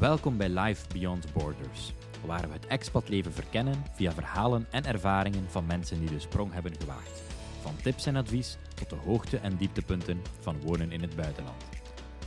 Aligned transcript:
Welkom 0.00 0.36
bij 0.36 0.48
Life 0.48 0.86
Beyond 0.92 1.32
Borders, 1.32 1.92
waar 2.26 2.46
we 2.48 2.52
het 2.52 2.66
expatleven 2.66 3.32
verkennen 3.32 3.84
via 3.94 4.12
verhalen 4.12 4.66
en 4.70 4.84
ervaringen 4.84 5.50
van 5.50 5.66
mensen 5.66 6.00
die 6.00 6.08
de 6.08 6.18
sprong 6.18 6.52
hebben 6.52 6.72
gewaagd. 6.80 7.22
Van 7.60 7.76
tips 7.76 8.06
en 8.06 8.16
advies 8.16 8.56
tot 8.74 8.90
de 8.90 8.96
hoogte- 8.96 9.36
en 9.36 9.56
dieptepunten 9.56 10.22
van 10.40 10.60
wonen 10.60 10.92
in 10.92 11.00
het 11.00 11.16
buitenland. 11.16 11.64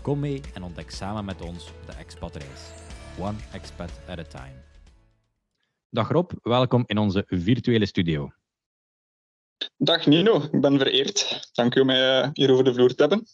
Kom 0.02 0.20
mee 0.20 0.42
en 0.54 0.64
ontdek 0.64 0.92
samen 0.92 1.26
met 1.26 1.42
ons 1.42 1.72
de 1.86 1.92
expatreis. 1.92 2.72
One 3.20 3.38
expat 3.54 3.92
at 4.08 4.20
a 4.20 4.24
time. 4.24 4.56
Dag 5.90 6.10
Rob, 6.10 6.32
welkom 6.42 6.84
in 6.86 6.98
onze 6.98 7.24
virtuele 7.28 7.86
studio. 7.86 8.32
Dag 9.78 10.06
Nino, 10.06 10.42
ik 10.52 10.62
ben 10.62 10.78
vereerd. 10.78 11.50
Dank 11.54 11.76
u 11.76 11.80
om 11.80 11.86
mij 11.86 12.22
eh, 12.22 12.30
hier 12.34 12.52
over 12.52 12.64
de 12.64 12.74
vloer 12.74 12.96
te 12.96 13.02
hebben. 13.02 13.28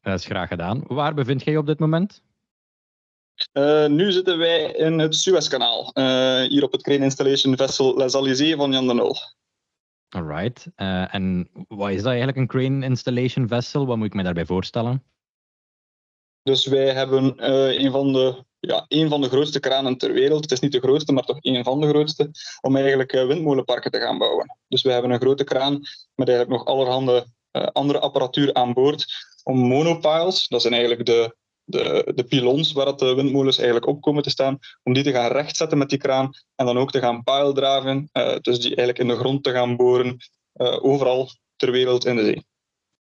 Dat 0.00 0.18
is 0.18 0.24
graag 0.24 0.48
gedaan. 0.48 0.82
Waar 0.86 1.14
bevind 1.14 1.42
jij 1.42 1.52
je 1.52 1.58
op 1.58 1.66
dit 1.66 1.78
moment? 1.78 2.22
Uh, 3.52 3.86
nu 3.86 4.12
zitten 4.12 4.38
wij 4.38 4.72
in 4.72 4.98
het 4.98 5.14
Suezkanaal, 5.14 5.90
uh, 5.94 6.40
hier 6.48 6.62
op 6.62 6.72
het 6.72 6.82
Crane 6.82 7.04
Installation 7.04 7.56
Vessel 7.56 7.96
Les 7.96 8.14
Alizés 8.14 8.54
van 8.54 8.72
Jan 8.72 8.86
de 8.86 8.94
Nul. 8.94 9.16
Alright. 10.08 10.66
Uh, 10.76 11.14
en 11.14 11.50
wat 11.68 11.90
is 11.90 11.96
dat 11.96 12.06
eigenlijk, 12.06 12.36
een 12.36 12.46
Crane 12.46 12.84
Installation 12.86 13.48
Vessel? 13.48 13.86
Wat 13.86 13.96
moet 13.96 14.06
ik 14.06 14.14
me 14.14 14.22
daarbij 14.22 14.46
voorstellen? 14.46 15.04
Dus 16.42 16.66
wij 16.66 16.92
hebben 16.92 17.50
een, 17.84 17.90
van 17.90 18.12
de, 18.12 18.44
ja, 18.60 18.84
een 18.88 19.08
van 19.08 19.20
de 19.20 19.28
grootste 19.28 19.60
kranen 19.60 19.98
ter 19.98 20.12
wereld. 20.12 20.42
Het 20.42 20.52
is 20.52 20.60
niet 20.60 20.72
de 20.72 20.80
grootste, 20.80 21.12
maar 21.12 21.24
toch 21.24 21.38
een 21.40 21.64
van 21.64 21.80
de 21.80 21.88
grootste. 21.88 22.30
Om 22.60 22.76
eigenlijk 22.76 23.12
windmolenparken 23.12 23.90
te 23.90 23.98
gaan 23.98 24.18
bouwen. 24.18 24.58
Dus 24.68 24.82
wij 24.82 24.92
hebben 24.92 25.10
een 25.10 25.20
grote 25.20 25.44
kraan 25.44 25.72
met 26.14 26.28
eigenlijk 26.28 26.58
nog 26.58 26.66
allerhande 26.66 27.26
andere 27.72 27.98
apparatuur 27.98 28.54
aan 28.54 28.72
boord. 28.72 29.06
Om 29.42 29.58
monopiles, 29.58 30.48
dat 30.48 30.60
zijn 30.60 30.72
eigenlijk 30.72 31.06
de, 31.06 31.36
de, 31.72 32.12
de 32.14 32.24
pilons 32.24 32.72
waar 32.72 32.96
de 32.96 33.14
windmolens 33.14 33.56
eigenlijk 33.56 33.86
op 33.86 34.00
komen 34.00 34.22
te 34.22 34.30
staan, 34.30 34.58
om 34.82 34.92
die 34.92 35.02
te 35.02 35.12
gaan 35.12 35.32
rechtzetten 35.32 35.78
met 35.78 35.88
die 35.88 35.98
kraan 35.98 36.30
en 36.54 36.66
dan 36.66 36.78
ook 36.78 36.90
te 36.90 37.00
gaan 37.00 37.22
piledraven, 37.22 38.08
uh, 38.12 38.36
dus 38.40 38.58
die 38.58 38.76
eigenlijk 38.76 38.98
in 38.98 39.08
de 39.08 39.16
grond 39.16 39.42
te 39.42 39.50
gaan 39.50 39.76
boren, 39.76 40.16
uh, 40.56 40.84
overal 40.84 41.30
ter 41.56 41.70
wereld 41.70 42.04
in 42.04 42.16
de 42.16 42.24
zee. 42.24 42.44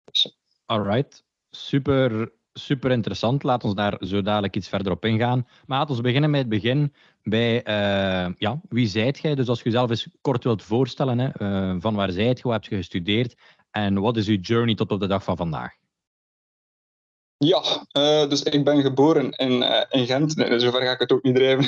Dus. 0.05 0.36
Alright, 0.67 1.25
super, 1.50 2.33
super 2.53 2.91
interessant. 2.91 3.42
Laat 3.42 3.64
ons 3.64 3.75
daar 3.75 3.97
zo 4.00 4.22
dadelijk 4.22 4.56
iets 4.56 4.69
verder 4.69 4.92
op 4.92 5.05
ingaan. 5.05 5.47
Maar 5.66 5.78
laten 5.78 5.97
we 5.97 6.03
beginnen 6.03 6.31
met 6.31 6.41
het 6.41 6.48
begin. 6.48 6.94
Bij, 7.22 7.62
ja, 8.39 8.61
wie 8.69 8.87
zijt 8.87 9.19
jij? 9.19 9.34
Dus 9.34 9.48
als 9.48 9.59
je 9.59 9.64
jezelf 9.64 9.91
eens 9.91 10.09
kort 10.20 10.44
wilt 10.44 10.62
voorstellen, 10.62 11.19
hè, 11.19 11.31
van 11.81 11.94
waar 11.94 12.11
zijt 12.11 12.39
je, 12.39 12.44
wat 12.44 12.53
heb 12.53 12.64
je 12.64 12.77
gestudeerd 12.77 13.34
en 13.70 14.00
wat 14.00 14.16
is 14.16 14.28
uw 14.28 14.41
journey 14.41 14.75
tot 14.75 14.91
op 14.91 15.00
de 15.00 15.06
dag 15.06 15.25
van 15.25 15.37
vandaag? 15.37 15.75
Ja, 17.45 17.87
uh, 17.93 18.29
dus 18.29 18.43
ik 18.43 18.65
ben 18.65 18.83
geboren 18.83 19.31
in, 19.31 19.53
uh, 19.53 19.83
in 19.89 20.07
Gent. 20.07 20.37
Nee, 20.37 20.59
zover 20.59 20.83
ga 20.83 20.93
ik 20.93 20.98
het 20.98 21.12
ook 21.12 21.23
niet 21.23 21.35
drijven. 21.35 21.65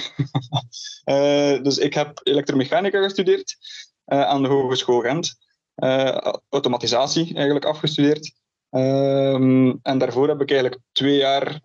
uh, 1.04 1.62
dus 1.66 1.78
ik 1.78 1.94
heb 1.94 2.20
elektromechanica 2.22 3.02
gestudeerd 3.02 3.56
aan 4.04 4.42
de 4.42 4.48
Hogeschool 4.48 5.00
Gent. 5.00 5.34
automatisatie 6.48 7.34
eigenlijk 7.34 7.64
afgestudeerd. 7.64 8.32
Ehm, 8.70 9.72
en 9.82 9.98
daarvoor 9.98 10.28
heb 10.28 10.40
ik 10.40 10.50
eigenlijk 10.50 10.82
twee 10.92 11.16
jaar 11.16 11.60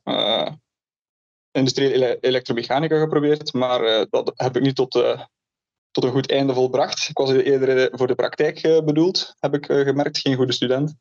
industriële 1.51 2.17
elektromechanica 2.19 2.99
geprobeerd, 2.99 3.53
maar 3.53 4.05
dat 4.09 4.31
heb 4.35 4.55
ik 4.55 4.61
niet 4.61 4.75
tot, 4.75 4.91
tot 5.91 6.03
een 6.03 6.11
goed 6.11 6.31
einde 6.31 6.53
volbracht. 6.53 7.09
Ik 7.09 7.17
was 7.17 7.31
eerder 7.31 7.97
voor 7.97 8.07
de 8.07 8.15
praktijk 8.15 8.61
bedoeld, 8.85 9.35
heb 9.39 9.53
ik 9.53 9.65
gemerkt, 9.65 10.17
geen 10.17 10.35
goede 10.35 10.53
student. 10.53 10.95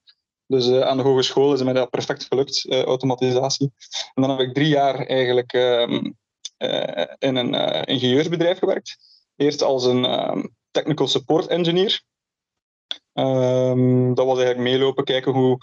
Dus 0.48 0.66
uh, 0.66 0.80
aan 0.80 0.96
de 0.96 1.02
hogeschool 1.02 1.52
is 1.52 1.62
mij 1.62 1.72
dat 1.72 1.90
perfect 1.90 2.24
gelukt, 2.24 2.64
uh, 2.64 2.82
automatisatie. 2.82 3.72
En 4.14 4.22
dan 4.22 4.30
heb 4.30 4.40
ik 4.40 4.54
drie 4.54 4.68
jaar 4.68 5.06
eigenlijk 5.06 5.52
um, 5.52 6.16
uh, 6.58 7.04
in 7.18 7.36
een 7.36 7.84
ingenieursbedrijf 7.84 8.58
gewerkt. 8.58 8.96
Eerst 9.36 9.62
als 9.62 9.84
een 9.84 10.28
um, 10.30 10.54
technical 10.70 11.08
support 11.08 11.46
engineer. 11.46 12.02
Um, 13.12 14.14
dat 14.14 14.26
was 14.26 14.38
eigenlijk 14.38 14.68
meelopen, 14.70 15.04
kijken 15.04 15.32
hoe 15.32 15.58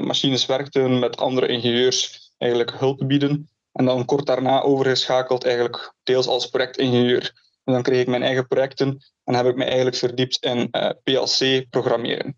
machines 0.00 0.46
werkten, 0.46 0.98
met 0.98 1.16
andere 1.16 1.46
ingenieurs 1.46 2.32
eigenlijk 2.38 2.78
hulp 2.78 3.02
bieden. 3.06 3.50
En 3.72 3.84
dan 3.84 4.04
kort 4.04 4.26
daarna 4.26 4.60
overgeschakeld 4.60 5.44
eigenlijk 5.44 5.94
deels 6.02 6.26
als 6.26 6.46
projectingenieur. 6.46 7.32
En 7.64 7.72
dan 7.72 7.82
kreeg 7.82 8.00
ik 8.00 8.06
mijn 8.06 8.22
eigen 8.22 8.46
projecten 8.46 8.98
en 9.24 9.34
heb 9.34 9.46
ik 9.46 9.56
me 9.56 9.64
eigenlijk 9.64 9.96
verdiept 9.96 10.44
in 10.44 10.70
PLC-programmeren. 11.02 12.36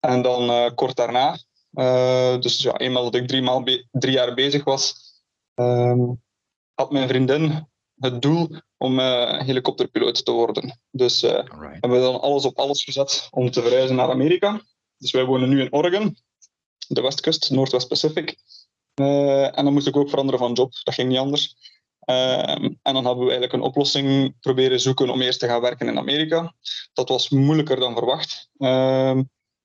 En 0.00 0.22
dan 0.22 0.50
uh, 0.50 0.70
kort 0.74 0.96
daarna, 0.96 1.38
uh, 1.72 2.40
dus 2.40 2.62
ja, 2.62 2.76
eenmaal 2.76 3.04
dat 3.04 3.14
ik 3.14 3.28
drie, 3.28 3.42
maal 3.42 3.64
drie 3.90 4.12
jaar 4.12 4.34
bezig 4.34 4.64
was, 4.64 4.94
um, 5.54 6.22
had 6.74 6.90
mijn 6.90 7.08
vriendin 7.08 7.68
het 7.96 8.22
doel 8.22 8.48
om 8.76 8.98
uh, 8.98 9.40
helikopterpiloot 9.40 10.24
te 10.24 10.32
worden. 10.32 10.80
Dus 10.90 11.20
hebben 11.20 11.90
we 11.90 12.00
dan 12.00 12.20
alles 12.20 12.44
op 12.44 12.58
alles 12.58 12.84
gezet 12.84 13.28
om 13.30 13.50
te 13.50 13.62
verhuizen 13.62 13.96
naar 13.96 14.10
Amerika. 14.10 14.60
Dus 14.98 15.10
wij 15.10 15.24
wonen 15.24 15.48
nu 15.48 15.60
in 15.60 15.72
Oregon, 15.72 16.16
de 16.88 17.00
westkust, 17.00 17.50
Noordwest 17.50 17.88
Pacific. 17.88 18.36
en 18.94 19.64
dan 19.64 19.72
moest 19.72 19.86
ik 19.86 19.96
ook 19.96 20.08
veranderen 20.08 20.40
van 20.40 20.52
job, 20.52 20.72
dat 20.84 20.94
ging 20.94 21.08
niet 21.08 21.18
anders. 21.18 21.54
Ehm, 22.06 22.64
en 22.82 22.94
dan 22.94 23.04
hebben 23.04 23.24
we 23.24 23.30
eigenlijk 23.30 23.52
een 23.52 23.60
oplossing 23.60 24.34
proberen 24.40 24.80
zoeken 24.80 25.10
om 25.10 25.20
eerst 25.20 25.40
te 25.40 25.46
gaan 25.46 25.60
werken 25.60 25.88
in 25.88 25.98
Amerika. 25.98 26.54
Dat 26.92 27.08
was 27.08 27.28
moeilijker 27.28 27.80
dan 27.80 27.94
verwacht. 27.94 28.48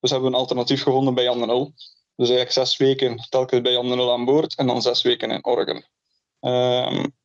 Ehm, 0.01 0.09
dus 0.09 0.11
hebben 0.11 0.29
we 0.29 0.35
een 0.35 0.41
alternatief 0.41 0.83
gevonden 0.83 1.13
bij 1.13 1.23
Jan 1.23 1.39
Nul. 1.39 1.73
Dus 2.15 2.29
eigenlijk 2.29 2.51
zes 2.51 2.77
weken 2.77 3.25
telkens 3.29 3.61
bij 3.61 3.71
Jan 3.71 3.87
Nul 3.87 4.11
aan 4.11 4.25
boord 4.25 4.55
en 4.55 4.67
dan 4.67 4.81
zes 4.81 5.01
weken 5.01 5.31
in 5.31 5.45
Oregon. 5.45 5.83
Um, 6.39 7.15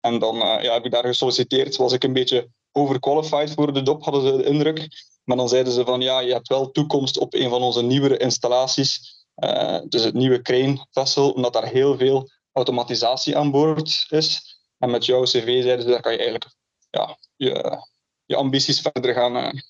en 0.00 0.18
dan 0.18 0.36
uh, 0.36 0.62
ja, 0.62 0.72
heb 0.72 0.84
ik 0.84 0.90
daar 0.90 1.04
gesolliciteerd. 1.04 1.76
Was 1.76 1.92
ik 1.92 2.04
een 2.04 2.12
beetje 2.12 2.48
overqualified 2.72 3.54
voor 3.54 3.72
de 3.72 3.82
dop, 3.82 4.04
hadden 4.04 4.22
ze 4.22 4.36
de 4.36 4.44
indruk. 4.44 4.88
Maar 5.24 5.36
dan 5.36 5.48
zeiden 5.48 5.72
ze 5.72 5.84
van 5.84 6.00
ja, 6.00 6.20
je 6.20 6.32
hebt 6.32 6.48
wel 6.48 6.70
toekomst 6.70 7.18
op 7.18 7.34
een 7.34 7.50
van 7.50 7.62
onze 7.62 7.82
nieuwere 7.82 8.16
installaties. 8.16 9.24
Uh, 9.36 9.80
dus 9.88 10.04
het 10.04 10.14
nieuwe 10.14 10.42
Crane 10.42 10.86
Vessel, 10.90 11.32
omdat 11.32 11.52
daar 11.52 11.66
heel 11.66 11.96
veel 11.96 12.30
automatisatie 12.52 13.36
aan 13.36 13.50
boord 13.50 14.06
is. 14.08 14.58
En 14.78 14.90
met 14.90 15.04
jouw 15.04 15.22
cv 15.22 15.62
zeiden 15.62 15.82
ze, 15.82 15.90
dat 15.90 16.00
kan 16.00 16.12
je 16.12 16.18
eigenlijk 16.18 16.54
ja, 16.90 17.18
je, 17.36 17.82
je 18.24 18.36
ambities 18.36 18.80
verder 18.80 19.14
gaan, 19.14 19.36
uh, 19.36 19.60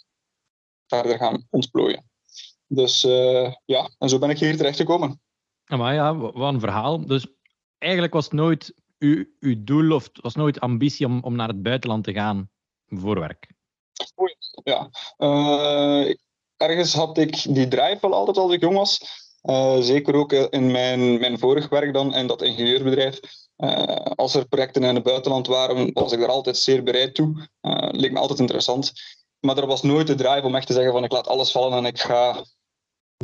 verder 0.86 1.18
gaan 1.18 1.46
ontplooien. 1.50 2.12
Dus 2.74 3.04
uh, 3.04 3.52
ja, 3.64 3.90
en 3.98 4.08
zo 4.08 4.18
ben 4.18 4.30
ik 4.30 4.38
hier 4.38 4.56
terecht 4.56 4.76
gekomen. 4.76 5.20
Maar 5.64 5.94
ja, 5.94 6.16
wat 6.16 6.52
een 6.52 6.60
verhaal. 6.60 7.06
Dus 7.06 7.26
eigenlijk 7.78 8.12
was 8.12 8.24
het 8.24 8.32
nooit 8.32 8.74
uw, 8.98 9.24
uw 9.40 9.64
doel 9.64 9.92
of 9.92 10.04
het 10.04 10.20
was 10.20 10.34
nooit 10.34 10.60
ambitie 10.60 11.06
om, 11.06 11.22
om 11.22 11.36
naar 11.36 11.48
het 11.48 11.62
buitenland 11.62 12.04
te 12.04 12.12
gaan 12.12 12.50
voor 12.86 13.20
werk? 13.20 13.52
Ja, 14.64 14.90
uh, 15.18 16.14
ergens 16.56 16.94
had 16.94 17.18
ik 17.18 17.54
die 17.54 17.68
drive 17.68 17.98
wel 18.00 18.14
altijd 18.14 18.36
als 18.36 18.52
ik 18.52 18.60
jong 18.60 18.76
was. 18.76 19.22
Uh, 19.42 19.78
zeker 19.80 20.14
ook 20.14 20.32
in 20.32 20.70
mijn, 20.70 21.20
mijn 21.20 21.38
vorig 21.38 21.68
werk 21.68 21.92
dan 21.92 22.14
in 22.14 22.26
dat 22.26 22.42
ingenieursbedrijf. 22.42 23.20
Uh, 23.56 23.82
als 23.94 24.34
er 24.34 24.48
projecten 24.48 24.82
in 24.82 24.94
het 24.94 25.04
buitenland 25.04 25.46
waren, 25.46 25.92
was 25.92 26.12
ik 26.12 26.20
er 26.20 26.28
altijd 26.28 26.56
zeer 26.56 26.82
bereid 26.82 27.14
toe. 27.14 27.48
Leek 27.90 28.12
me 28.12 28.18
altijd 28.18 28.38
interessant. 28.38 28.92
Maar 29.40 29.58
er 29.58 29.66
was 29.66 29.82
nooit 29.82 30.06
de 30.06 30.14
drive 30.14 30.46
om 30.46 30.54
echt 30.54 30.66
te 30.66 30.72
zeggen 30.72 30.92
van 30.92 31.04
ik 31.04 31.12
laat 31.12 31.28
alles 31.28 31.50
vallen 31.50 31.78
en 31.78 31.84
ik 31.84 32.00
ga 32.00 32.44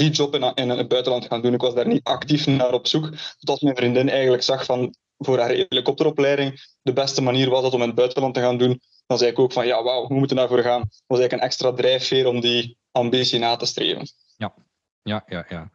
die 0.01 0.11
job 0.11 0.35
in, 0.35 0.55
in 0.55 0.69
het 0.69 0.89
buitenland 0.89 1.27
gaan 1.27 1.43
doen. 1.43 1.55
Ik 1.55 1.61
was 1.61 1.75
daar 1.75 1.87
niet 1.87 2.05
actief 2.05 2.47
naar 2.47 2.73
op 2.73 2.87
zoek. 2.87 3.11
Tot 3.39 3.63
mijn 3.63 3.77
vriendin 3.77 4.09
eigenlijk 4.09 4.43
zag 4.43 4.65
van 4.65 4.95
voor 5.19 5.39
haar 5.39 5.49
helikopteropleiding 5.49 6.61
de 6.83 6.93
beste 6.93 7.23
manier 7.23 7.51
was 7.51 7.63
dat 7.63 7.73
om 7.73 7.81
in 7.81 7.87
het 7.87 7.97
buitenland 7.97 8.35
te 8.35 8.41
gaan 8.41 8.59
doen. 8.59 8.81
Dan 9.07 9.19
zei 9.19 9.31
ik 9.31 9.39
ook 9.39 9.53
van 9.53 9.67
ja, 9.67 9.83
wauw, 9.83 10.07
we 10.07 10.15
moeten 10.15 10.37
daarvoor 10.37 10.63
gaan. 10.63 10.81
Dat 10.81 11.05
was 11.07 11.19
eigenlijk 11.19 11.33
een 11.33 11.49
extra 11.49 11.73
drijfveer 11.73 12.27
om 12.27 12.41
die 12.41 12.77
ambitie 12.91 13.39
na 13.39 13.57
te 13.57 13.67
streven. 13.67 14.07
Ja, 14.37 14.55
ja, 15.03 15.25
ja. 15.27 15.45
ja. 15.49 15.71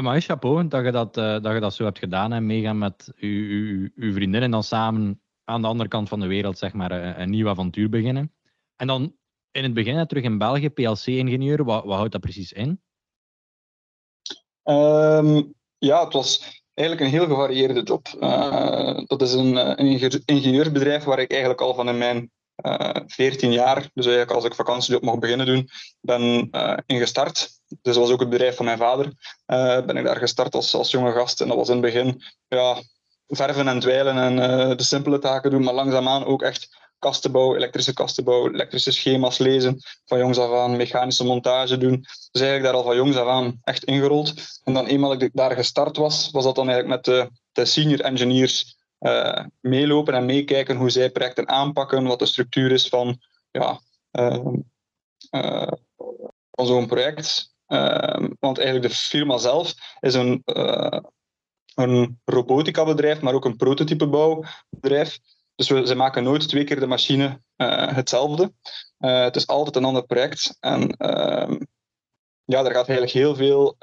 Maar 0.00 0.20
chapeau 0.20 0.68
dat 0.68 0.84
je 0.84 0.90
dat, 0.90 1.16
uh, 1.16 1.40
dat 1.40 1.52
je 1.52 1.60
dat 1.60 1.74
zo 1.74 1.84
hebt 1.84 1.98
gedaan 1.98 2.32
en 2.32 2.46
meegaan 2.46 2.78
met 2.78 3.12
uw, 3.16 3.88
uw, 3.94 4.12
vriendin 4.12 4.42
en 4.42 4.50
dan 4.50 4.62
samen 4.62 5.20
aan 5.44 5.62
de 5.62 5.68
andere 5.68 5.88
kant 5.88 6.08
van 6.08 6.20
de 6.20 6.26
wereld 6.26 6.58
zeg 6.58 6.72
maar, 6.72 6.90
een, 6.90 7.20
een 7.20 7.30
nieuw 7.30 7.48
avontuur 7.48 7.88
beginnen. 7.88 8.32
En 8.76 8.86
dan 8.86 9.14
in 9.50 9.62
het 9.62 9.74
begin 9.74 10.06
terug 10.06 10.24
in 10.24 10.38
België, 10.38 10.68
PLC-ingenieur, 10.68 11.64
wat, 11.64 11.84
wat 11.84 11.96
houdt 11.96 12.12
dat 12.12 12.20
precies 12.20 12.52
in? 12.52 12.80
Um, 14.70 15.54
ja, 15.78 16.04
het 16.04 16.12
was 16.12 16.62
eigenlijk 16.74 17.06
een 17.06 17.18
heel 17.18 17.28
gevarieerde 17.28 17.82
job. 17.82 18.08
Uh, 18.20 19.00
dat 19.06 19.22
is 19.22 19.32
een, 19.32 19.56
een, 19.80 20.22
ingenieursbedrijf 20.24 21.04
waar 21.04 21.18
ik 21.18 21.30
eigenlijk 21.30 21.60
al 21.60 21.74
van 21.74 21.88
in 21.88 21.98
mijn 21.98 22.30
uh, 22.66 22.94
eh, 22.94 23.02
14 23.06 23.52
jaar, 23.52 23.90
dus 23.94 24.06
eigenlijk 24.06 24.30
als 24.36 24.44
ik 24.44 24.54
vakantiejob 24.54 25.02
mocht 25.02 25.20
beginnen 25.20 25.46
doen, 25.46 25.68
ben 26.00 26.48
uh, 26.50 26.76
ingestart. 26.86 27.48
Dus 27.66 27.94
dat 27.94 27.96
was 27.96 28.10
ook 28.10 28.20
het 28.20 28.28
bedrijf 28.28 28.56
van 28.56 28.64
mijn 28.64 28.78
vader. 28.78 29.12
ben 29.86 29.96
ik 29.96 30.04
daar 30.04 30.16
gestart 30.16 30.54
als, 30.54 30.74
als 30.74 30.90
jonge 30.90 31.12
gast 31.12 31.40
en 31.40 31.48
dat 31.48 31.56
was 31.56 31.68
in 31.68 31.72
het 31.72 31.82
begin 31.82 32.22
ja, 32.48 32.82
verven 33.26 33.68
en 33.68 33.80
dweilen 33.80 34.18
en 34.18 34.36
de 34.76 34.82
simpele 34.82 35.18
taken 35.18 35.50
doen, 35.50 35.62
maar 35.62 35.74
langzaamaan 35.74 36.24
ook 36.24 36.42
echt 36.42 36.79
kastenbouw, 37.00 37.56
elektrische 37.56 37.92
kastenbouw, 37.92 38.48
elektrische 38.48 38.92
schema's 38.92 39.38
lezen, 39.38 39.80
van 40.04 40.18
jongs 40.18 40.38
af 40.38 40.52
aan 40.52 40.76
mechanische 40.76 41.24
montage 41.24 41.78
doen. 41.78 42.00
Dus 42.30 42.40
eigenlijk 42.40 42.62
daar 42.62 42.74
al 42.74 42.82
van 42.82 42.96
jongs 42.96 43.16
af 43.16 43.26
aan 43.26 43.60
echt 43.64 43.84
ingerold. 43.84 44.34
En 44.64 44.74
dan 44.74 44.86
eenmaal 44.86 45.12
ik 45.12 45.30
daar 45.32 45.54
gestart 45.54 45.96
was, 45.96 46.30
was 46.30 46.44
dat 46.44 46.54
dan 46.54 46.68
eigenlijk 46.68 47.06
met 47.06 47.30
de, 47.52 47.64
senior 47.64 48.00
engineers 48.00 48.78
meelopen 49.60 50.14
en 50.14 50.24
meekijken 50.24 50.76
hoe 50.76 50.90
zij 50.90 51.10
projecten 51.10 51.48
aanpakken, 51.48 52.04
wat 52.04 52.18
de 52.18 52.26
structuur 52.26 52.72
is 52.72 52.88
van, 52.88 53.18
ja, 53.50 53.80
ehm, 54.10 54.56
van 56.50 56.66
zo'n 56.66 56.86
project. 56.86 57.54
Ehm, 57.66 58.28
want 58.40 58.58
eigenlijk 58.58 58.88
de 58.88 58.98
firma 58.98 59.38
zelf 59.38 59.74
is 60.00 60.14
een, 60.14 60.42
een 61.74 62.20
robotica 62.24 62.84
bedrijf, 62.84 63.20
maar 63.20 63.34
ook 63.34 63.44
een 63.44 63.56
prototypebouwbedrijf. 63.56 65.18
Dus 65.60 65.68
we, 65.68 65.86
ze 65.86 65.94
maken 65.94 66.22
nooit 66.22 66.48
twee 66.48 66.64
keer 66.64 66.80
de 66.80 66.86
machine 66.86 67.40
hetzelfde. 67.94 68.52
het 68.98 69.36
is 69.36 69.46
altijd 69.46 69.76
een 69.76 69.84
ander 69.84 70.06
project. 70.06 70.56
En 70.60 70.90
ehm, 70.90 71.58
ja, 72.44 72.64
er 72.64 72.72
gaat 72.72 72.88
eigenlijk 72.88 73.10
heel 73.10 73.34
veel 73.34 73.76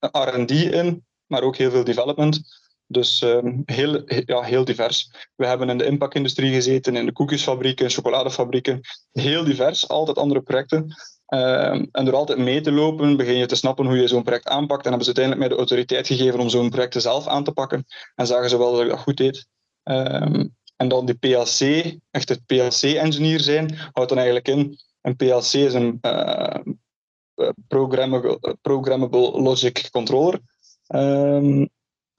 R&D 0.00 0.50
in, 0.50 1.06
maar 1.26 1.42
ook 1.42 1.56
heel 1.56 1.70
veel 1.70 1.84
development. 1.84 2.40
Dus 2.86 3.22
um, 3.22 3.62
heel, 3.64 4.02
ja, 4.06 4.42
heel 4.42 4.64
divers. 4.64 5.10
We 5.36 5.46
hebben 5.46 5.68
in 5.68 5.78
de 5.78 5.84
inpakindustrie 5.84 6.52
gezeten, 6.52 6.96
in 6.96 7.06
de 7.06 7.12
koekjesfabrieken, 7.12 7.90
chocoladefabrieken. 7.90 8.80
Heel 9.12 9.44
divers, 9.44 9.88
altijd 9.88 10.18
andere 10.18 10.42
projecten. 10.42 10.86
Uh, 11.28 11.70
en 11.92 12.04
door 12.04 12.14
altijd 12.14 12.38
mee 12.38 12.60
te 12.60 12.72
lopen, 12.72 13.16
begin 13.16 13.36
je 13.36 13.46
te 13.46 13.56
snappen 13.56 13.86
hoe 13.86 13.96
je 13.96 14.08
zo'n 14.08 14.22
project 14.22 14.48
aanpakt. 14.48 14.84
En 14.84 14.88
hebben 14.88 15.06
ze 15.06 15.14
uiteindelijk 15.14 15.46
mij 15.46 15.48
de 15.48 15.64
autoriteit 15.64 16.06
gegeven 16.06 16.40
om 16.40 16.48
zo'n 16.48 16.70
project 16.70 17.02
zelf 17.02 17.26
aan 17.26 17.44
te 17.44 17.52
pakken. 17.52 17.84
En 18.14 18.26
zagen 18.26 18.48
ze 18.48 18.58
wel 18.58 18.72
dat 18.72 18.82
ik 18.82 18.88
dat 18.88 18.98
goed 18.98 19.16
deed. 19.16 19.46
Um, 19.90 20.56
en 20.76 20.88
dan 20.88 21.06
die 21.06 21.14
PLC, 21.14 21.92
echt 22.10 22.28
het 22.28 22.46
PLC-engineer 22.46 23.40
zijn, 23.40 23.76
houdt 23.92 24.08
dan 24.08 24.18
eigenlijk 24.18 24.48
in. 24.48 24.78
Een 25.00 25.16
PLC 25.16 25.52
is 25.52 25.74
een 25.74 25.98
uh, 26.02 26.58
programmable, 27.68 28.56
programmable 28.62 29.40
Logic 29.40 29.88
Controller. 29.90 30.40
Um, 30.94 31.68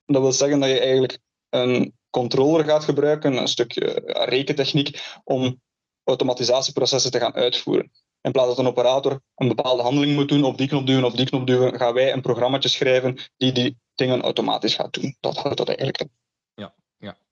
dat 0.06 0.22
wil 0.22 0.32
zeggen 0.32 0.60
dat 0.60 0.70
je 0.70 0.80
eigenlijk 0.80 1.20
een 1.50 1.98
controller 2.10 2.66
gaat 2.66 2.84
gebruiken, 2.84 3.38
een 3.38 3.48
stukje 3.48 4.02
rekentechniek, 4.06 5.20
om 5.24 5.62
automatisatieprocessen 6.04 7.12
te 7.12 7.20
gaan 7.20 7.34
uitvoeren. 7.34 7.92
In 8.22 8.32
plaats 8.32 8.48
dat 8.48 8.58
een 8.58 8.68
operator 8.68 9.22
een 9.36 9.48
bepaalde 9.48 9.84
handeling 9.84 10.16
moet 10.16 10.30
doen, 10.30 10.44
op 10.44 10.58
die 10.58 10.68
knop 10.68 10.86
duwen 10.86 11.04
of 11.04 11.14
die 11.14 11.26
knop 11.26 11.48
duwen, 11.48 11.78
gaan 11.78 11.94
wij 11.94 12.14
een 12.14 12.22
programma 12.22 12.62
schrijven 12.62 13.18
die 13.38 13.52
die 13.52 13.78
dingen 13.96 14.22
automatisch 14.22 14.76
gaat 14.76 14.94
doen. 14.94 15.18
Dat 15.20 15.38
houdt 15.38 15.58
dat 15.58 15.68
eigenlijk 15.68 16.00
in. 16.00 16.12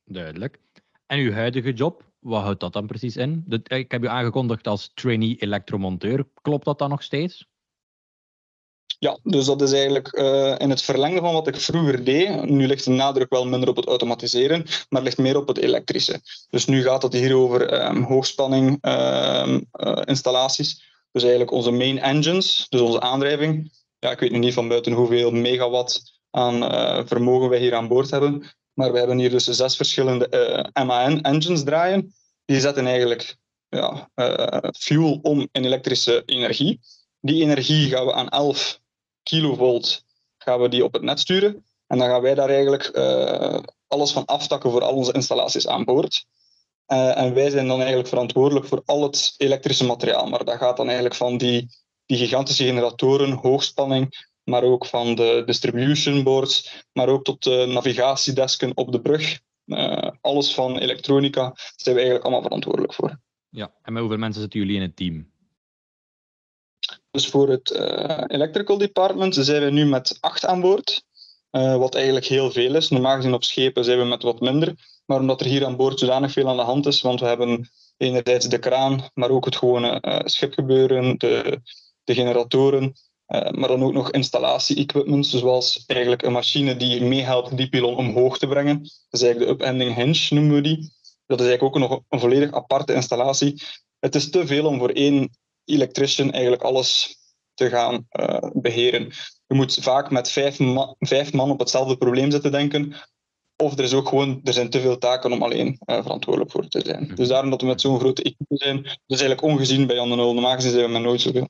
Duidelijk. 0.10 0.60
En 1.06 1.20
uw 1.20 1.32
huidige 1.32 1.74
job, 1.74 2.04
wat 2.20 2.42
houdt 2.42 2.60
dat 2.60 2.74
dan 2.74 2.88
precies 2.88 3.16
in? 3.16 3.44
Ik 3.64 3.92
heb 3.92 4.04
u 4.04 4.08
aangekondigd 4.08 4.68
als 4.68 4.92
trainee 4.94 5.36
elektromonteur. 5.40 6.28
Klopt 6.42 6.66
dat 6.66 6.80
dan 6.80 6.90
nog 6.90 7.04
steeds? 7.04 7.48
Ja, 9.00 9.20
dus 9.24 9.46
dat 9.46 9.62
is 9.62 9.72
eigenlijk 9.72 10.18
uh, 10.18 10.56
in 10.58 10.70
het 10.70 10.82
verlengde 10.82 11.20
van 11.20 11.34
wat 11.34 11.48
ik 11.48 11.56
vroeger 11.56 12.04
deed. 12.04 12.44
Nu 12.44 12.68
ligt 12.68 12.84
de 12.84 12.92
nadruk 12.92 13.30
wel 13.30 13.48
minder 13.48 13.70
op 13.70 13.76
het 13.76 13.86
automatiseren, 13.86 14.66
maar 14.90 15.02
ligt 15.02 15.18
meer 15.18 15.38
op 15.38 15.48
het 15.48 15.58
elektrische. 15.58 16.22
Dus 16.50 16.66
nu 16.66 16.82
gaat 16.82 17.04
het 17.04 17.14
hier 17.14 17.36
over 17.36 17.88
um, 17.88 18.04
hoogspanning 18.04 18.78
um, 18.82 19.66
uh, 19.74 20.02
installaties. 20.06 20.84
Dus 21.12 21.22
eigenlijk 21.22 21.52
onze 21.52 21.72
main 21.72 22.00
engines, 22.00 22.66
dus 22.70 22.82
onze 22.82 23.02
aandrijving. 23.02 23.72
Ja, 24.00 24.12
ik 24.12 24.20
weet 24.20 24.32
nu 24.32 24.38
niet 24.38 24.54
van 24.54 24.68
buiten 24.68 24.92
hoeveel 24.92 25.32
megawatt 25.32 26.20
aan 26.30 26.60
vermogen 27.08 27.50
wij 27.50 27.60
hier 27.60 27.76
aan 27.76 27.88
boord 27.88 28.12
hebben. 28.12 28.44
Maar 28.78 28.92
we 28.92 28.98
hebben 28.98 29.18
hier 29.18 29.30
dus 29.30 29.44
zes 29.44 29.76
verschillende 29.76 30.70
MAN-engines 30.74 31.64
draaien. 31.64 32.14
Die 32.46 32.60
zetten 32.60 32.88
eigenlijk 32.88 33.38
ja, 33.70 34.10
fuel 34.78 35.20
om 35.22 35.48
in 35.52 35.66
elektrische 35.66 36.24
energie. 36.26 36.80
Die 37.20 37.44
energie 37.44 37.90
gaan 37.90 38.06
we 38.06 38.14
aan 38.14 38.30
11 38.30 38.80
kilovolt 39.24 40.06
gaan 40.38 40.62
we 40.62 40.70
die 40.70 40.84
op 40.84 40.94
het 40.94 41.02
net 41.02 41.20
sturen. 41.20 41.66
En 41.88 41.98
dan 41.98 42.08
gaan 42.08 42.22
wij 42.22 42.36
daar 42.36 42.50
eigenlijk 42.50 42.90
uh, 42.94 43.60
alles 43.88 44.12
van 44.12 44.26
aftakken 44.26 44.72
voor 44.72 44.82
al 44.82 44.96
onze 44.96 45.12
installaties 45.12 45.68
aan 45.68 45.84
boord. 45.84 46.26
En 46.86 47.34
wij 47.34 47.50
zijn 47.50 47.68
dan 47.68 47.78
eigenlijk 47.78 48.08
verantwoordelijk 48.08 48.66
voor 48.66 48.82
al 48.86 49.04
het 49.04 49.34
elektrische 49.38 49.86
materiaal. 49.86 50.28
Maar 50.28 50.46
dat 50.46 50.58
gaat 50.58 50.78
dan 50.78 50.86
eigenlijk 50.86 51.16
van 51.16 51.38
die, 51.38 51.70
die 52.06 52.18
gigantische 52.18 52.64
generatoren, 52.64 53.32
hoogspanning, 53.32 54.28
maar 54.50 54.64
ook 54.64 54.86
van 54.86 55.16
de 55.16 55.44
distribution 55.46 56.24
boards, 56.24 56.84
maar 56.94 57.08
ook 57.08 57.24
tot 57.24 57.44
de 57.44 57.66
navigatiedesken 57.68 58.78
op 58.78 58.92
de 58.92 59.02
brug. 59.02 59.40
Uh, 59.66 60.10
alles 60.22 60.54
van 60.54 60.78
elektronica 60.78 61.54
zijn 61.56 61.96
we 61.96 62.02
eigenlijk 62.02 62.24
allemaal 62.24 62.42
verantwoordelijk 62.42 62.94
voor. 62.94 63.20
Ja, 63.50 63.74
en 63.82 63.94
met 63.94 64.02
hoeveel 64.02 64.20
mensen 64.20 64.42
zitten 64.42 64.60
jullie 64.60 64.76
in 64.76 64.82
het 64.82 64.96
team? 64.96 65.32
Dus 67.12 67.28
voor 67.28 67.50
het 67.50 67.70
uh, 67.70 68.24
electrical 68.28 68.78
department 68.78 69.36
zijn 69.36 69.64
we 69.64 69.70
nu 69.70 69.86
met 69.86 70.18
acht 70.20 70.46
aan 70.46 70.62
boord. 70.62 71.06
Uh, 71.52 71.78
wat 71.78 71.96
eigenlijk 71.96 72.26
heel 72.26 72.52
veel 72.52 72.76
is. 72.76 72.90
Normaal 72.90 73.16
gezien 73.16 73.34
op 73.34 73.44
schepen 73.44 73.84
zijn 73.84 74.00
we 74.00 74.06
met 74.06 74.24
wat 74.24 74.40
minder. 74.40 74.76
Maar 75.06 75.20
omdat 75.20 75.42
er 75.42 75.48
hier 75.48 75.66
aan 75.66 75.76
boord 75.76 76.00
zodanig 76.00 76.32
veel 76.32 76.50
aan 76.50 76.58
de 76.58 76.64
hand 76.64 76.86
is, 76.86 77.02
want 77.02 77.20
we 77.20 77.26
hebben 77.26 77.70
enerzijds 77.98 78.48
de 78.48 78.60
kraan, 78.60 79.10
maar 79.14 79.30
ook 79.30 79.46
het 79.46 79.56
gewone 79.56 80.22
schipgebeuren, 80.26 81.18
de, 81.18 81.62
de 82.04 82.14
generatoren, 82.14 82.94
maar 83.28 83.68
dan 83.68 83.84
ook 83.84 83.94
nog 83.94 84.12
installatie-equipment, 84.12 85.26
zoals 85.26 85.84
eigenlijk 85.86 86.24
een 86.24 86.32
machine 86.32 86.76
die 86.76 87.02
meehelpt 87.02 87.58
die 87.58 87.70
pilon 87.70 87.96
omhoog 87.96 88.38
te 88.38 88.48
brengen. 88.48 88.78
Dat 88.80 89.20
is 89.20 89.22
eigenlijk 89.22 89.58
de 89.58 89.64
upending 89.64 89.96
hinge, 89.96 90.28
noemen 90.30 90.56
we 90.56 90.62
die. 90.62 90.92
Dat 91.26 91.40
is 91.40 91.48
eigenlijk 91.48 91.76
ook 91.76 91.90
nog 91.90 92.02
een 92.10 92.20
volledig 92.20 92.52
aparte 92.52 92.94
installatie. 92.94 93.62
Het 94.00 94.16
is 94.16 94.30
te 94.30 94.48
veel 94.48 94.66
om 94.66 94.80
voor 94.80 94.90
één 94.90 95.30
electrician 95.66 96.32
eigenlijk 96.32 96.64
alles 96.64 97.18
te 97.54 97.70
gaan 97.70 98.08
uh, 98.12 98.38
beheren. 98.54 99.12
Je 99.48 99.56
moet 99.56 99.78
vaak 99.82 100.12
met 100.12 100.30
vijf, 100.30 100.60
ma 100.60 100.96
vijf 101.00 101.34
man 101.34 101.52
op 101.52 101.60
hetzelfde 101.60 101.98
probleem 101.98 102.32
zitten 102.32 102.52
denken. 102.52 102.96
Of 103.64 103.78
er, 103.78 103.84
is 103.84 103.94
ook 103.94 104.08
gewoon, 104.08 104.42
er 104.44 104.54
zijn 104.54 104.70
te 104.70 104.80
veel 104.80 104.98
taken 104.98 105.32
om 105.32 105.44
alleen 105.44 105.68
uh, 105.68 106.02
verantwoordelijk 106.02 106.52
voor 106.52 106.68
te 106.68 106.82
zijn. 106.86 107.04
Mhm. 107.04 107.16
Dus 107.16 107.28
daarom 107.28 107.50
dat 107.50 107.62
we 107.62 107.68
met 107.68 107.82
zo'n 107.82 108.00
grote 108.00 108.24
equipe 108.24 108.58
zijn, 108.58 108.84
dat 108.84 108.94
is 109.08 109.22
eigenlijk 109.22 109.42
ongezien 109.42 109.88
bij 109.88 109.96
Jan 109.96 110.10
de 110.10 110.16
Nul. 110.16 110.34
Normaal 110.34 110.56
gezien 110.56 110.72
zijn 110.72 110.86
we 110.86 110.92
met 110.92 111.02
nooit 111.02 111.22
zoveel. 111.22 111.48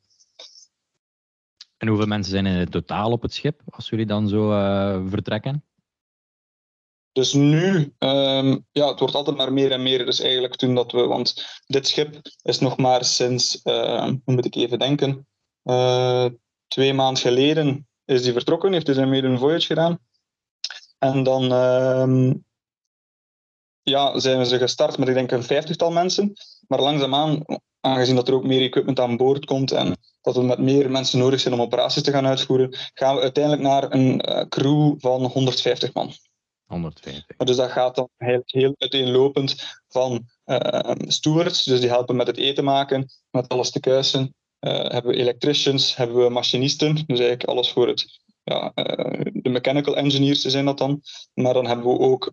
En 1.77 1.87
hoeveel 1.87 2.07
mensen 2.07 2.31
zijn 2.31 2.45
in 2.45 2.53
het 2.53 2.71
totaal 2.71 3.11
op 3.11 3.21
het 3.21 3.33
schip, 3.33 3.61
als 3.69 3.89
jullie 3.89 4.05
dan 4.05 4.27
zo 4.27 4.51
uh, 4.51 5.09
vertrekken? 5.09 5.63
Dus 7.11 7.33
nu, 7.33 7.93
um, 7.99 8.65
ja, 8.71 8.87
het 8.87 8.99
wordt 8.99 9.15
altijd 9.15 9.37
maar 9.37 9.53
meer 9.53 9.71
en 9.71 9.83
meer. 9.83 10.05
Dus 10.05 10.19
eigenlijk 10.19 10.55
toen 10.55 10.75
dat 10.75 10.91
we, 10.91 11.05
want 11.05 11.45
dit 11.65 11.87
schip 11.87 12.21
is 12.41 12.59
nog 12.59 12.77
maar 12.77 13.05
sinds, 13.05 13.61
uh, 13.63 14.03
hoe 14.03 14.19
moet 14.35 14.45
ik 14.45 14.55
even 14.55 14.79
denken, 14.79 15.27
uh, 15.63 16.25
twee 16.67 16.93
maanden 16.93 17.21
geleden 17.21 17.87
is 18.05 18.23
die 18.23 18.33
vertrokken, 18.33 18.73
heeft 18.73 18.93
zijn 18.93 19.09
mede 19.09 19.27
een 19.27 19.37
voyage 19.37 19.65
gedaan. 19.65 19.99
En 20.97 21.23
dan 21.23 21.51
um, 21.51 22.45
ja, 23.81 24.19
zijn 24.19 24.37
we 24.37 24.45
ze 24.45 24.57
gestart 24.57 24.97
met, 24.97 25.07
ik 25.07 25.13
denk, 25.13 25.31
een 25.31 25.43
vijftigtal 25.43 25.91
mensen. 25.91 26.33
Maar 26.67 26.81
langzaamaan, 26.81 27.45
aangezien 27.79 28.15
dat 28.15 28.27
er 28.27 28.33
ook 28.33 28.43
meer 28.43 28.61
equipment 28.61 28.99
aan 28.99 29.17
boord 29.17 29.45
komt 29.45 29.71
en 29.71 29.97
dat 30.21 30.35
we 30.35 30.43
met 30.43 30.59
meer 30.59 30.91
mensen 30.91 31.19
nodig 31.19 31.39
zijn 31.39 31.53
om 31.53 31.61
operaties 31.61 32.03
te 32.03 32.11
gaan 32.11 32.25
uitvoeren, 32.25 32.77
gaan 32.93 33.15
we 33.15 33.21
uiteindelijk 33.21 33.63
naar 33.63 33.91
een 33.91 34.29
uh, 34.29 34.41
crew 34.41 34.95
van 34.97 35.25
150 35.25 35.93
man. 35.93 36.11
150. 36.65 37.37
Dus 37.37 37.55
dat 37.55 37.71
gaat 37.71 37.95
dan 37.95 38.09
heel, 38.17 38.41
heel 38.45 38.75
uiteenlopend 38.77 39.79
van 39.87 40.27
uh, 40.45 40.91
stewards, 40.97 41.63
dus 41.63 41.79
die 41.79 41.89
helpen 41.89 42.15
met 42.15 42.27
het 42.27 42.37
eten 42.37 42.63
maken, 42.63 43.09
met 43.29 43.49
alles 43.49 43.71
te 43.71 43.79
kuisen. 43.79 44.35
Uh, 44.59 44.71
hebben 44.71 45.11
we 45.11 45.17
electricians, 45.17 45.95
hebben 45.95 46.17
we 46.23 46.29
machinisten, 46.29 46.95
dus 46.95 47.19
eigenlijk 47.19 47.43
alles 47.43 47.71
voor 47.71 47.87
het, 47.87 48.19
ja, 48.47 48.71
uh, 48.75 49.21
de 49.33 49.49
mechanical 49.49 49.95
engineers 49.95 50.41
zijn 50.41 50.65
dat 50.65 50.77
dan. 50.77 51.01
Maar 51.33 51.53
dan 51.53 51.67
hebben 51.67 51.85
we 51.85 51.99
ook 51.99 52.31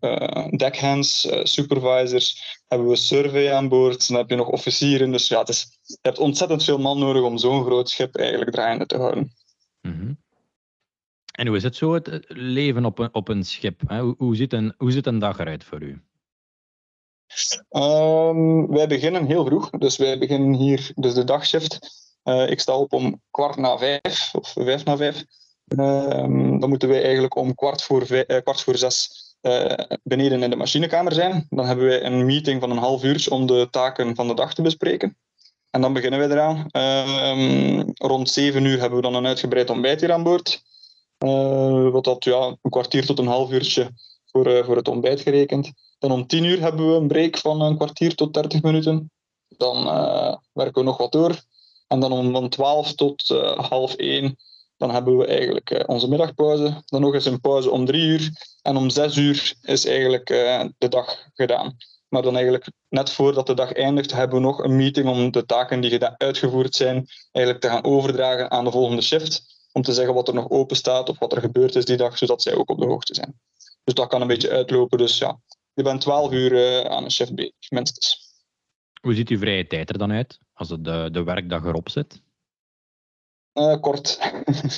deckhands, 0.59 1.29
supervisors, 1.43 2.59
hebben 2.67 2.89
we 2.89 2.97
survey 2.97 3.53
aan 3.53 3.69
boord, 3.69 4.09
dan 4.09 4.17
heb 4.17 4.31
je 4.31 4.37
nog 4.37 4.49
officieren. 4.49 5.11
Dus 5.11 5.29
ja, 5.29 5.39
het 5.39 5.49
is, 5.49 5.79
je 5.83 5.99
hebt 6.03 6.19
ontzettend 6.19 6.65
veel 6.65 6.79
man 6.79 6.99
nodig 6.99 7.23
om 7.23 7.39
zo'n 7.39 7.65
groot 7.65 7.91
schip 7.91 8.17
eigenlijk 8.17 8.51
draaiende 8.51 8.87
te 8.87 8.97
houden. 8.97 9.33
Mm 9.81 9.93
-hmm. 9.93 10.23
En 11.33 11.47
hoe 11.47 11.57
is 11.57 11.63
het 11.63 11.77
zo, 11.77 11.93
het 11.95 12.25
leven 12.29 12.85
op 12.85 12.99
een, 12.99 13.15
op 13.15 13.29
een 13.29 13.45
schip? 13.45 13.81
Hoe, 13.87 14.15
hoe, 14.19 14.37
ziet 14.37 14.53
een, 14.53 14.75
hoe 14.77 14.93
ziet 14.93 15.07
een 15.07 15.19
dag 15.19 15.39
eruit 15.39 15.65
voor 15.65 15.83
u? 15.83 16.03
Um, 17.71 18.69
wij 18.69 18.87
beginnen 18.87 19.27
heel 19.27 19.45
vroeg. 19.45 19.71
Dus 19.71 19.97
wij 19.97 20.19
beginnen 20.19 20.53
hier, 20.53 20.93
dus 20.95 21.15
de 21.15 21.25
dagshift. 21.25 21.79
Uh, 22.25 22.51
ik 22.51 22.61
sta 22.61 22.77
op 22.77 22.93
om 22.93 23.23
kwart 23.31 23.57
na 23.57 23.79
vijf, 23.79 24.35
of 24.35 24.53
vijf 24.53 24.85
na 24.85 24.97
vijf. 24.97 25.25
Um, 25.69 26.61
dan 26.61 26.69
moeten 26.69 26.89
wij 26.89 27.03
eigenlijk 27.03 27.37
om 27.37 27.55
kwart 27.55 27.83
voor, 27.83 28.11
uh, 28.11 28.41
kwart 28.43 28.61
voor 28.61 28.77
zes 28.77 29.11
uh, 29.43 29.75
beneden 30.03 30.43
in 30.43 30.51
de 30.51 30.57
machinekamer 30.57 31.13
zijn. 31.13 31.47
Dan 31.51 31.67
hebben 31.67 31.87
wij 31.87 32.05
een 32.05 32.25
meeting 32.25 32.61
van 32.61 32.71
een 32.71 32.79
half 32.79 33.05
uur 33.05 33.27
om 33.31 33.47
de 33.47 33.69
taken 33.71 34.15
van 34.15 34.29
de 34.29 34.35
dag 34.35 34.55
te 34.55 34.63
bespreken. 34.63 35.17
En 35.71 35.81
dan 35.81 35.93
beginnen 35.93 36.19
wij 36.19 36.29
eraan. 36.29 36.67
Um, 36.73 37.93
rond 37.95 38.31
zeven 38.31 38.65
uur 38.65 38.81
hebben 38.81 38.97
we 38.97 39.05
dan 39.05 39.15
een 39.15 39.27
uitgebreid 39.27 39.71
ontbijt 39.71 40.01
hier 40.01 40.13
aan 40.13 40.23
boord. 40.23 40.63
Uh, 41.19 41.91
wat 41.91 42.05
dat 42.05 42.25
ja, 42.25 42.57
een 42.63 42.71
kwartier 42.71 43.07
tot 43.07 43.19
een 43.19 43.27
half 43.27 43.51
uurtje 43.51 43.91
voor, 44.27 44.65
voor 44.65 44.77
het 44.77 44.89
ontbijt 44.89 45.21
gerekend. 45.21 45.73
Dan 45.99 46.11
om 46.11 46.27
tien 46.27 46.45
uur 46.45 46.61
hebben 46.61 46.91
we 46.91 46.95
een 46.95 47.09
break 47.09 47.39
van 47.39 47.61
een 47.61 47.77
kwartier 47.77 48.15
tot 48.15 48.35
dertig 48.35 48.63
minuten. 48.63 49.11
Dan 49.57 49.85
werken 50.53 50.83
we 50.83 50.83
nog 50.83 50.97
wat 50.97 51.13
door. 51.13 51.43
En 51.87 52.01
dan 52.01 52.13
om 52.13 52.33
van 52.33 52.49
twaalf 52.49 52.95
tot 52.95 53.29
half 53.57 53.95
één 53.95 54.37
Dan 54.77 54.91
hebben 54.91 55.17
we 55.17 55.27
eigenlijk 55.27 55.85
onze 55.87 56.09
middagpauze. 56.09 56.83
Dan 56.85 57.01
nog 57.01 57.15
eens 57.15 57.25
een 57.25 57.41
pauze 57.41 57.71
om 57.71 57.85
drie 57.85 58.07
uur. 58.07 58.31
En 58.63 58.77
om 58.77 58.91
zes 58.91 59.17
uur 59.17 59.55
is 59.63 59.87
eigenlijk 59.87 60.27
de 60.79 60.89
dag 60.89 61.29
gedaan. 61.35 61.77
Maar 62.15 62.23
dan 62.23 62.35
eigenlijk 62.35 62.71
net 62.89 63.11
voordat 63.11 63.47
de 63.47 63.55
dag 63.55 63.73
eindigt, 63.73 64.13
hebben 64.13 64.37
we 64.37 64.45
nog 64.45 64.59
een 64.59 64.77
meeting 64.77 65.09
om 65.09 65.31
de 65.31 65.47
taken 65.47 65.81
die 65.81 66.05
uitgevoerd 66.05 66.75
zijn, 66.75 67.07
eigenlijk 67.33 67.65
te 67.65 67.71
gaan 67.71 67.85
overdragen 67.85 68.51
aan 68.51 68.65
de 68.65 68.71
volgende 68.71 69.03
shift. 69.03 69.43
Om 69.73 69.83
te 69.83 69.93
zeggen 69.93 70.15
wat 70.15 70.29
er 70.29 70.35
nog 70.35 70.51
open 70.51 70.77
staat 70.77 71.09
of 71.09 71.19
wat 71.19 71.33
er 71.33 71.41
gebeurd 71.41 71.75
is 71.75 71.85
die 71.85 71.97
dag, 71.97 72.19
zodat 72.19 72.43
zij 72.43 72.55
ook 72.55 72.71
op 72.71 72.79
de 72.79 72.87
hoogte 72.87 73.15
zijn. 73.15 73.41
Dus 73.85 73.95
dat 73.95 74.09
kan 74.09 74.21
een 74.21 74.27
beetje 74.27 74.51
uitlopen. 74.51 74.99
Dus 74.99 75.19
ja, 75.19 75.39
je 75.73 75.83
bent 75.83 76.01
12 76.01 76.33
uur 76.33 76.53
uh, 76.53 76.81
aan 76.81 77.05
een 77.05 77.11
shift 77.11 77.35
bezig, 77.35 77.71
minstens. 77.71 78.33
Hoe 79.01 79.15
ziet 79.15 79.29
uw 79.29 79.39
vrije 79.39 79.67
tijd 79.67 79.91
er 79.91 79.99
dan 79.99 80.13
uit 80.13 80.39
als 80.53 80.69
de, 80.69 81.09
de 81.13 81.23
werkdag 81.23 81.65
erop 81.65 81.89
zit? 81.89 82.23
Uh, 83.55 83.81
kort. 83.81 84.19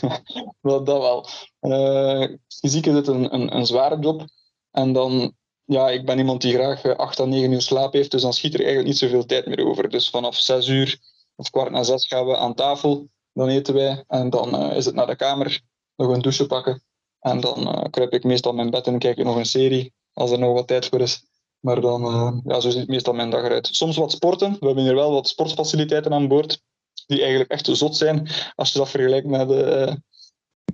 dat, 0.60 0.86
dat 0.86 0.86
wel. 0.86 1.26
Uh, 1.60 2.36
fysiek 2.48 2.86
is 2.86 2.94
het 2.94 3.06
een, 3.06 3.34
een, 3.34 3.56
een 3.56 3.66
zware 3.66 3.98
job. 3.98 4.24
En 4.70 4.92
dan 4.92 5.34
ja, 5.64 5.90
ik 5.90 6.06
ben 6.06 6.18
iemand 6.18 6.40
die 6.40 6.54
graag 6.54 6.96
8 6.96 7.20
à 7.20 7.24
9 7.24 7.52
uur 7.52 7.62
slaap 7.62 7.92
heeft, 7.92 8.10
dus 8.10 8.22
dan 8.22 8.32
schiet 8.32 8.54
er 8.54 8.60
eigenlijk 8.60 8.88
niet 8.88 8.98
zoveel 8.98 9.26
tijd 9.26 9.46
meer 9.46 9.66
over. 9.66 9.88
Dus 9.88 10.10
vanaf 10.10 10.36
6 10.36 10.68
uur 10.68 10.98
of 11.36 11.50
kwart 11.50 11.70
na 11.70 11.82
6 11.82 12.06
gaan 12.06 12.26
we 12.26 12.36
aan 12.36 12.54
tafel, 12.54 13.08
dan 13.32 13.48
eten 13.48 13.74
wij 13.74 14.04
en 14.06 14.30
dan 14.30 14.72
is 14.72 14.84
het 14.84 14.94
naar 14.94 15.06
de 15.06 15.16
kamer, 15.16 15.60
nog 15.96 16.08
een 16.08 16.22
douche 16.22 16.46
pakken. 16.46 16.82
En 17.20 17.40
dan 17.40 17.86
kruip 17.90 18.12
ik 18.12 18.24
meestal 18.24 18.52
mijn 18.52 18.70
bed 18.70 18.86
en 18.86 18.98
kijk 18.98 19.18
ik 19.18 19.24
nog 19.24 19.36
een 19.36 19.46
serie, 19.46 19.92
als 20.12 20.30
er 20.30 20.38
nog 20.38 20.52
wat 20.52 20.66
tijd 20.66 20.86
voor 20.86 21.00
is. 21.00 21.24
Maar 21.60 21.80
dan, 21.80 22.42
ja, 22.44 22.60
zo 22.60 22.70
ziet 22.70 22.88
meestal 22.88 23.14
mijn 23.14 23.30
dag 23.30 23.44
eruit. 23.44 23.68
Soms 23.72 23.96
wat 23.96 24.12
sporten. 24.12 24.56
We 24.60 24.66
hebben 24.66 24.84
hier 24.84 24.94
wel 24.94 25.12
wat 25.12 25.28
sportfaciliteiten 25.28 26.12
aan 26.12 26.28
boord, 26.28 26.62
die 27.06 27.20
eigenlijk 27.20 27.50
echt 27.50 27.68
zot 27.72 27.96
zijn, 27.96 28.28
als 28.54 28.72
je 28.72 28.78
dat 28.78 28.90
vergelijkt 28.90 29.26
met, 29.26 29.48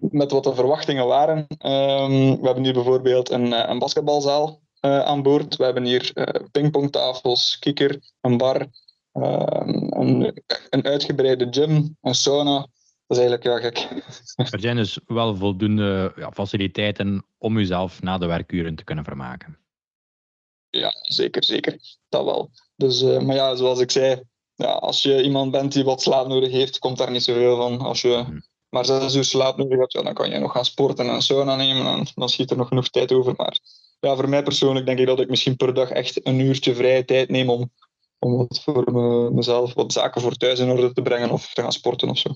met 0.00 0.30
wat 0.30 0.44
de 0.44 0.54
verwachtingen 0.54 1.06
waren. 1.06 1.38
Um, 1.38 2.40
we 2.40 2.46
hebben 2.46 2.64
hier 2.64 2.72
bijvoorbeeld 2.72 3.30
een, 3.30 3.70
een 3.70 3.78
basketbalzaal 3.78 4.60
uh, 4.80 5.00
aan 5.00 5.22
boord. 5.22 5.56
We 5.56 5.64
hebben 5.64 5.84
hier 5.84 6.12
pingpongtafels, 6.50 7.58
kikker, 7.58 8.00
een 8.20 8.36
bar, 8.36 8.66
uh, 9.12 9.42
een, 9.88 10.42
een, 10.70 10.84
uitgebreide 10.84 11.46
gym, 11.50 11.96
een 12.00 12.14
sauna. 12.14 12.66
Dat 13.06 13.18
is 13.20 13.26
eigenlijk 13.26 13.44
ja 13.44 13.58
gek. 13.58 13.88
Er 14.52 14.60
zijn 14.60 14.76
dus 14.76 14.98
wel 15.06 15.36
voldoende 15.36 16.12
ja, 16.16 16.32
faciliteiten 16.32 17.24
om 17.38 17.56
uzelf 17.56 18.02
na 18.02 18.18
de 18.18 18.26
werkuren 18.26 18.74
te 18.74 18.84
kunnen 18.84 19.04
vermaken. 19.04 19.58
Ja, 20.70 20.94
zeker, 21.02 21.44
zeker. 21.44 21.78
Dat 22.08 22.24
wel. 22.24 22.50
Dus, 22.76 23.02
maar 23.02 23.34
ja, 23.34 23.54
zoals 23.54 23.80
ik 23.80 23.90
zei, 23.90 24.22
ja, 24.62 24.72
als 24.72 25.02
je 25.02 25.22
iemand 25.22 25.50
bent 25.50 25.72
die 25.72 25.84
wat 25.84 26.02
slaap 26.02 26.26
nodig 26.26 26.50
heeft, 26.50 26.78
komt 26.78 26.98
daar 26.98 27.10
niet 27.10 27.22
zoveel 27.22 27.56
van. 27.56 27.80
Als 27.80 28.02
je 28.02 28.22
hmm. 28.26 28.42
maar 28.68 28.84
zes 28.84 29.14
uur 29.14 29.24
slaap 29.24 29.56
nodig 29.56 29.78
hebt, 29.78 29.92
ja, 29.92 30.02
dan 30.02 30.14
kan 30.14 30.30
je 30.30 30.38
nog 30.38 30.52
gaan 30.52 30.64
sporten 30.64 31.08
en 31.08 31.14
een 31.14 31.22
sauna 31.22 31.56
nemen. 31.56 31.86
En 31.86 32.06
dan 32.14 32.28
schiet 32.28 32.50
er 32.50 32.56
nog 32.56 32.68
genoeg 32.68 32.88
tijd 32.88 33.12
over. 33.12 33.34
Maar 33.36 33.58
ja, 34.00 34.14
voor 34.14 34.28
mij 34.28 34.42
persoonlijk 34.42 34.86
denk 34.86 34.98
ik 34.98 35.06
dat 35.06 35.20
ik 35.20 35.28
misschien 35.28 35.56
per 35.56 35.74
dag 35.74 35.90
echt 35.90 36.26
een 36.26 36.40
uurtje 36.40 36.74
vrije 36.74 37.04
tijd 37.04 37.28
neem 37.28 37.50
om, 37.50 37.70
om 38.18 38.36
wat 38.36 38.62
voor 38.62 38.92
me, 38.92 39.30
mezelf, 39.30 39.74
wat 39.74 39.92
zaken 39.92 40.20
voor 40.20 40.36
thuis 40.36 40.58
in 40.58 40.70
orde 40.70 40.92
te 40.92 41.02
brengen 41.02 41.30
of 41.30 41.52
te 41.54 41.62
gaan 41.62 41.72
sporten 41.72 42.08
of 42.08 42.18
zo. 42.18 42.30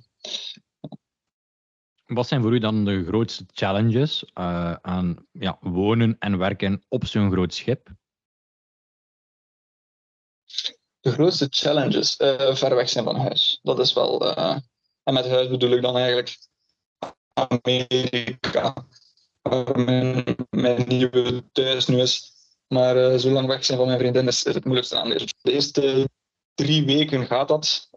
Wat 2.07 2.29
zijn 2.29 2.43
voor 2.43 2.55
u 2.55 2.59
dan 2.59 2.85
de 2.85 3.05
grootste 3.05 3.45
challenges 3.53 4.25
uh, 4.35 4.73
aan 4.73 5.17
ja, 5.33 5.59
wonen 5.61 6.17
en 6.19 6.39
werken 6.39 6.85
op 6.89 7.07
zo'n 7.07 7.31
groot 7.31 7.55
schip? 7.55 7.91
De 11.07 11.13
grootste 11.13 11.47
challenges? 11.51 12.21
Uh, 12.21 12.55
ver 12.55 12.75
weg 12.75 12.89
zijn 12.89 13.05
van 13.05 13.17
huis. 13.17 13.59
Dat 13.63 13.79
is 13.79 13.93
wel. 13.93 14.39
Uh, 14.39 14.57
en 15.03 15.15
met 15.15 15.29
huis 15.29 15.49
bedoel 15.49 15.71
ik 15.71 15.83
dan 15.83 15.97
eigenlijk 15.97 16.37
Amerika 17.33 18.75
waar 19.43 19.79
mijn, 19.79 20.25
mijn 20.51 20.85
nieuwe 20.89 21.45
thuis 21.53 21.87
nu 21.87 22.01
is. 22.01 22.33
Maar 22.69 22.97
uh, 22.97 23.19
zo 23.19 23.31
lang 23.31 23.47
weg 23.47 23.65
zijn 23.65 23.79
van 23.79 23.87
mijn 23.87 23.99
vriendin 23.99 24.27
is, 24.27 24.43
is 24.43 24.55
het 24.55 24.65
moeilijkste 24.65 24.97
aan. 24.97 25.09
De 25.09 25.53
eerste 25.53 26.09
drie 26.55 26.85
weken 26.85 27.27
gaat 27.27 27.49
dat, 27.49 27.89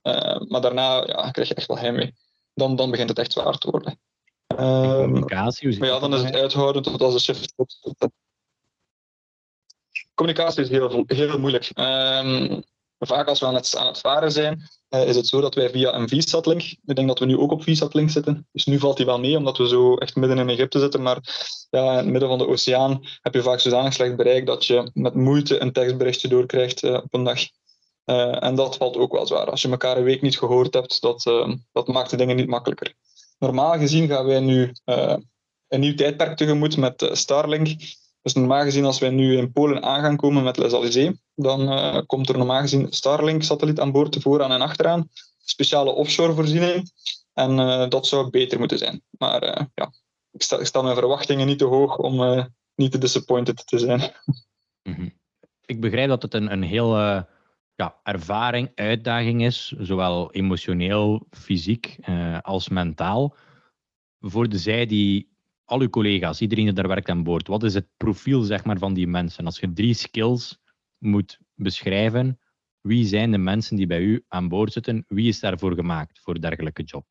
maar 0.47 0.61
daarna 0.61 1.05
ja, 1.05 1.31
krijg 1.31 1.47
je 1.47 1.55
echt 1.55 1.67
wel 1.67 1.77
heimwee. 1.77 2.15
Dan, 2.53 2.75
dan 2.75 2.91
begint 2.91 3.09
het 3.09 3.19
echt 3.19 3.31
zwaar 3.31 3.57
te 3.57 3.69
worden. 3.69 3.99
Uh, 4.57 4.95
communicatie, 4.95 5.79
maar 5.79 5.87
ja, 5.87 5.99
dan 5.99 6.13
is 6.13 6.23
het 6.23 6.35
uithouden 6.35 6.81
tot 6.81 7.01
als 7.01 7.13
de 7.13 7.19
shift 7.19 7.53
Communicatie 10.13 10.63
is 10.63 10.69
heel, 10.69 11.03
heel 11.07 11.39
moeilijk. 11.39 11.71
Um, 11.75 12.63
vaak 13.07 13.27
als 13.27 13.39
we 13.39 13.45
aan 13.45 13.55
het, 13.55 13.75
aan 13.77 13.87
het 13.87 13.99
varen 13.99 14.31
zijn, 14.31 14.69
uh, 14.89 15.07
is 15.07 15.15
het 15.15 15.27
zo 15.27 15.41
dat 15.41 15.55
wij 15.55 15.69
via 15.69 15.93
een 15.93 16.09
VSAT-link, 16.09 16.61
ik 16.61 16.95
denk 16.95 17.07
dat 17.07 17.19
we 17.19 17.25
nu 17.25 17.37
ook 17.37 17.51
op 17.51 17.63
VSAT-link 17.63 18.09
zitten, 18.09 18.47
dus 18.51 18.65
nu 18.65 18.79
valt 18.79 18.97
die 18.97 19.05
wel 19.05 19.19
mee, 19.19 19.37
omdat 19.37 19.57
we 19.57 19.67
zo 19.67 19.95
echt 19.95 20.15
midden 20.15 20.37
in 20.37 20.49
Egypte 20.49 20.79
zitten, 20.79 21.01
maar 21.01 21.17
ja, 21.69 21.91
in 21.91 21.97
het 21.97 22.05
midden 22.05 22.29
van 22.29 22.37
de 22.37 22.47
oceaan 22.47 23.07
heb 23.21 23.33
je 23.33 23.41
vaak 23.41 23.59
zodanig 23.59 23.93
slecht 23.93 24.15
bereik 24.15 24.45
dat 24.45 24.65
je 24.65 24.89
met 24.93 25.13
moeite 25.13 25.61
een 25.61 25.71
tekstberichtje 25.71 26.27
doorkrijgt 26.27 26.83
uh, 26.83 26.93
op 26.93 27.13
een 27.13 27.23
dag. 27.23 27.39
Uh, 28.05 28.43
en 28.43 28.55
dat 28.55 28.77
valt 28.77 28.97
ook 28.97 29.11
wel 29.11 29.27
zwaar. 29.27 29.49
Als 29.49 29.61
je 29.61 29.69
elkaar 29.69 29.97
een 29.97 30.03
week 30.03 30.21
niet 30.21 30.37
gehoord 30.37 30.73
hebt, 30.73 31.01
dat, 31.01 31.23
dat 31.71 31.87
maakt 31.87 32.09
de 32.09 32.17
dingen 32.17 32.35
niet 32.35 32.47
makkelijker. 32.47 32.93
Normaal 33.37 33.77
gezien 33.77 34.07
gaan 34.07 34.25
wij 34.25 34.39
nu 34.39 34.71
een 35.67 35.79
nieuw 35.79 35.95
tijdperk 35.95 36.37
tegemoet 36.37 36.77
met 36.77 37.09
Starlink. 37.11 37.67
Dus 38.33 38.37
normaal 38.41 38.63
gezien, 38.63 38.85
als 38.85 38.99
wij 38.99 39.09
nu 39.09 39.37
in 39.37 39.51
Polen 39.51 39.83
aan 39.83 40.01
gaan 40.01 40.15
komen 40.15 40.43
met 40.43 40.57
Les 40.57 40.73
Alizés, 40.73 41.13
dan 41.35 41.61
uh, 41.61 42.01
komt 42.05 42.29
er 42.29 42.37
normaal 42.37 42.61
gezien 42.61 42.87
Starlink-satelliet 42.89 43.79
aan 43.79 43.91
boord, 43.91 44.21
vooraan 44.21 44.51
en 44.51 44.61
achteraan. 44.61 45.09
Speciale 45.43 45.91
offshore-voorziening. 45.91 46.91
En 47.33 47.51
uh, 47.51 47.87
dat 47.87 48.07
zou 48.07 48.29
beter 48.29 48.59
moeten 48.59 48.77
zijn. 48.77 49.01
Maar 49.09 49.43
uh, 49.43 49.65
ja, 49.73 49.91
ik, 50.31 50.41
stel 50.41 50.83
mijn 50.83 50.95
verwachtingen 50.95 51.47
niet 51.47 51.57
te 51.57 51.65
hoog 51.65 51.97
om 51.97 52.47
niet 52.75 52.91
te 52.91 52.97
disappointed 52.97 53.67
te 53.67 53.79
zijn. 53.79 54.01
-hmm. 54.83 55.13
Ik 55.65 55.81
begrijp 55.81 56.09
dat 56.09 56.21
het 56.21 56.33
een, 56.33 56.51
een 56.51 56.63
heel 56.63 56.97
ja, 57.75 57.99
ervaring, 58.03 58.71
uitdaging 58.75 59.45
is, 59.45 59.73
zowel 59.77 60.31
emotioneel, 60.31 61.27
fysiek 61.31 61.97
als 62.41 62.69
mentaal. 62.69 63.35
Voor 64.19 64.49
de 64.49 64.57
zij 64.57 64.85
die 64.85 65.29
al 65.69 65.79
uw 65.79 65.89
collega's, 65.89 66.41
iedereen 66.41 66.65
die 66.65 66.73
daar 66.73 66.87
werkt 66.87 67.09
aan 67.09 67.23
boord, 67.23 67.47
wat 67.47 67.63
is 67.63 67.73
het 67.73 67.87
profiel 67.97 68.41
zeg 68.41 68.63
maar, 68.63 68.77
van 68.77 68.93
die 68.93 69.07
mensen? 69.07 69.45
Als 69.45 69.59
je 69.59 69.73
drie 69.73 69.93
skills 69.93 70.57
moet 70.97 71.39
beschrijven, 71.53 72.39
wie 72.81 73.05
zijn 73.05 73.31
de 73.31 73.37
mensen 73.37 73.75
die 73.75 73.87
bij 73.87 74.01
u 74.01 74.23
aan 74.27 74.47
boord 74.47 74.73
zitten? 74.73 75.05
Wie 75.07 75.27
is 75.27 75.39
daarvoor 75.39 75.73
gemaakt, 75.73 76.19
voor 76.19 76.41
dergelijke 76.41 76.83
job? 76.83 77.05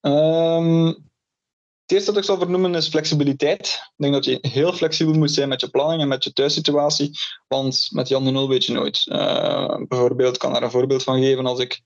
Um, 0.00 0.86
het 0.86 1.92
eerste 1.92 2.10
dat 2.10 2.20
ik 2.20 2.24
zal 2.24 2.38
vernoemen 2.38 2.74
is 2.74 2.88
flexibiliteit. 2.88 3.66
Ik 3.66 3.92
denk 3.96 4.12
dat 4.12 4.24
je 4.24 4.38
heel 4.40 4.72
flexibel 4.72 5.14
moet 5.14 5.30
zijn 5.30 5.48
met 5.48 5.60
je 5.60 5.68
planning 5.68 6.02
en 6.02 6.08
met 6.08 6.24
je 6.24 6.32
thuissituatie, 6.32 7.10
want 7.48 7.88
met 7.92 8.08
Jan 8.08 8.24
de 8.24 8.30
Nul 8.30 8.48
weet 8.48 8.64
je 8.64 8.72
nooit. 8.72 9.06
Uh, 9.06 9.76
bijvoorbeeld, 9.88 10.34
ik 10.34 10.40
kan 10.40 10.52
daar 10.52 10.62
een 10.62 10.70
voorbeeld 10.70 11.02
van 11.02 11.18
geven. 11.18 11.46
Als 11.46 11.60
ik 11.60 11.82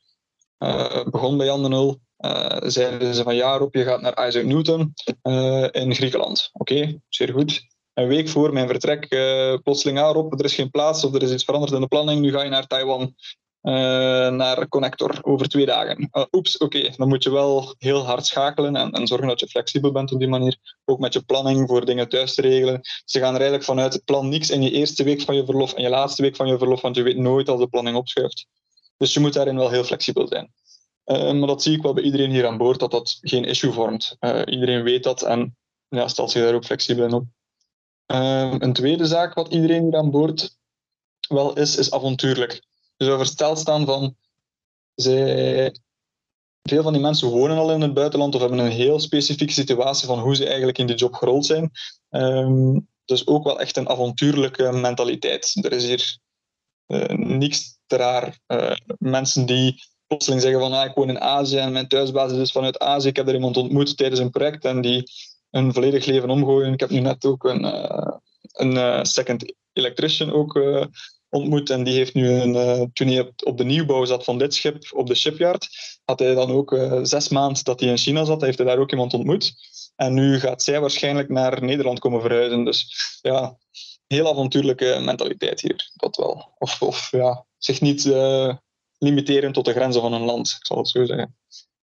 uh, 0.58 1.04
begon 1.04 1.36
bij 1.36 1.46
Jan 1.46 1.62
de 1.62 1.68
Nul, 1.68 2.00
uh, 2.18 2.56
zeiden 2.60 3.14
ze 3.14 3.22
van 3.22 3.34
ja 3.34 3.56
Rob, 3.56 3.74
je 3.74 3.84
gaat 3.84 4.00
naar 4.00 4.28
Isaac 4.28 4.44
Newton 4.44 4.94
uh, 5.22 5.66
in 5.70 5.94
Griekenland. 5.94 6.50
Oké, 6.52 7.00
zeer 7.08 7.32
goed. 7.32 7.66
Een 7.94 8.08
week 8.08 8.28
voor 8.28 8.52
mijn 8.52 8.68
vertrek, 8.68 9.08
plotseling 9.62 9.98
ah 9.98 10.12
Rob, 10.12 10.32
er 10.32 10.44
is 10.44 10.54
geen 10.54 10.70
plaats 10.70 11.04
of 11.04 11.14
er 11.14 11.22
is 11.22 11.32
iets 11.32 11.44
veranderd 11.44 11.72
in 11.72 11.80
de 11.80 11.86
planning, 11.86 12.20
nu 12.20 12.30
ga 12.30 12.42
je 12.42 12.50
naar 12.50 12.66
Taiwan. 12.66 13.14
naar 14.36 14.68
Connector 14.68 15.18
over 15.22 15.48
twee 15.48 15.66
dagen. 15.66 16.10
Oeps, 16.32 16.58
oké, 16.58 16.90
dan 16.96 17.08
moet 17.08 17.22
je 17.22 17.30
wel 17.30 17.74
heel 17.78 18.04
hard 18.04 18.26
schakelen 18.26 18.76
en, 18.76 18.92
en, 18.92 19.06
zorgen 19.06 19.28
dat 19.28 19.40
je 19.40 19.48
flexibel 19.48 19.92
bent 19.92 20.12
op 20.12 20.18
die 20.18 20.28
manier. 20.28 20.56
Ook 20.84 20.98
met 20.98 21.12
je 21.12 21.22
planning 21.22 21.68
voor 21.68 21.84
dingen 21.84 22.08
thuis 22.08 22.34
te 22.34 22.42
regelen. 22.42 22.80
Ze 23.04 23.18
gaan 23.18 23.34
er 23.34 23.40
eigenlijk 23.40 23.64
vanuit 23.64 23.92
het 23.92 24.04
plan 24.04 24.28
niks 24.28 24.50
in 24.50 24.62
je 24.62 24.70
eerste 24.70 25.04
week 25.04 25.20
van 25.20 25.36
je 25.36 25.44
verlof 25.44 25.72
en 25.72 25.82
je 25.82 25.88
laatste 25.88 26.22
week 26.22 26.36
van 26.36 26.46
je 26.46 26.58
verlof, 26.58 26.80
want 26.80 26.96
je 26.96 27.02
weet 27.02 27.16
nooit 27.16 27.48
als 27.48 27.60
de 27.60 27.68
planning 27.68 27.96
opschuift. 27.96 28.46
Dus 28.98 29.14
je 29.14 29.20
moet 29.20 29.32
daarin 29.32 29.56
wel 29.56 29.70
heel 29.70 29.84
flexibel 29.84 30.28
zijn. 30.28 30.52
Uh, 31.06 31.32
maar 31.32 31.46
dat 31.46 31.62
zie 31.62 31.76
ik 31.76 31.82
wel 31.82 31.92
bij 31.92 32.02
iedereen 32.02 32.30
hier 32.30 32.46
aan 32.46 32.56
boord, 32.56 32.78
dat 32.78 32.90
dat 32.90 33.18
geen 33.20 33.44
issue 33.44 33.72
vormt. 33.72 34.16
Uh, 34.20 34.42
iedereen 34.44 34.82
weet 34.82 35.02
dat 35.02 35.22
en 35.22 35.56
ja, 35.88 36.08
stelt 36.08 36.30
zich 36.30 36.42
daar 36.42 36.54
ook 36.54 36.64
flexibel 36.64 37.04
in 37.04 37.12
op. 37.12 37.24
Uh, 38.06 38.54
een 38.58 38.72
tweede 38.72 39.06
zaak 39.06 39.34
wat 39.34 39.52
iedereen 39.52 39.82
hier 39.82 39.96
aan 39.96 40.10
boord 40.10 40.56
wel 41.28 41.56
is, 41.56 41.76
is 41.76 41.90
avontuurlijk. 41.90 42.62
Dus 42.96 43.08
over 43.08 43.26
staan 43.26 43.86
van, 43.86 44.16
zij, 44.94 45.74
veel 46.62 46.82
van 46.82 46.92
die 46.92 47.02
mensen 47.02 47.28
wonen 47.28 47.56
al 47.56 47.72
in 47.72 47.80
het 47.80 47.94
buitenland 47.94 48.34
of 48.34 48.40
hebben 48.40 48.58
een 48.58 48.70
heel 48.70 49.00
specifieke 49.00 49.52
situatie 49.52 50.06
van 50.06 50.18
hoe 50.18 50.36
ze 50.36 50.46
eigenlijk 50.46 50.78
in 50.78 50.86
die 50.86 50.96
job 50.96 51.14
gerold 51.14 51.46
zijn. 51.46 51.70
Um, 52.10 52.88
dus 53.04 53.26
ook 53.26 53.44
wel 53.44 53.60
echt 53.60 53.76
een 53.76 53.88
avontuurlijke 53.88 54.72
mentaliteit. 54.72 55.64
Er 55.64 55.72
is 55.72 55.84
hier 55.84 56.18
niks 57.16 57.78
te 57.86 57.96
raar. 57.96 58.38
mensen 58.98 59.46
die 59.46 59.82
plotseling 60.06 60.42
zeggen 60.42 60.60
van 60.60 60.72
ah, 60.72 60.84
ik 60.84 60.94
woon 60.94 61.08
in 61.08 61.20
Azië 61.20 61.56
en 61.56 61.72
mijn 61.72 61.88
thuisbasis 61.88 62.38
is 62.38 62.52
vanuit 62.52 62.78
Azië. 62.78 63.08
Ik 63.08 63.16
heb 63.16 63.28
er 63.28 63.34
iemand 63.34 63.56
ontmoet 63.56 63.96
tijdens 63.96 64.20
een 64.20 64.30
project 64.30 64.64
en 64.64 64.80
die 64.80 65.02
een 65.50 65.72
volledig 65.72 66.04
leven 66.04 66.30
omgooien. 66.30 66.72
Ik 66.72 66.80
heb 66.80 66.90
nu 66.90 67.00
net 67.00 67.24
ook 67.24 67.44
een, 67.44 67.64
uh, 67.64 68.16
een 68.52 69.06
second 69.06 69.54
electrician 69.72 70.32
ook 70.32 70.60
ontmoet. 71.28 71.70
En 71.70 71.84
die 71.84 71.94
heeft 71.94 72.14
nu, 72.14 72.28
een, 72.28 72.90
toen 72.92 73.08
hij 73.08 73.32
op 73.44 73.58
de 73.58 73.64
nieuwbouw 73.64 74.04
zat 74.04 74.24
van 74.24 74.38
dit 74.38 74.54
schip 74.54 74.92
op 74.94 75.06
de 75.06 75.14
shipyard, 75.14 75.68
had 76.04 76.18
hij 76.18 76.34
dan 76.34 76.50
ook 76.50 76.78
zes 77.02 77.28
maanden 77.28 77.64
dat 77.64 77.80
hij 77.80 77.88
in 77.88 77.98
China 77.98 78.24
zat, 78.24 78.40
heeft 78.40 78.58
hij 78.58 78.66
daar 78.66 78.78
ook 78.78 78.90
iemand 78.90 79.14
ontmoet. 79.14 79.54
En 79.98 80.14
nu 80.14 80.40
gaat 80.40 80.62
zij 80.62 80.80
waarschijnlijk 80.80 81.28
naar 81.28 81.62
Nederland 81.62 81.98
komen 81.98 82.20
verhuizen. 82.20 82.64
Dus 82.64 82.86
ja, 83.20 83.58
heel 84.08 84.28
avontuurlijke 84.28 85.00
mentaliteit 85.04 85.60
hier, 85.60 85.90
dat 85.94 86.16
wel. 86.16 86.54
Of, 86.58 86.82
of 86.82 87.10
ja, 87.10 87.46
zich 87.58 87.80
niet 87.80 88.04
uh, 88.04 88.56
limiteren 88.98 89.52
tot 89.52 89.64
de 89.64 89.72
grenzen 89.72 90.00
van 90.00 90.12
een 90.12 90.24
land, 90.24 90.56
ik 90.58 90.66
zal 90.66 90.76
het 90.76 90.88
zo 90.88 91.04
zeggen. 91.04 91.36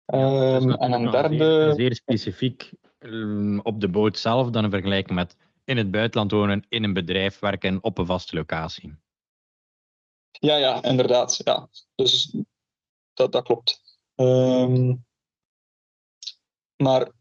Um, 0.05 0.71
en 0.71 0.91
een 0.91 1.11
derde... 1.11 1.73
Zeer, 1.75 1.95
specifiek 1.95 2.71
um, 2.99 3.59
op 3.59 3.81
de 3.81 3.89
boot 3.89 4.17
zelf 4.17 4.49
dan 4.49 4.63
in 4.63 4.69
vergelijking 4.69 5.15
met 5.15 5.35
in 5.63 5.77
het 5.77 5.91
buitenland 5.91 6.31
wonen, 6.31 6.65
in 6.69 6.83
een 6.83 6.93
bedrijf 6.93 7.39
werken, 7.39 7.83
op 7.83 7.97
een 7.97 8.05
vaste 8.05 8.35
locatie. 8.35 8.95
Ja, 10.31 10.55
ja, 10.55 10.83
inderdaad. 10.83 11.39
Ja. 11.43 11.69
Dus 11.95 12.37
dat, 13.13 13.31
dat 13.31 13.43
klopt. 13.43 13.81
Um, 14.15 15.05
maar 16.75 17.11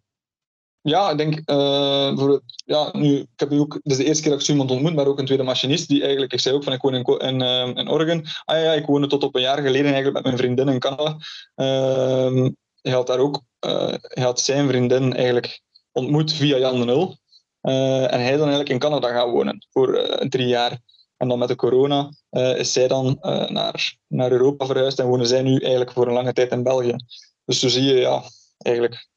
ja, 0.83 1.11
ik 1.11 1.17
denk 1.17 1.51
uh, 1.51 2.19
voor 2.19 2.43
ja, 2.65 2.91
nu, 2.93 3.17
ik 3.17 3.29
heb 3.37 3.51
nu 3.51 3.61
ook, 3.61 3.81
is 3.83 3.97
de 3.97 4.05
eerste 4.05 4.23
keer 4.23 4.33
dat 4.33 4.41
ik 4.41 4.49
iemand 4.49 4.71
ontmoet, 4.71 4.95
maar 4.95 5.07
ook 5.07 5.19
een 5.19 5.25
tweede 5.25 5.45
machinist 5.45 5.89
die 5.89 6.03
eigenlijk, 6.03 6.33
ik 6.33 6.41
zei 6.41 6.55
ook 6.55 6.65
van 6.65 6.73
ik 6.73 6.81
woon 6.81 6.95
in, 6.95 7.05
in, 7.05 7.41
uh, 7.41 7.69
in 7.75 7.91
Oregon. 7.91 8.27
Ah 8.45 8.63
ja, 8.63 8.73
ik 8.73 8.87
woonde 8.87 9.07
tot 9.07 9.25
op 9.25 9.35
een 9.35 9.43
jaar 9.43 9.63
geleden 9.63 9.93
eigenlijk 9.93 10.15
met 10.15 10.25
mijn 10.25 10.37
vriendin 10.37 10.69
in 10.69 10.79
Canada. 10.79 11.17
Uh, 11.57 12.49
hij 12.81 12.93
had 12.93 13.07
daar 13.07 13.19
ook, 13.19 13.43
uh, 13.67 13.95
hij 14.01 14.23
had 14.23 14.41
zijn 14.41 14.69
vriendin 14.69 15.15
eigenlijk 15.15 15.61
ontmoet 15.93 16.33
via 16.33 16.59
Jan 16.59 16.79
de 16.79 16.85
Nul. 16.85 17.17
En 17.61 18.21
hij 18.21 18.31
dan 18.31 18.41
eigenlijk 18.41 18.69
in 18.69 18.79
Canada 18.79 19.09
gaan 19.09 19.31
wonen 19.31 19.67
voor 19.71 20.19
drie 20.29 20.47
jaar. 20.47 20.81
En 21.17 21.29
dan 21.29 21.39
met 21.39 21.49
de 21.49 21.57
corona 21.57 22.13
is 22.31 22.73
zij 22.73 22.89
dan 22.89 23.17
naar, 23.49 23.97
naar 24.09 24.31
Europa 24.31 24.67
verhuisd 24.67 24.99
en 24.99 25.07
wonen 25.07 25.27
zij 25.27 25.43
nu 25.43 25.59
eigenlijk 25.59 25.93
voor 25.93 26.07
een 26.07 26.13
lange 26.13 26.33
tijd 26.33 26.53
in 26.53 26.63
België. 26.63 26.97
Dus 27.45 27.61
zo 27.61 27.69
zie 27.69 27.83
je 27.83 27.95
ja, 27.95 28.23
eigenlijk 28.59 29.09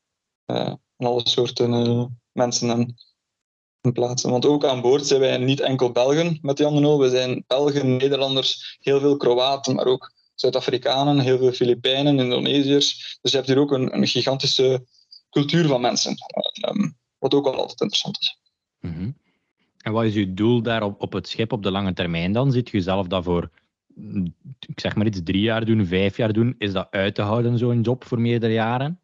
alle 0.97 1.21
soorten 1.23 1.73
uh, 1.73 2.05
mensen 2.31 2.69
en, 2.69 2.95
plaatsen. 3.93 4.31
Want 4.31 4.45
ook 4.45 4.65
aan 4.65 4.81
boord 4.81 5.07
zijn 5.07 5.19
wij 5.19 5.37
niet 5.37 5.59
enkel 5.59 5.91
Belgen 5.91 6.39
met 6.41 6.57
Jan 6.57 6.81
de. 6.81 6.97
We 6.97 7.09
zijn 7.09 7.43
Belgen, 7.47 7.95
Nederlanders, 7.97 8.77
heel 8.81 8.99
veel 8.99 9.17
Kroaten, 9.17 9.75
maar 9.75 9.85
ook 9.85 10.13
Zuid-Afrikanen, 10.35 11.19
heel 11.19 11.37
veel 11.37 11.51
Filipijnen, 11.51 12.19
Indonesiërs. 12.19 13.17
Dus 13.21 13.31
je 13.31 13.37
hebt 13.37 13.49
hier 13.49 13.59
ook 13.59 13.71
een, 13.71 14.07
gigantische 14.07 14.85
cultuur 15.29 15.67
van 15.67 15.81
mensen, 15.81 16.15
um, 16.69 16.97
wat 17.17 17.33
ook 17.33 17.43
wel 17.43 17.55
altijd 17.55 17.81
interessant 17.81 18.19
is. 18.19 18.39
Mm 18.79 18.93
-hmm. 18.93 19.17
En 19.77 19.91
wat 19.91 20.03
is 20.03 20.15
uw 20.15 20.33
doel 20.33 20.61
daar 20.61 20.83
op, 20.83 21.01
op 21.01 21.13
het 21.13 21.27
schip 21.27 21.51
op 21.51 21.63
de 21.63 21.71
lange 21.71 21.93
termijn 21.93 22.31
dan? 22.31 22.51
Ziet 22.51 22.69
je 22.69 22.81
zelf 22.81 23.07
dat 23.07 23.23
voor, 23.23 23.49
ik 24.67 24.79
zeg 24.79 24.95
maar 24.95 25.05
iets, 25.05 25.19
drie 25.23 25.41
jaar 25.41 25.65
doen, 25.65 25.85
vijf 25.85 26.17
jaar 26.17 26.33
doen? 26.33 26.55
Is 26.57 26.71
dat 26.71 26.87
uit 26.91 27.15
te 27.15 27.21
houden, 27.21 27.57
zo'n 27.57 27.81
job 27.81 28.03
voor 28.03 28.19
meerdere 28.19 28.53
jaren? 28.53 28.99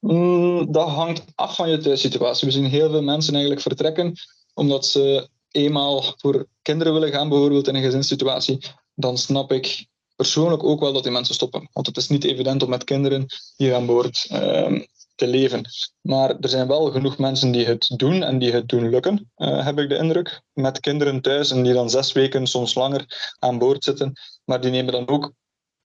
Mm, 0.00 0.72
dat 0.72 0.88
hangt 0.88 1.24
af 1.34 1.56
van 1.56 1.70
je 1.70 1.78
thuissituatie. 1.78 2.46
We 2.46 2.52
zien 2.52 2.64
heel 2.64 2.90
veel 2.90 3.02
mensen 3.02 3.32
eigenlijk 3.32 3.62
vertrekken 3.62 4.14
omdat 4.54 4.86
ze 4.86 5.28
eenmaal 5.50 6.02
voor 6.16 6.46
kinderen 6.62 6.92
willen 6.92 7.10
gaan, 7.10 7.28
bijvoorbeeld 7.28 7.68
in 7.68 7.74
een 7.74 7.82
gezinssituatie. 7.82 8.58
Dan 8.94 9.18
snap 9.18 9.52
ik 9.52 9.86
persoonlijk 10.16 10.64
ook 10.64 10.80
wel 10.80 10.92
dat 10.92 11.02
die 11.02 11.12
mensen 11.12 11.34
stoppen. 11.34 11.68
Want 11.72 11.86
het 11.86 11.96
is 11.96 12.08
niet 12.08 12.24
evident 12.24 12.62
om 12.62 12.68
met 12.68 12.84
kinderen 12.84 13.26
hier 13.56 13.74
aan 13.74 13.86
boord 13.86 14.28
uh, 14.32 14.80
te 15.14 15.26
leven. 15.26 15.64
Maar 16.00 16.38
er 16.40 16.48
zijn 16.48 16.66
wel 16.66 16.90
genoeg 16.90 17.18
mensen 17.18 17.50
die 17.50 17.64
het 17.64 17.92
doen 17.96 18.22
en 18.22 18.38
die 18.38 18.52
het 18.52 18.68
doen 18.68 18.90
lukken, 18.90 19.30
uh, 19.36 19.64
heb 19.64 19.78
ik 19.78 19.88
de 19.88 19.96
indruk. 19.96 20.42
Met 20.52 20.80
kinderen 20.80 21.20
thuis 21.20 21.50
en 21.50 21.62
die 21.62 21.72
dan 21.72 21.90
zes 21.90 22.12
weken, 22.12 22.46
soms 22.46 22.74
langer 22.74 23.34
aan 23.38 23.58
boord 23.58 23.84
zitten. 23.84 24.12
Maar 24.44 24.60
die 24.60 24.70
nemen 24.70 24.92
dan 24.92 25.08
ook 25.08 25.32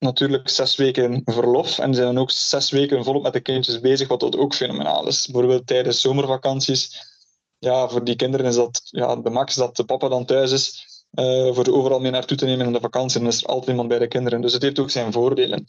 natuurlijk 0.01 0.49
zes 0.49 0.75
weken 0.75 1.21
verlof 1.25 1.79
en 1.79 1.93
zijn 1.93 2.17
ook 2.17 2.31
zes 2.31 2.69
weken 2.69 3.03
volop 3.03 3.23
met 3.23 3.33
de 3.33 3.39
kindjes 3.39 3.79
bezig, 3.79 4.07
wat 4.07 4.19
dat 4.19 4.37
ook 4.37 4.55
fenomenaal 4.55 5.07
is. 5.07 5.25
Bijvoorbeeld 5.25 5.67
tijdens 5.67 6.01
zomervakanties. 6.01 7.09
Ja, 7.57 7.89
voor 7.89 8.03
die 8.03 8.15
kinderen 8.15 8.45
is 8.45 8.55
dat 8.55 8.81
ja, 8.83 9.15
de 9.15 9.29
max 9.29 9.55
dat 9.55 9.75
de 9.75 9.85
papa 9.85 10.07
dan 10.07 10.25
thuis 10.25 10.51
is. 10.51 10.89
Uh, 11.11 11.53
voor 11.53 11.67
overal 11.67 11.99
mee 11.99 12.11
naartoe 12.11 12.37
te 12.37 12.45
nemen 12.45 12.65
in 12.65 12.73
de 12.73 12.79
vakantie. 12.79 13.19
Dan 13.19 13.29
is 13.29 13.43
er 13.43 13.47
altijd 13.47 13.69
iemand 13.69 13.87
bij 13.87 13.99
de 13.99 14.07
kinderen. 14.07 14.41
Dus 14.41 14.53
het 14.53 14.61
heeft 14.61 14.79
ook 14.79 14.89
zijn 14.89 15.11
voordelen. 15.11 15.65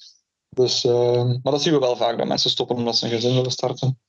Dus, 0.48 0.84
uh, 0.84 1.24
maar 1.24 1.52
dat 1.52 1.62
zien 1.62 1.72
we 1.72 1.78
wel 1.78 1.96
vaak, 1.96 2.18
dat 2.18 2.26
mensen 2.26 2.50
stoppen 2.50 2.76
omdat 2.76 2.96
ze 2.96 3.04
een 3.04 3.10
gezin 3.10 3.34
willen 3.34 3.50
starten. 3.50 4.00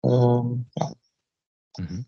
Uh, 0.00 0.44
ja. 0.70 0.94
-hmm. 1.72 2.06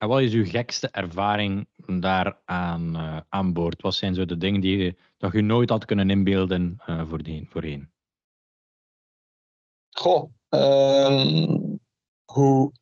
En 0.00 0.08
wat 0.08 0.20
is 0.20 0.32
uw 0.32 0.44
gekste 0.44 0.88
ervaring 0.88 1.68
daar 2.00 2.40
aan, 2.44 2.96
uh, 2.96 3.20
aan 3.28 3.52
boord? 3.52 3.82
Wat 3.82 3.94
zijn 3.94 4.14
zo 4.14 4.24
de 4.24 4.36
dingen 4.36 4.60
die 4.60 4.76
je, 4.76 4.96
dat 5.16 5.32
je 5.32 5.40
nooit 5.40 5.70
had 5.70 5.84
kunnen 5.84 6.10
inbeelden 6.10 6.82
uh, 6.86 7.08
voordien, 7.08 7.46
voorheen? 7.50 7.90
Goh, 9.90 10.30
uh, 10.50 11.54
hoe 12.24 12.72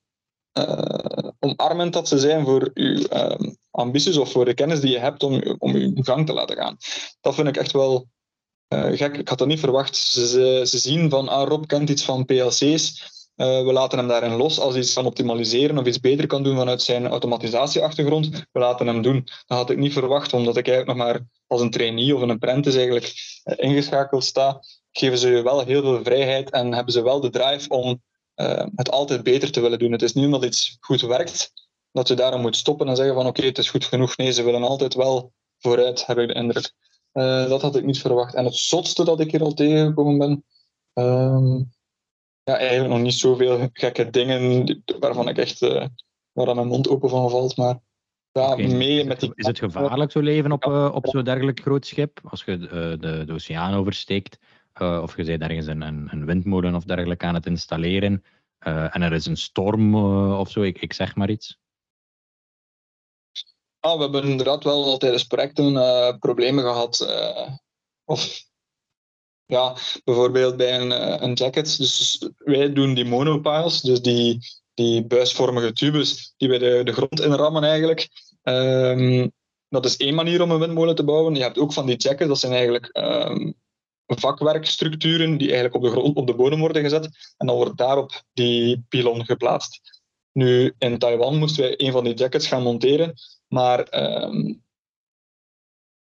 uh, 0.58 1.30
omarmend 1.38 1.92
dat 1.92 2.08
ze 2.08 2.18
zijn 2.18 2.44
voor 2.44 2.70
uw 2.74 3.02
ehm, 3.02 3.54
ambities 3.70 4.16
of 4.16 4.30
voor 4.30 4.44
de 4.44 4.54
kennis 4.54 4.80
die 4.80 4.90
je 4.90 4.98
hebt 4.98 5.22
om, 5.22 5.42
om 5.58 5.74
uw 5.74 6.02
gang 6.02 6.26
te 6.26 6.32
laten 6.32 6.56
gaan. 6.56 6.76
Dat 7.20 7.34
vind 7.34 7.48
ik 7.48 7.56
echt 7.56 7.72
wel 7.72 8.08
gek. 8.68 9.16
Ik 9.16 9.28
had 9.28 9.38
dat 9.38 9.48
niet 9.48 9.60
verwacht. 9.60 9.96
Ze, 9.96 10.26
ze, 10.26 10.62
ze 10.64 10.78
zien 10.78 11.10
van, 11.10 11.28
ah, 11.28 11.48
Rob 11.48 11.66
kent 11.66 11.90
iets 11.90 12.04
van 12.04 12.24
PLC's. 12.24 13.16
Uh, 13.38 13.46
we 13.46 13.72
laten 13.72 13.98
hem 13.98 14.08
daarin 14.08 14.36
los 14.36 14.60
als 14.60 14.72
hij 14.72 14.82
iets 14.82 14.92
kan 14.92 15.06
optimaliseren 15.06 15.78
of 15.78 15.86
iets 15.86 16.00
beter 16.00 16.26
kan 16.26 16.42
doen 16.42 16.56
vanuit 16.56 16.82
zijn 16.82 17.06
automatisatieachtergrond. 17.06 18.28
We 18.52 18.58
laten 18.58 18.86
hem 18.86 19.02
doen. 19.02 19.22
Dat 19.46 19.58
had 19.58 19.70
ik 19.70 19.76
niet 19.76 19.92
verwacht, 19.92 20.32
omdat 20.32 20.56
ik 20.56 20.68
eigenlijk 20.68 20.98
nog 20.98 21.06
maar 21.06 21.20
als 21.46 21.60
een 21.60 21.70
trainee 21.70 22.14
of 22.14 22.20
een 22.20 22.30
apprentice 22.30 22.76
eigenlijk 22.76 23.12
uh, 23.44 23.54
ingeschakeld 23.56 24.24
sta. 24.24 24.60
Geven 24.92 25.18
ze 25.18 25.30
je 25.30 25.42
wel 25.42 25.64
heel 25.64 25.82
veel 25.82 26.02
vrijheid 26.02 26.50
en 26.50 26.72
hebben 26.72 26.92
ze 26.92 27.02
wel 27.02 27.20
de 27.20 27.30
drive 27.30 27.68
om 27.68 28.02
uh, 28.36 28.66
het 28.74 28.90
altijd 28.90 29.22
beter 29.22 29.52
te 29.52 29.60
willen 29.60 29.78
doen. 29.78 29.92
Het 29.92 30.02
is 30.02 30.12
niet 30.12 30.24
omdat 30.24 30.44
iets 30.44 30.76
goed 30.80 31.00
werkt, 31.00 31.52
dat 31.92 32.08
je 32.08 32.14
daarom 32.14 32.40
moet 32.40 32.56
stoppen 32.56 32.88
en 32.88 32.96
zeggen 32.96 33.14
van 33.14 33.26
oké, 33.26 33.44
het 33.44 33.58
is 33.58 33.70
goed 33.70 33.84
genoeg. 33.84 34.16
Nee, 34.16 34.32
ze 34.32 34.42
willen 34.42 34.62
altijd 34.62 34.94
wel 34.94 35.32
vooruit, 35.58 36.06
heb 36.06 36.18
ik 36.18 36.28
de 36.28 36.34
indruk. 36.34 36.72
dat 37.48 37.62
had 37.62 37.76
ik 37.76 37.84
niet 37.84 38.00
verwacht. 38.00 38.34
En 38.34 38.44
het 38.44 38.56
zotste 38.56 39.04
dat 39.04 39.20
ik 39.20 39.30
hier 39.30 39.42
al 39.42 39.54
tegengekomen 39.54 40.18
ben, 40.18 40.44
ehm, 40.92 41.62
ja, 42.48 42.58
eigenlijk 42.58 42.90
nog 42.90 43.00
niet 43.00 43.14
zoveel 43.14 43.68
gekke 43.72 44.10
dingen 44.10 44.82
waarvan 45.00 45.28
ik 45.28 45.36
echt 45.36 45.62
uh, 45.62 45.84
waar 46.32 46.54
mijn 46.54 46.66
mond 46.66 46.88
open 46.88 47.08
van 47.08 47.30
valt. 47.30 47.56
Maar 47.56 47.78
ja, 48.32 48.52
okay. 48.52 48.66
mee 48.66 49.04
met 49.04 49.20
die... 49.20 49.32
Is 49.34 49.46
het 49.46 49.58
gevaarlijk 49.58 50.10
zo 50.10 50.20
leven 50.20 50.52
op, 50.52 50.64
uh, 50.64 50.90
op 50.94 51.06
zo'n 51.06 51.24
dergelijk 51.24 51.60
groot 51.60 51.86
schip? 51.86 52.20
Als 52.22 52.44
je 52.44 52.58
uh, 52.58 52.70
de, 52.70 53.24
de 53.26 53.32
oceaan 53.32 53.74
oversteekt, 53.74 54.38
of 54.78 55.16
je 55.16 55.24
bent 55.24 55.42
ergens 55.42 55.66
een, 55.66 55.82
een, 55.82 56.08
een, 56.10 56.26
windmolen 56.26 56.74
of 56.74 56.84
dergelijke 56.84 57.26
aan 57.26 57.34
het 57.34 57.46
installeren, 57.46 58.24
en 58.58 59.02
er 59.02 59.12
is 59.12 59.26
een 59.26 59.36
storm 59.36 59.94
of 60.34 60.50
zo, 60.50 60.62
ik, 60.62 60.80
ik 60.80 60.92
zeg 60.92 61.14
maar 61.14 61.30
iets. 61.30 61.58
Ah, 63.80 63.96
we 63.96 64.02
hebben 64.02 64.22
inderdaad 64.22 64.64
wel 64.64 64.84
al 64.84 64.98
tijdens 64.98 65.24
projecten 65.24 66.18
problemen 66.18 66.64
gehad. 66.64 67.08
of 68.04 68.47
ja, 69.48 69.76
bijvoorbeeld 70.04 70.56
bij 70.56 70.80
een, 70.80 70.92
eh, 70.92 71.22
een 71.22 71.32
jacket. 71.32 71.76
Dus 71.78 72.28
wij 72.36 72.72
doen 72.72 72.94
die 72.94 73.04
monopiles, 73.04 73.80
dus 73.80 74.02
die, 74.02 74.38
die 74.74 75.06
buisvormige 75.06 75.72
tubes 75.72 76.34
die 76.36 76.48
bij 76.48 76.58
de, 76.58 76.80
de 76.84 76.92
grond 76.92 77.20
inrammen 77.20 77.64
eigenlijk. 77.64 78.08
Um, 78.42 79.32
dat 79.68 79.84
is 79.84 79.96
één 79.96 80.14
manier 80.14 80.42
om 80.42 80.50
een 80.50 80.58
windmolen 80.58 80.94
te 80.94 81.04
bouwen. 81.04 81.34
Je 81.34 81.42
hebt 81.42 81.58
ook 81.58 81.72
van 81.72 81.86
die 81.86 81.96
jackets, 81.96 82.28
dat 82.28 82.38
zijn 82.38 82.52
eigenlijk 82.52 82.90
um, 82.92 83.54
vakwerkstructuren 84.06 85.38
die 85.38 85.46
eigenlijk 85.46 85.74
op 85.74 85.82
de 85.82 85.90
grond, 85.90 86.16
op 86.16 86.26
de 86.26 86.34
bodem 86.34 86.60
worden 86.60 86.82
gezet. 86.82 87.34
En 87.36 87.46
dan 87.46 87.56
wordt 87.56 87.76
daarop 87.76 88.22
die 88.32 88.84
pylon 88.88 89.24
geplaatst. 89.24 90.02
Nu, 90.32 90.74
in 90.78 90.98
Taiwan 90.98 91.38
moesten 91.38 91.62
wij 91.62 91.74
een 91.76 91.92
van 91.92 92.04
die 92.04 92.14
jackets 92.14 92.46
gaan 92.46 92.62
monteren, 92.62 93.14
maar 93.46 94.02
um, 94.24 94.62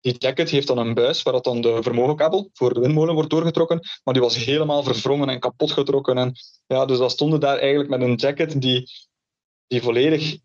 die 0.01 0.17
jacket 0.17 0.49
heeft 0.49 0.67
dan 0.67 0.77
een 0.77 0.93
buis 0.93 1.23
waar 1.23 1.33
dat 1.33 1.43
dan 1.43 1.61
de 1.61 1.83
vermogenkabel 1.83 2.49
voor 2.53 2.73
de 2.73 2.79
windmolen 2.79 3.13
wordt 3.13 3.29
doorgetrokken, 3.29 3.79
maar 4.03 4.13
die 4.13 4.23
was 4.23 4.35
helemaal 4.35 4.83
verwrongen 4.83 5.29
en 5.29 5.39
kapot 5.39 5.71
getrokken. 5.71 6.17
En, 6.17 6.33
ja, 6.67 6.85
dus 6.85 6.97
dat 6.97 7.11
stonden 7.11 7.39
daar 7.39 7.57
eigenlijk 7.57 7.89
met 7.89 8.01
een 8.01 8.15
jacket 8.15 8.61
die, 8.61 8.91
die 9.67 9.81
volledig 9.81 10.37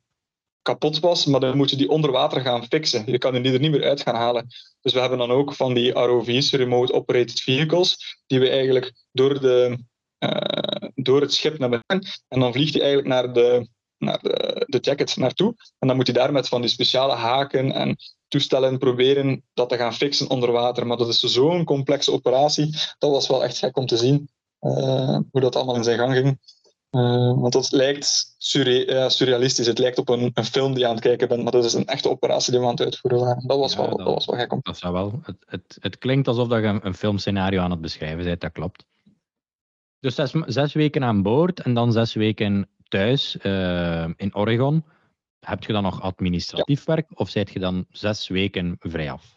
kapot 0.62 1.01
was, 1.01 1.27
maar 1.27 1.40
dan 1.40 1.57
moet 1.57 1.71
je 1.71 1.77
die 1.77 1.88
onder 1.88 2.11
water 2.11 2.40
gaan 2.40 2.67
fixen. 2.67 3.03
Je 3.07 3.19
kan 3.19 3.43
die 3.43 3.53
er 3.53 3.61
niet 3.61 3.71
meer 3.71 3.85
uit 3.85 4.03
gaan 4.03 4.14
halen. 4.14 4.47
Dus 4.81 4.93
we 4.93 5.01
hebben 5.01 5.19
dan 5.19 5.31
ook 5.31 5.55
van 5.55 5.75
die 5.75 5.93
ROV's, 5.93 6.53
Remote 6.53 6.93
Operated 6.93 7.40
Vehicles, 7.40 8.19
die 8.27 8.40
we 8.40 8.49
eigenlijk 8.49 8.93
door, 9.12 9.40
de, 9.40 9.79
uh, 10.19 10.88
door 10.95 11.21
het 11.21 11.33
schip 11.33 11.59
naar 11.59 11.69
beneden 11.69 12.11
en 12.29 12.40
dan 12.40 12.53
vliegt 12.53 12.75
hij 12.75 12.83
eigenlijk 12.83 13.14
naar 13.14 13.33
de, 13.33 13.69
naar 13.99 14.19
de, 14.23 14.64
de 14.67 14.79
jacket 14.79 15.17
naartoe. 15.17 15.55
En 15.79 15.88
dan 15.88 15.97
moet 15.97 16.07
hij 16.07 16.14
daar 16.14 16.33
met 16.33 16.49
van 16.49 16.61
die 16.61 16.71
speciale 16.71 17.14
haken 17.14 17.73
en 17.73 17.97
toestellen 18.35 18.79
proberen 18.79 19.42
dat 19.53 19.68
te 19.68 19.77
gaan 19.77 19.94
fixen 19.94 20.31
onder 20.31 20.53
water. 20.53 20.87
Maar 20.87 20.97
dat 20.97 21.09
is 21.09 21.20
zo'n 21.20 21.64
complexe 21.64 22.12
operatie. 22.12 22.77
Dat 22.99 23.11
was 23.11 23.29
wel 23.29 23.44
echt 23.44 23.59
gek 23.59 23.77
om 23.77 23.87
te 23.87 23.97
zien 23.97 24.29
uh, 24.61 25.18
hoe 25.31 25.40
dat 25.40 25.57
allemaal 25.57 25.77
in 25.77 25.85
zijn 25.85 25.99
gang 25.99 26.12
ging. 26.12 26.38
Uh, 26.90 27.40
want 27.40 27.53
dat 27.53 27.73
lijkt 27.73 28.35
surrealistisch. 28.38 29.66
Het 29.66 29.79
lijkt 29.79 29.99
op 29.99 30.09
een, 30.09 30.31
een, 30.35 30.44
film 30.44 30.73
die 30.73 30.81
je 30.81 30.87
aan 30.87 30.94
het 30.94 31.05
kijken 31.05 31.29
bent, 31.29 31.42
maar 31.42 31.53
dat 31.53 31.64
is 31.64 31.73
een 31.73 31.87
echte 31.87 32.09
operatie 32.09 32.51
die 32.51 32.61
we 32.61 32.66
aan 32.66 32.73
het 32.73 32.83
uitvoeren 32.83 33.20
waren. 33.20 33.47
Dat 33.47 33.59
was, 33.59 33.73
ja, 33.73 33.79
wel, 33.79 33.88
dat, 33.88 33.99
dat, 33.99 34.14
was 34.14 34.27
wel 34.27 34.38
gek. 34.38 34.62
Dat 34.62 34.79
zou 34.79 34.92
wel. 34.92 35.20
Het, 35.23 35.37
het, 35.47 35.77
het 35.81 35.99
klinkt 35.99 36.29
alsof 36.29 36.49
je 36.49 36.55
een, 36.55 36.87
een 36.87 36.94
filmscenario 36.94 37.61
aan 37.61 37.70
het 37.70 37.81
beschrijven 37.81 38.25
bent, 38.25 38.40
dat 38.40 38.53
klopt. 38.53 38.85
Dus 40.01 40.14
zes, 40.14 40.33
zes 40.47 40.73
weken 40.73 41.05
aan 41.05 41.23
boord 41.23 41.61
en 41.61 41.75
dan 41.75 41.92
zes 41.92 42.14
weken 42.14 42.68
thuis 42.88 43.37
uh, 43.42 44.09
in 44.16 44.35
Oregon. 44.35 44.85
Heb 45.44 45.64
je 45.64 45.72
dan 45.72 45.83
nog 45.83 46.00
administratief 46.00 46.87
ja. 46.87 46.94
werk 46.94 47.07
of 47.14 47.28
zijt 47.28 47.50
je 47.50 47.59
dan 47.59 47.87
zes 47.90 48.28
weken 48.28 48.76
vrij 48.78 49.11
af? 49.11 49.33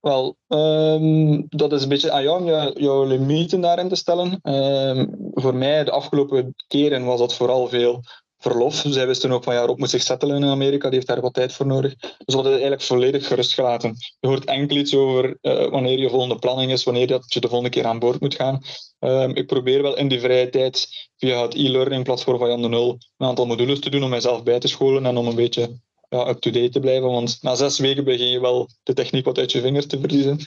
Wel, 0.00 0.36
um, 0.48 1.46
dat 1.48 1.72
is 1.72 1.82
een 1.82 1.88
beetje 1.88 2.10
aan 2.10 2.22
jou 2.22 2.40
om 2.40 2.72
jouw 2.80 3.04
limieten 3.04 3.60
daarin 3.60 3.88
te 3.88 3.94
stellen. 3.94 4.40
Um, 4.42 5.30
voor 5.32 5.54
mij, 5.54 5.84
de 5.84 5.90
afgelopen 5.90 6.54
keren, 6.66 7.04
was 7.04 7.18
dat 7.18 7.34
vooral 7.34 7.68
veel 7.68 8.02
verlof. 8.38 8.84
Zij 8.88 9.06
wisten 9.06 9.32
ook 9.32 9.44
van 9.44 9.54
ja, 9.54 9.64
Rob 9.64 9.78
moet 9.78 9.90
zich 9.90 10.02
settelen 10.02 10.36
in 10.36 10.48
Amerika, 10.48 10.84
die 10.88 10.94
heeft 10.94 11.06
daar 11.06 11.20
wat 11.20 11.34
tijd 11.34 11.52
voor 11.52 11.66
nodig. 11.66 11.96
Dus 11.96 12.10
we 12.26 12.34
hadden 12.34 12.52
eigenlijk 12.52 12.82
volledig 12.82 13.26
gerust 13.26 13.54
gelaten. 13.54 13.96
Je 14.20 14.28
hoort 14.28 14.44
enkel 14.44 14.76
iets 14.76 14.94
over 14.94 15.38
uh, 15.42 15.68
wanneer 15.68 15.98
je 15.98 16.10
volgende 16.10 16.38
planning 16.38 16.72
is, 16.72 16.84
wanneer 16.84 17.06
dat 17.06 17.32
je 17.32 17.40
de 17.40 17.48
volgende 17.48 17.72
keer 17.72 17.86
aan 17.86 17.98
boord 17.98 18.20
moet 18.20 18.34
gaan. 18.34 18.62
Um, 18.98 19.34
ik 19.34 19.46
probeer 19.46 19.82
wel 19.82 19.96
in 19.96 20.08
die 20.08 20.20
vrije 20.20 20.48
tijd 20.48 20.88
via 21.16 21.42
het 21.42 21.54
e-learning 21.54 22.04
platform 22.04 22.38
van 22.38 22.48
Jan 22.48 22.62
de 22.62 22.68
Nul 22.68 22.98
een 23.16 23.26
aantal 23.26 23.46
modules 23.46 23.80
te 23.80 23.90
doen 23.90 24.02
om 24.02 24.10
mijzelf 24.10 24.42
bij 24.42 24.58
te 24.58 24.68
scholen 24.68 25.06
en 25.06 25.16
om 25.16 25.26
een 25.26 25.34
beetje 25.34 25.78
ja, 26.08 26.28
up-to-date 26.28 26.68
te 26.68 26.80
blijven. 26.80 27.10
Want 27.10 27.38
na 27.40 27.54
zes 27.54 27.78
weken 27.78 28.04
begin 28.04 28.28
je 28.28 28.40
wel 28.40 28.68
de 28.82 28.94
techniek 28.94 29.24
wat 29.24 29.38
uit 29.38 29.52
je 29.52 29.60
vingers 29.60 29.86
te 29.86 30.00
verliezen. 30.00 30.38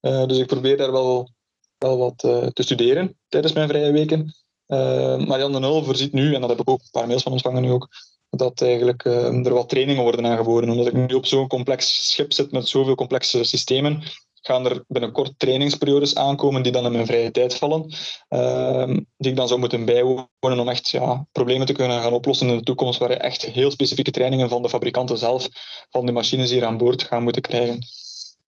Uh, 0.00 0.26
dus 0.26 0.38
ik 0.38 0.46
probeer 0.46 0.76
daar 0.76 0.92
wel, 0.92 1.30
wel 1.78 1.98
wat 1.98 2.22
uh, 2.24 2.46
te 2.46 2.62
studeren 2.62 3.18
tijdens 3.28 3.52
mijn 3.52 3.68
vrije 3.68 3.92
weken. 3.92 4.34
Uh, 4.68 5.26
maar 5.26 5.38
Jan 5.38 5.52
de 5.52 5.58
Nul 5.58 5.82
voorziet 5.82 6.12
nu, 6.12 6.34
en 6.34 6.40
dat 6.40 6.50
heb 6.50 6.60
ik 6.60 6.70
ook 6.70 6.80
een 6.80 6.90
paar 6.90 7.06
mails 7.06 7.22
van 7.22 7.32
ontvangen 7.32 7.62
nu 7.62 7.70
ook, 7.70 7.88
dat 8.30 8.62
eigenlijk 8.62 9.04
er 9.04 9.54
wat 9.54 9.68
trainingen 9.68 10.02
worden 10.02 10.26
aangeboden. 10.26 10.70
Omdat 10.70 10.86
ik 10.86 10.92
nu 10.92 11.14
op 11.14 11.26
zo'n 11.26 11.48
complex 11.48 12.10
schip 12.10 12.32
zit 12.32 12.52
met 12.52 12.68
zoveel 12.68 12.94
complexe 12.94 13.44
systemen, 13.44 14.02
gaan 14.42 14.66
er 14.66 14.84
binnenkort 14.88 15.32
trainingsperiodes 15.36 16.14
aankomen 16.14 16.62
die 16.62 16.72
dan 16.72 16.84
in 16.84 16.92
mijn 16.92 17.06
vrije 17.06 17.30
tijd 17.30 17.54
vallen, 17.54 17.94
uh, 18.28 18.96
die 19.16 19.30
ik 19.30 19.36
dan 19.36 19.48
zou 19.48 19.60
moeten 19.60 19.84
bijwonen 19.84 20.58
om 20.58 20.68
echt 20.68 20.88
ja, 20.88 21.26
problemen 21.32 21.66
te 21.66 21.72
kunnen 21.72 22.02
gaan 22.02 22.12
oplossen 22.12 22.48
in 22.48 22.56
de 22.56 22.62
toekomst, 22.62 22.98
waar 22.98 23.10
je 23.10 23.16
echt 23.16 23.42
heel 23.42 23.70
specifieke 23.70 24.10
trainingen 24.10 24.48
van 24.48 24.62
de 24.62 24.68
fabrikanten 24.68 25.18
zelf, 25.18 25.48
van 25.90 26.06
de 26.06 26.12
machines 26.12 26.50
hier 26.50 26.64
aan 26.64 26.76
boord 26.76 27.02
gaan 27.02 27.22
moeten 27.22 27.42
krijgen. 27.42 27.78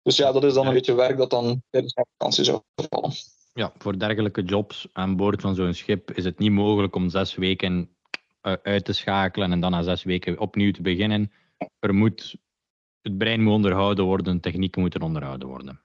Dus 0.04 0.16
ja, 0.16 0.32
dat 0.32 0.44
is 0.44 0.54
dan 0.54 0.68
een 0.68 0.74
beetje 0.74 0.94
werk 0.94 1.18
dat 1.18 1.30
dan 1.30 1.62
tijdens 1.70 1.94
mijn 1.94 2.08
vakantie 2.18 2.44
zou 2.44 2.62
vallen. 2.90 3.12
Ja, 3.58 3.74
voor 3.78 4.00
dergelijke 4.00 4.44
jobs 4.44 4.88
aan 4.94 5.16
boord 5.16 5.42
van 5.42 5.56
zo'n 5.56 5.74
schip 5.74 6.12
is 6.12 6.24
het 6.24 6.40
niet 6.40 6.52
mogelijk 6.52 6.96
om 6.96 7.10
zes 7.10 7.36
weken 7.36 7.90
eh, 8.42 8.54
uit 8.64 8.86
te 8.86 8.94
schakelen 8.94 9.52
en 9.52 9.60
dan 9.60 9.72
na 9.72 9.82
zes 9.82 10.04
weken 10.04 10.40
opnieuw 10.40 10.72
te 10.72 10.82
beginnen. 10.82 11.32
Er 11.80 11.94
moet, 11.94 12.36
het 13.02 13.18
brein 13.18 13.44
moet 13.44 13.54
onderhouden 13.54 14.06
worden, 14.06 14.40
technieken 14.40 14.82
moeten 14.82 15.02
onderhouden 15.02 15.48
worden. 15.48 15.82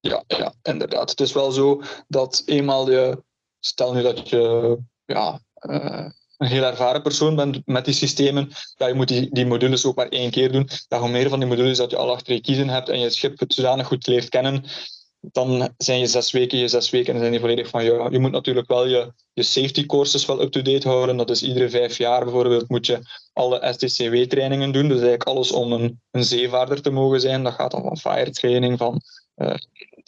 Ja, 0.00 0.24
ja, 0.26 0.54
inderdaad. 0.62 1.10
Het 1.10 1.20
is 1.20 1.32
wel 1.32 1.50
zo 1.50 1.82
dat 2.08 2.42
eenmaal 2.46 2.90
je, 2.90 3.22
stel 3.58 3.94
nu 3.94 4.02
dat 4.02 4.28
je 4.28 4.78
ja, 5.04 5.40
uh, 5.60 6.08
een 6.36 6.48
heel 6.48 6.64
ervaren 6.64 7.02
persoon 7.02 7.36
bent 7.36 7.66
met 7.66 7.84
die 7.84 7.94
systemen, 7.94 8.50
ja, 8.76 8.86
je 8.86 8.94
moet 8.94 9.08
die, 9.08 9.28
die 9.30 9.46
modules 9.46 9.86
ook 9.86 9.96
maar 9.96 10.08
één 10.08 10.30
keer 10.30 10.52
doen. 10.52 10.68
Ja, 10.88 10.98
hoe 10.98 11.10
meer 11.10 11.28
van 11.28 11.38
die 11.38 11.48
modules 11.48 11.76
dat 11.76 11.90
je 11.90 11.96
al 11.96 12.12
achter 12.12 12.34
je 12.34 12.40
kiezen 12.40 12.68
hebt 12.68 12.88
en 12.88 13.00
je 13.00 13.10
schip 13.10 13.38
het 13.38 13.54
zodanig 13.54 13.86
goed 13.86 14.06
leert 14.06 14.28
kennen, 14.28 14.64
dan 15.20 15.74
zijn 15.76 15.98
je 15.98 16.06
zes 16.06 16.30
weken 16.32 16.58
je 16.58 16.68
zes 16.68 16.90
weken 16.90 17.12
en 17.12 17.18
zijn 17.18 17.30
die 17.30 17.40
volledig 17.40 17.68
van 17.68 17.84
jou. 17.84 18.10
Je 18.10 18.18
moet 18.18 18.30
natuurlijk 18.30 18.68
wel 18.68 18.86
je, 18.86 19.12
je 19.32 19.42
safety 19.42 19.86
courses 19.86 20.26
wel 20.26 20.42
up-to-date 20.42 20.88
houden. 20.88 21.16
Dat 21.16 21.30
is 21.30 21.42
iedere 21.42 21.70
vijf 21.70 21.98
jaar 21.98 22.24
bijvoorbeeld 22.24 22.68
moet 22.68 22.86
je 22.86 23.00
alle 23.32 23.72
STCW-trainingen 23.72 24.72
doen. 24.72 24.82
Dus 24.82 25.00
eigenlijk 25.00 25.24
alles 25.24 25.52
om 25.52 25.72
een, 25.72 26.00
een 26.10 26.24
zeevaarder 26.24 26.82
te 26.82 26.90
mogen 26.90 27.20
zijn. 27.20 27.42
Dat 27.42 27.52
gaat 27.52 27.70
dan 27.70 27.82
van 27.82 27.98
fire 27.98 28.30
training, 28.30 28.78
van 28.78 29.00
uh, 29.36 29.54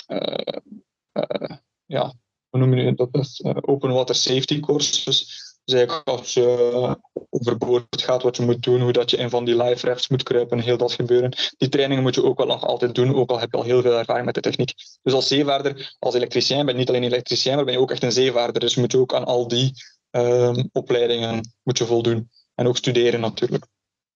uh, 0.08 1.56
ja, 1.84 2.14
hoe 2.48 2.60
noem 2.60 2.74
je 2.74 2.94
dat? 2.94 3.40
open 3.60 3.92
water 3.92 4.14
safety 4.14 4.60
courses. 4.60 5.41
Dus 5.64 5.74
eigenlijk 5.74 6.08
als 6.08 6.34
je 6.34 6.98
overboord 7.30 8.02
gaat, 8.02 8.22
wat 8.22 8.36
je 8.36 8.42
moet 8.42 8.62
doen, 8.62 8.80
hoe 8.80 8.92
dat 8.92 9.10
je 9.10 9.16
in 9.16 9.30
van 9.30 9.44
die 9.44 9.62
live 9.62 9.86
refs 9.86 10.08
moet 10.08 10.22
kruipen, 10.22 10.58
heel 10.58 10.76
dat 10.76 10.92
gebeuren. 10.92 11.32
Die 11.56 11.68
trainingen 11.68 12.02
moet 12.02 12.14
je 12.14 12.24
ook 12.24 12.38
wel 12.38 12.46
nog 12.46 12.64
altijd 12.64 12.94
doen, 12.94 13.14
ook 13.14 13.30
al 13.30 13.40
heb 13.40 13.50
je 13.50 13.56
al 13.56 13.62
heel 13.62 13.82
veel 13.82 13.98
ervaring 13.98 14.26
met 14.26 14.34
de 14.34 14.40
techniek. 14.40 14.74
Dus 15.02 15.12
als 15.12 15.28
zeevaarder, 15.28 15.96
als 15.98 16.14
elektricien, 16.14 16.64
ben 16.64 16.74
je 16.74 16.80
niet 16.80 16.88
alleen 16.88 17.02
elektricien, 17.02 17.54
maar 17.54 17.64
ben 17.64 17.74
je 17.74 17.80
ook 17.80 17.90
echt 17.90 18.02
een 18.02 18.12
zeevaarder. 18.12 18.60
Dus 18.60 18.76
moet 18.76 18.92
je 18.92 18.98
ook 18.98 19.14
aan 19.14 19.24
al 19.24 19.48
die 19.48 19.72
um, 20.10 20.68
opleidingen 20.72 21.52
moet 21.62 21.78
je 21.78 21.84
voldoen. 21.84 22.30
En 22.54 22.66
ook 22.66 22.76
studeren 22.76 23.20
natuurlijk. 23.20 23.66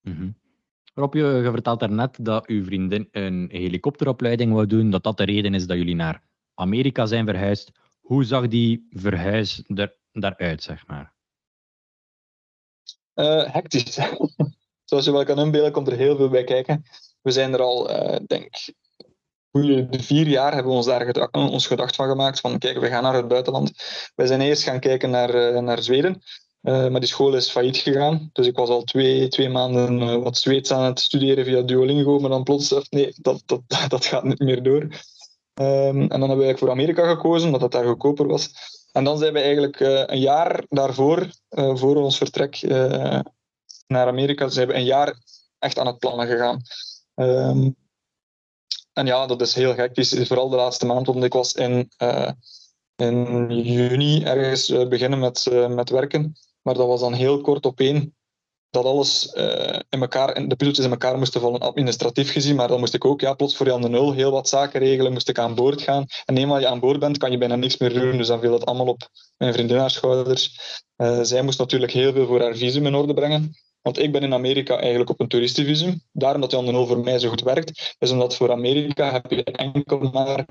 -hmm. 0.03 0.37
Rob, 0.95 1.15
je, 1.15 1.25
je 1.25 1.51
vertelt 1.51 1.81
daarnet 1.81 2.25
dat 2.25 2.47
uw 2.47 2.65
vriendin 2.65 3.09
een 3.11 3.49
helikopteropleiding 3.53 4.53
wou 4.53 4.67
doen, 4.67 4.91
dat 4.91 5.03
dat 5.03 5.17
de 5.17 5.25
reden 5.25 5.55
is 5.55 5.67
dat 5.67 5.77
jullie 5.77 5.95
naar 5.95 6.23
Amerika 6.55 7.07
zijn 7.07 7.27
verhuisd. 7.27 7.71
Hoe 8.01 8.25
zag 8.25 8.49
die 8.49 8.87
verhuis 8.91 9.63
er, 9.75 9.97
daaruit, 10.13 10.63
zeg 10.63 10.87
maar? 10.87 11.16
Uh, 13.17 13.53
hectisch. 13.53 13.99
Zoals 14.85 15.05
je 15.05 15.13
wel 15.13 15.25
kan 15.25 15.39
inbeelden, 15.39 15.73
komt 15.73 15.89
er 15.89 15.97
heel 15.97 16.17
veel 16.17 16.29
bij 16.29 16.45
kijken. 16.45 16.85
We 17.23 17.31
zijn 17.31 17.53
er 17.53 17.61
al, 17.61 17.91
uh, 17.91 18.17
denk 18.27 18.49
goede 19.51 19.87
vier 19.91 20.27
jaar 20.27 20.53
hebben 20.53 20.71
we 20.71 20.77
ons 20.77 20.87
daar 20.87 21.05
gedacht, 21.05 21.35
ons 21.35 21.67
gedacht 21.67 21.97
van 21.97 22.09
gemaakt. 22.09 22.41
Van 22.41 22.59
kijk, 22.59 22.79
we 22.79 22.87
gaan 22.87 23.03
naar 23.03 23.15
het 23.15 23.29
buitenland. 23.29 23.73
Wij 24.15 24.27
zijn 24.27 24.41
eerst 24.41 24.63
gaan 24.63 24.81
kijken 24.81 25.11
naar, 25.11 25.35
uh, 25.35 25.61
naar 25.61 25.83
Zweden. 25.83 26.23
Maar 26.61 27.01
die 27.01 27.09
school 27.09 27.35
is 27.35 27.51
failliet 27.51 27.77
gegaan. 27.77 28.31
Dus 28.33 28.47
ik 28.47 28.57
was 28.57 28.69
al 28.69 28.83
twee, 28.83 29.29
twee 29.29 29.49
maanden 29.49 30.23
wat 30.23 30.37
Zweeds 30.37 30.73
aan 30.73 30.85
het 30.85 31.01
studeren 31.01 31.45
via 31.45 31.63
Duolingo. 31.63 32.19
Maar 32.19 32.31
dan 32.31 32.43
plots 32.43 32.75
nee, 32.91 33.15
dat, 33.17 33.43
dat, 33.47 33.61
dat 33.89 34.05
gaat 34.05 34.25
niet 34.25 34.39
meer 34.39 34.63
door. 34.63 34.89
Um, 35.61 36.01
en 36.01 36.21
dan 36.21 36.29
hebben 36.29 36.47
we 36.47 36.57
voor 36.57 36.71
Amerika 36.71 37.09
gekozen, 37.09 37.47
omdat 37.47 37.61
dat 37.61 37.73
daar 37.73 37.85
goedkoper 37.85 38.27
was. 38.27 38.51
En 38.97 39.05
dan 39.05 39.19
zijn 39.19 39.33
we 39.33 39.41
eigenlijk 39.41 39.81
uh, 39.81 40.03
een 40.07 40.21
jaar 40.21 40.65
daarvoor, 40.69 41.31
voor 41.49 41.97
ons 41.97 42.17
vertrek 42.17 42.61
naar 43.87 44.07
Amerika, 44.07 44.49
zijn 44.49 44.69
we 44.69 44.75
een 44.75 44.85
jaar 44.85 45.15
echt 45.59 45.79
aan 45.79 45.87
het 45.87 45.99
plannen 45.99 46.27
gegaan. 46.27 46.63
Um, 47.15 47.77
en 48.93 49.07
ja, 49.07 49.27
dat 49.27 49.41
is 49.41 49.55
heel 49.55 49.75
gek. 49.75 49.97
is 49.97 50.27
vooral 50.27 50.49
de 50.49 50.57
laatste 50.57 50.87
maand, 50.87 51.07
want 51.07 51.25
ik 51.25 51.33
was 51.33 51.53
in, 51.53 51.91
in 52.97 53.47
juni 53.51 54.25
ergens 54.25 54.89
beginnen 54.89 55.19
met, 55.19 55.47
met 55.69 55.91
werken. 55.91 56.37
Maar 56.63 56.75
dat 56.75 56.87
was 56.87 57.01
dan 57.01 57.13
heel 57.13 57.41
kort 57.41 57.67
op 57.67 57.81
één 57.81 58.16
dat 58.77 58.85
alles 58.85 59.33
uh, 59.35 59.79
in 59.89 60.01
elkaar, 60.01 60.35
de 60.35 60.57
puzzeltjes 60.57 60.85
in 60.85 60.91
elkaar 60.91 61.19
moesten 61.19 61.41
vallen, 61.41 61.61
administratief 61.61 62.33
gezien. 62.33 62.57
Maar 62.57 62.69
dan 62.69 62.79
moest 62.79 62.95
ik 62.95 63.05
ook 63.05 63.21
ja, 63.21 63.35
plots 63.35 63.57
voor 63.57 63.67
Jan 63.67 63.83
de 63.83 63.89
Nul 63.89 64.12
heel 64.12 64.31
wat 64.31 64.49
zaken 64.49 64.81
regelen, 64.81 65.12
moest 65.12 65.29
ik 65.29 65.39
aan 65.39 65.55
boord 65.55 65.83
gaan. 65.83 66.07
En 66.25 66.37
eenmaal 66.37 66.61
je 66.61 66.67
aan 66.67 66.81
boord 66.81 66.99
bent, 66.99 67.19
kan 67.19 67.31
je 67.31 67.39
bijna 67.39 67.57
niks 67.57 67.77
meer 67.77 67.93
doen. 67.93 68.17
Dus 68.17 68.27
dan 68.27 68.41
viel 68.41 68.51
dat 68.51 68.67
allemaal 68.67 68.87
op 68.87 69.09
mijn 69.37 69.53
vriendin 69.53 69.91
schouders. 69.91 70.59
Uh, 70.97 71.19
zij 71.23 71.43
moest 71.43 71.59
natuurlijk 71.59 71.93
heel 71.93 72.12
veel 72.12 72.27
voor 72.27 72.41
haar 72.41 72.57
visum 72.57 72.87
in 72.87 72.95
orde 72.95 73.15
brengen. 73.15 73.55
Want 73.83 73.99
ik 73.99 74.12
ben 74.12 74.23
in 74.23 74.35
Amerika 74.35 74.79
eigenlijk 74.79 75.11
op 75.11 75.21
een 75.21 75.29
toeristenvisum. 75.29 76.01
Daarom 76.12 76.41
dat 76.41 76.51
Jan 76.51 76.67
de 76.67 76.73
Nul 76.73 76.87
voor 76.87 76.99
mij 76.99 77.19
zo 77.19 77.29
goed 77.29 77.43
werkt, 77.43 77.97
is 77.99 78.11
omdat 78.11 78.37
voor 78.37 78.53
Amerika 78.53 79.12
heb 79.12 79.31
je 79.31 79.45
enkel 79.45 79.99
maar 79.99 80.45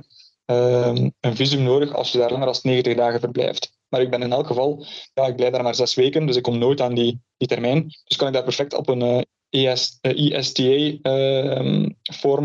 um, 0.46 1.14
een 1.20 1.36
visum 1.36 1.64
nodig 1.64 1.94
als 1.94 2.12
je 2.12 2.18
daar 2.18 2.32
langer 2.32 2.46
dan 2.46 2.60
90 2.62 2.96
dagen 2.96 3.20
verblijft. 3.20 3.72
Maar 3.90 4.02
ik 4.02 4.10
ben 4.10 4.22
in 4.22 4.32
elk 4.32 4.48
geval, 4.48 4.86
ja, 5.14 5.26
ik 5.26 5.36
blijf 5.36 5.52
daar 5.52 5.64
maar 5.64 5.76
zes 5.76 5.94
weken, 5.94 6.26
dus 6.26 6.36
ik 6.36 6.44
kom 6.44 6.58
nooit 6.58 6.82
aan 6.82 6.94
die, 6.94 7.22
die 7.38 7.48
termijn. 7.48 7.88
Dus 8.04 8.18
kan 8.18 8.28
ik 8.28 8.34
daar 8.34 8.44
perfect 8.44 8.74
op 8.74 8.88
een 8.88 9.02
uh, 9.02 9.22
ES, 9.50 10.00
uh, 10.02 10.18
ISTA-vorm, 10.18 11.04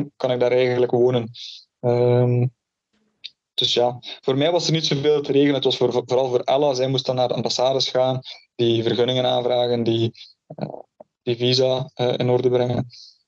uh, 0.01 0.07
kan 0.17 0.31
ik 0.31 0.41
daar 0.41 0.53
eigenlijk 0.53 0.93
wonen. 0.93 1.31
Um, 1.81 2.53
dus 3.55 3.75
ja, 3.75 3.99
voor 4.21 4.37
mij 4.37 4.51
was 4.53 4.67
er 4.67 4.73
niet 4.73 4.87
zoveel 4.87 5.23
te 5.23 5.33
regelen. 5.33 5.55
Het 5.55 5.65
was 5.65 5.77
voor, 5.77 5.93
vooral 5.93 6.29
voor 6.29 6.41
Ella. 6.41 6.75
Zij 6.75 6.89
moest 6.89 7.07
dan 7.07 7.17
naar 7.17 7.29
de 7.29 7.35
ambassades 7.35 7.89
gaan, 7.89 8.21
die 8.55 8.83
vergunningen 8.83 9.27
aanvragen, 9.27 9.83
die, 9.83 10.13
uh, 10.57 10.69
die 11.23 11.37
visa 11.37 11.91
in 11.95 12.29
orde 12.29 12.49
brengen. 12.51 12.87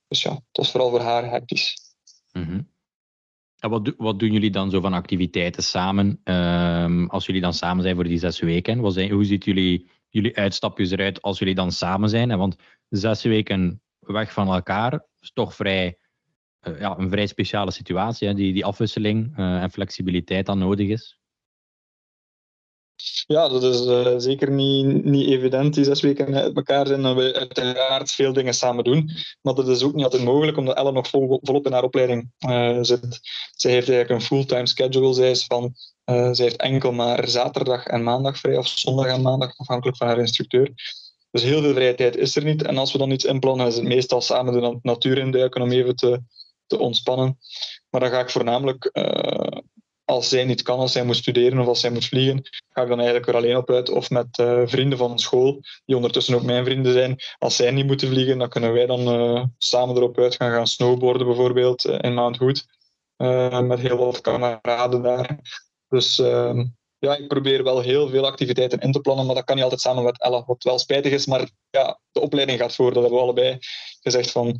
Dus 0.09 0.23
ja, 0.23 0.31
het 0.31 0.57
was 0.57 0.71
vooral 0.71 0.91
voor 0.91 1.01
haar 1.01 1.31
hectisch. 1.31 1.77
-hmm. 2.33 2.71
En 3.63 3.71
wat, 3.71 3.95
wat, 3.97 4.19
doen 4.19 4.33
jullie 4.33 4.51
dan 4.51 4.71
zo 4.71 4.81
van 4.81 4.93
activiteiten 4.93 5.63
samen? 5.63 6.21
Um, 6.25 7.09
als 7.09 7.27
jullie 7.27 7.41
dan 7.41 7.55
samen 7.55 7.83
zijn 7.83 7.95
voor 7.95 8.05
die 8.05 8.19
zes 8.19 8.41
weken, 8.41 8.79
hoe 8.79 9.25
ziet 9.25 9.45
jullie, 9.45 9.91
jullie 10.13 10.37
uitstapjes 10.37 10.91
eruit 10.91 11.23
als 11.23 11.39
jullie 11.39 11.55
dan 11.55 11.73
samen 11.73 12.09
zijn? 12.09 12.39
Want 12.39 12.57
zes 12.89 13.23
weken 13.23 13.83
weg 13.99 14.33
van 14.33 14.49
elkaar 14.49 15.07
is 15.21 15.31
toch 15.33 15.55
vrij, 15.55 15.99
uh, 16.63 16.81
ja, 16.81 16.99
een 16.99 17.11
vrij 17.11 17.27
speciale 17.27 17.71
situatie, 17.71 18.29
hè? 18.29 18.35
Die, 18.35 18.53
die 18.53 18.65
afwisseling 18.65 19.39
uh, 19.39 19.63
en 19.63 19.71
flexibiliteit 19.71 20.47
dan 20.47 20.59
nodig 20.59 20.89
is. 20.89 21.21
Ja, 23.27 23.49
dat 23.49 23.63
is 23.63 23.87
uh, 23.87 24.15
zeker 24.17 24.51
niet, 24.51 25.05
niet 25.05 25.29
evident, 25.29 25.75
die 25.75 25.85
zes 25.85 26.01
weken 26.01 26.35
uit 26.35 26.57
elkaar 26.57 26.87
zijn. 26.87 27.05
En 27.05 27.17
we 27.17 27.35
uiteraard 27.35 28.11
veel 28.11 28.33
dingen 28.33 28.55
samen 28.55 28.85
doen. 28.85 29.11
Maar 29.41 29.55
dat 29.55 29.69
is 29.69 29.83
ook 29.83 29.95
niet 29.95 30.05
altijd 30.05 30.25
mogelijk, 30.25 30.57
omdat 30.57 30.77
Ellen 30.77 30.95
nog 30.95 31.09
vol, 31.09 31.41
volop 31.43 31.67
in 31.67 31.73
haar 31.73 31.83
opleiding 31.83 32.31
zit. 32.87 33.21
Zij 33.57 33.71
heeft 33.71 33.89
eigenlijk 33.89 34.11
een 34.11 34.27
fulltime 34.27 34.67
schedule. 34.67 35.13
Zij 35.13 35.31
is 35.31 35.45
van 35.45 35.75
Uh, 36.05 36.29
zij 36.33 36.45
heeft 36.45 36.61
enkel 36.61 36.93
maar 36.93 37.29
zaterdag 37.29 37.87
en 37.87 38.03
maandag 38.03 38.39
vrij, 38.39 38.57
of 38.57 38.69
zondag 38.69 39.07
en 39.07 39.23
maandag, 39.23 39.59
afhankelijk 39.59 39.97
van 39.97 40.07
haar 40.07 40.19
instructeur. 40.19 40.73
Dus 41.31 41.43
heel 41.43 41.63
veel 41.63 41.73
vrije 41.73 41.95
tijd 41.95 42.17
is 42.17 42.37
er 42.37 42.45
niet. 42.45 42.63
En 42.63 42.79
als 42.79 42.93
we 42.93 42.99
dan 42.99 43.11
iets 43.11 43.25
inplannen, 43.25 43.67
is 43.67 43.75
het 43.75 43.85
meestal 43.85 44.21
samen 44.21 44.53
de 44.53 44.79
natuur 44.83 45.19
induiken 45.19 45.63
om 45.63 45.73
even 45.73 45.97
te, 45.97 46.23
te 46.67 46.79
ontspannen. 46.79 47.39
Maar 47.91 48.01
dan 48.01 48.11
ga 48.11 48.21
ik 48.21 48.31
voornamelijk, 48.31 48.91
uh, 48.93 49.61
als 50.05 50.29
zij 50.29 50.45
niet 50.45 50.63
kan, 50.63 50.79
als 50.79 50.93
zij 50.93 51.05
moet 51.05 51.17
studeren 51.17 51.59
of 51.59 51.67
als 51.67 51.81
zij 51.81 51.91
moet 51.91 52.05
vliegen, 52.05 52.43
ga 52.69 52.83
ik 52.83 52.89
dan 52.89 52.99
eigenlijk 52.99 53.29
er 53.29 53.37
alleen 53.37 53.57
op 53.57 53.71
uit. 53.71 53.91
Of 53.91 54.11
met 54.11 54.39
uh, 54.39 54.63
vrienden 54.65 54.99
van 54.99 55.19
school, 55.19 55.61
die 55.85 55.97
ondertussen 55.97 56.35
ook 56.35 56.43
mijn 56.43 56.65
vrienden 56.65 56.93
zijn. 56.93 57.17
Als 57.39 57.57
zij 57.57 57.71
niet 57.71 57.87
moeten 57.87 58.09
vliegen, 58.09 58.39
dan 58.39 58.49
kunnen 58.49 58.73
wij 58.73 58.87
dan 58.87 59.53
samen 59.59 59.97
erop 59.97 60.19
uit 60.19 60.35
gaan, 60.35 60.51
gaan 60.51 60.67
snowboarden 60.67 61.27
bijvoorbeeld 61.27 61.85
in 61.85 62.15
Mount 62.15 62.37
Hood. 62.37 62.67
met 63.67 63.81
heel 63.81 63.97
wat 63.97 64.21
kameraden 64.21 65.03
daar. 65.03 65.39
Dus 65.93 66.19
ehm, 66.19 66.65
ja, 66.99 67.17
ik 67.17 67.29
probeer 67.29 67.65
wel 67.65 67.81
heel 67.81 68.09
veel 68.09 68.27
activiteiten 68.27 68.81
in 68.81 68.93
te 68.93 69.01
plannen, 69.01 69.27
maar 69.27 69.35
dat 69.35 69.45
kan 69.45 69.55
niet 69.55 69.65
altijd 69.65 69.83
samen 69.83 70.05
met 70.05 70.21
Ella, 70.21 70.45
wat 70.47 70.63
wel 70.63 70.79
spijtig 70.79 71.13
is. 71.13 71.27
Maar 71.27 71.51
ja, 71.71 72.01
de 72.13 72.21
opleiding 72.21 72.59
gaat 72.59 72.75
voor, 72.75 72.93
dat 72.93 73.03
hebben 73.03 73.19
we 73.19 73.25
allebei 73.25 73.59
gezegd 74.01 74.31
van 74.31 74.57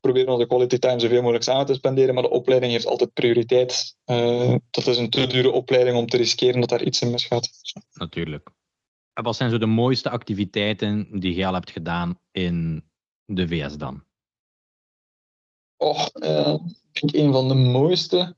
proberen 0.00 0.32
onze 0.32 0.46
quality 0.46 0.78
time 0.78 1.00
zoveel 1.00 1.20
mogelijk 1.20 1.44
samen 1.44 1.66
te 1.66 1.74
spenderen, 1.74 2.14
maar 2.14 2.22
de 2.22 2.30
opleiding 2.30 2.72
heeft 2.72 2.86
altijd 2.86 3.12
prioriteit. 3.12 3.96
Uh, 4.04 4.54
dat 4.70 4.86
is 4.86 4.98
een 4.98 5.10
te 5.10 5.26
dure 5.26 5.50
opleiding 5.50 5.96
om 5.96 6.06
te 6.06 6.16
riskeren 6.16 6.60
dat 6.60 6.68
daar 6.68 6.82
iets 6.82 7.00
in 7.00 7.10
misgaat. 7.10 7.50
Natuurlijk. 7.92 8.50
En 9.12 9.22
wat 9.22 9.36
zijn 9.36 9.50
zo 9.50 9.58
de 9.58 9.66
mooiste 9.66 10.10
activiteiten 10.10 11.20
die 11.20 11.34
jij 11.34 11.46
al 11.46 11.54
hebt 11.54 11.70
gedaan 11.70 12.20
in 12.30 12.84
de 13.24 13.48
VS 13.48 13.76
dan? 13.76 14.04
Oh, 15.76 16.06
uh, 16.14 16.54
ik 16.92 17.00
denk 17.00 17.14
een 17.24 17.32
van 17.32 17.48
de 17.48 17.54
mooiste 17.54 18.36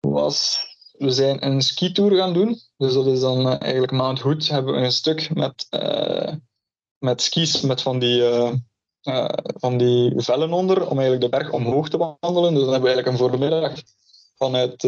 was 0.00 0.74
we 0.98 1.10
zijn 1.10 1.46
een 1.46 1.62
skitour 1.62 2.16
gaan 2.16 2.32
doen. 2.32 2.60
Dus 2.76 2.94
dat 2.94 3.06
is 3.06 3.20
dan 3.20 3.40
uh, 3.40 3.60
eigenlijk 3.60 3.92
Mount 3.92 4.20
Hood. 4.20 4.48
Hebben 4.48 4.74
we 4.74 4.80
een 4.80 4.92
stuk 4.92 5.34
met, 5.34 5.66
uh, 5.70 6.32
met 6.98 7.22
skis 7.22 7.60
met 7.60 7.82
van 7.82 7.98
die, 7.98 8.20
uh, 8.20 8.52
van 9.44 9.76
die 9.76 10.12
vellen 10.16 10.52
onder 10.52 10.88
om 10.88 10.98
eigenlijk 10.98 11.20
de 11.20 11.38
berg 11.38 11.52
omhoog 11.52 11.88
te 11.88 12.16
wandelen. 12.20 12.54
Dus 12.54 12.62
dan 12.62 12.72
hebben 12.72 12.90
we 12.90 12.94
eigenlijk 12.94 13.06
een 13.06 13.28
voormiddag 13.28 13.72
vanuit 14.36 14.82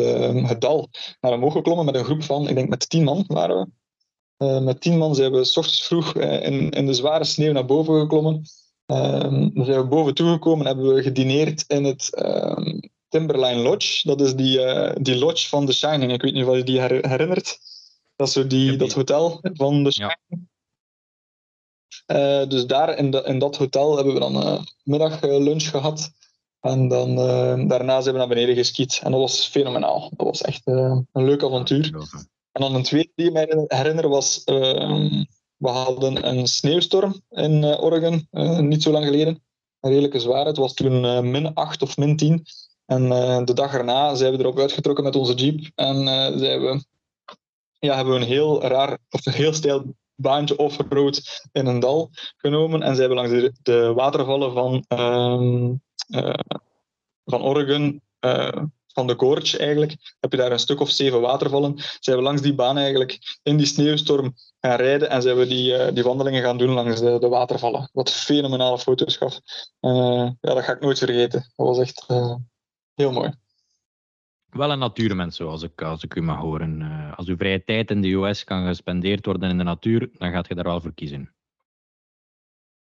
het 0.48 0.60
dal 0.60 0.88
naar 1.20 1.32
omhoog 1.32 1.52
geklommen 1.52 1.84
met 1.84 1.94
een 1.94 2.04
groep 2.04 2.22
van, 2.22 2.48
ik 2.48 2.54
denk 2.54 2.68
met 2.68 2.88
tien 2.88 3.04
man 3.04 3.24
waren 3.26 3.72
we. 4.36 4.60
met 4.60 4.80
tien 4.80 4.98
man 4.98 5.14
zijn 5.14 5.32
we 5.32 5.44
s 5.44 5.56
ochtends 5.56 5.86
vroeg 5.86 6.14
in, 6.14 6.70
in 6.70 6.86
de 6.86 6.94
zware 6.94 7.24
sneeuw 7.24 7.52
naar 7.52 7.64
boven 7.64 8.00
geklommen. 8.00 8.42
dan 8.86 9.64
zijn 9.64 9.80
we 9.80 9.86
boven 9.88 10.14
toegekomen 10.14 10.66
en 10.66 10.76
hebben 10.76 10.94
we 10.94 11.02
gedineerd 11.02 11.64
in 11.66 11.84
het 11.84 12.10
Timberline 13.08 13.62
Lodge. 13.62 14.08
Dat 14.08 14.20
is 14.20 14.34
die, 14.34 14.58
uh, 14.58 14.90
die 15.00 15.18
lodge 15.18 15.48
van 15.48 15.66
The 15.66 15.72
Shining. 15.72 16.12
Ik 16.12 16.22
weet 16.22 16.32
niet 16.32 16.44
of 16.44 16.56
je 16.56 16.62
die 16.62 16.80
herinnert. 16.80 17.58
Dat 18.16 18.26
is 18.26 18.32
zo 18.32 18.46
die, 18.46 18.76
dat 18.76 18.92
hotel 18.92 19.38
van 19.42 19.84
The 19.84 19.92
Shining. 19.92 20.16
Ja. 20.26 20.46
Uh, 22.06 22.48
dus 22.48 22.66
daar 22.66 22.96
in, 22.96 23.10
de, 23.10 23.22
in 23.22 23.38
dat 23.38 23.56
hotel 23.56 23.96
hebben 23.96 24.14
we 24.14 24.20
dan 24.20 24.36
uh, 24.36 24.60
middaglunch 24.82 25.70
gehad. 25.70 26.10
En 26.60 26.88
dan, 26.88 27.16
daarna 27.68 28.00
zijn 28.00 28.14
we 28.14 28.20
naar 28.20 28.28
beneden 28.28 28.54
geskiet. 28.54 29.00
En 29.02 29.10
dat 29.10 29.20
was 29.20 29.46
fenomenaal. 29.46 30.10
Dat 30.16 30.26
was 30.26 30.40
echt 30.40 30.66
een 30.66 31.06
leuk 31.12 31.42
avontuur. 31.44 31.92
En 32.52 32.60
dan 32.60 32.74
een 32.74 32.82
tweede 32.82 33.12
die 33.14 33.26
ik 33.26 33.32
mij 33.32 33.64
herinner 33.66 34.08
was... 34.08 34.44
Ehm, 34.44 35.24
we 35.56 35.68
hadden 35.68 36.28
een 36.28 36.46
sneeuwstorm 36.46 37.22
in 37.30 37.64
Oregon, 37.64 38.28
niet 38.68 38.82
zo 38.82 38.90
lang 38.90 39.04
geleden. 39.04 39.42
Een 39.80 39.90
redelijke 39.90 40.20
zware. 40.20 40.48
Het 40.48 40.56
was 40.56 40.74
toen 40.74 41.30
min 41.30 41.54
8 41.54 41.82
of 41.82 41.96
min 41.96 42.16
10. 42.16 42.46
En 42.88 43.04
uh, 43.04 43.44
de 43.44 43.52
dag 43.52 43.74
erna 43.74 44.14
zijn 44.14 44.32
we 44.32 44.38
erop 44.38 44.58
uitgetrokken 44.58 45.04
met 45.04 45.16
onze 45.16 45.34
jeep 45.34 45.70
en 45.74 45.96
uh, 45.96 46.38
zijn 46.38 46.60
we, 46.60 46.84
ja, 47.78 47.94
hebben 47.94 48.14
we 48.14 48.20
een 48.20 48.26
heel 48.26 48.62
raar, 48.62 48.98
of 49.10 49.26
een 49.26 49.32
heel 49.32 49.52
stijl 49.52 49.84
baantje 50.14 50.58
off-road 50.58 51.42
in 51.52 51.66
een 51.66 51.80
dal 51.80 52.10
genomen 52.36 52.82
en 52.82 52.96
zijn 52.96 53.08
we 53.08 53.14
langs 53.14 53.50
de, 53.62 53.92
watervallen 53.94 54.52
van, 54.52 54.84
uh, 54.88 56.34
van 57.24 57.42
Oregon, 57.42 58.02
van 58.86 59.06
de 59.06 59.14
Gorge 59.16 59.58
eigenlijk, 59.58 60.16
heb 60.20 60.32
je 60.32 60.38
daar 60.38 60.52
een 60.52 60.58
stuk 60.58 60.80
of 60.80 60.90
zeven 60.90 61.20
watervallen, 61.20 61.74
zijn 62.00 62.16
we 62.16 62.22
langs 62.22 62.42
die 62.42 62.54
baan 62.54 62.78
eigenlijk 62.78 63.38
in 63.42 63.56
die 63.56 63.66
sneeuwstorm 63.66 64.34
gaan 64.60 64.76
rijden 64.76 65.10
en 65.10 65.22
zijn 65.22 65.36
we 65.36 65.46
die, 65.46 65.92
die 65.92 66.04
wandelingen 66.04 66.42
gaan 66.42 66.58
doen 66.58 66.70
langs 66.70 67.00
de, 67.00 67.18
de 67.18 67.28
watervallen. 67.28 67.90
Wat 67.92 68.10
fenomenale 68.10 68.78
foto's 68.78 69.16
gaf. 69.16 69.40
ja, 69.80 70.36
dat 70.40 70.64
ga 70.64 70.72
ik 70.72 70.80
nooit 70.80 70.98
vergeten. 70.98 71.52
Dat 71.56 71.66
was 71.66 71.78
echt 71.78 72.06
heel 72.98 73.12
mooi. 73.12 73.32
Wel 74.50 74.70
een 74.70 74.78
natuurmens, 74.78 75.36
zoals 75.36 75.62
ik, 75.62 75.82
als 75.82 76.02
ik 76.02 76.14
u 76.14 76.20
mag 76.20 76.38
horen. 76.38 76.80
Uh, 76.80 77.18
als 77.18 77.26
uw 77.26 77.36
vrije 77.36 77.64
tijd 77.64 77.90
in 77.90 78.00
de 78.00 78.12
US 78.12 78.44
kan 78.44 78.66
gespendeerd 78.66 79.26
worden 79.26 79.50
in 79.50 79.58
de 79.58 79.64
natuur, 79.64 80.10
dan 80.12 80.30
gaat 80.30 80.48
je 80.48 80.54
daar 80.54 80.64
wel 80.64 80.80
voor 80.80 80.94
kiezen. 80.94 81.34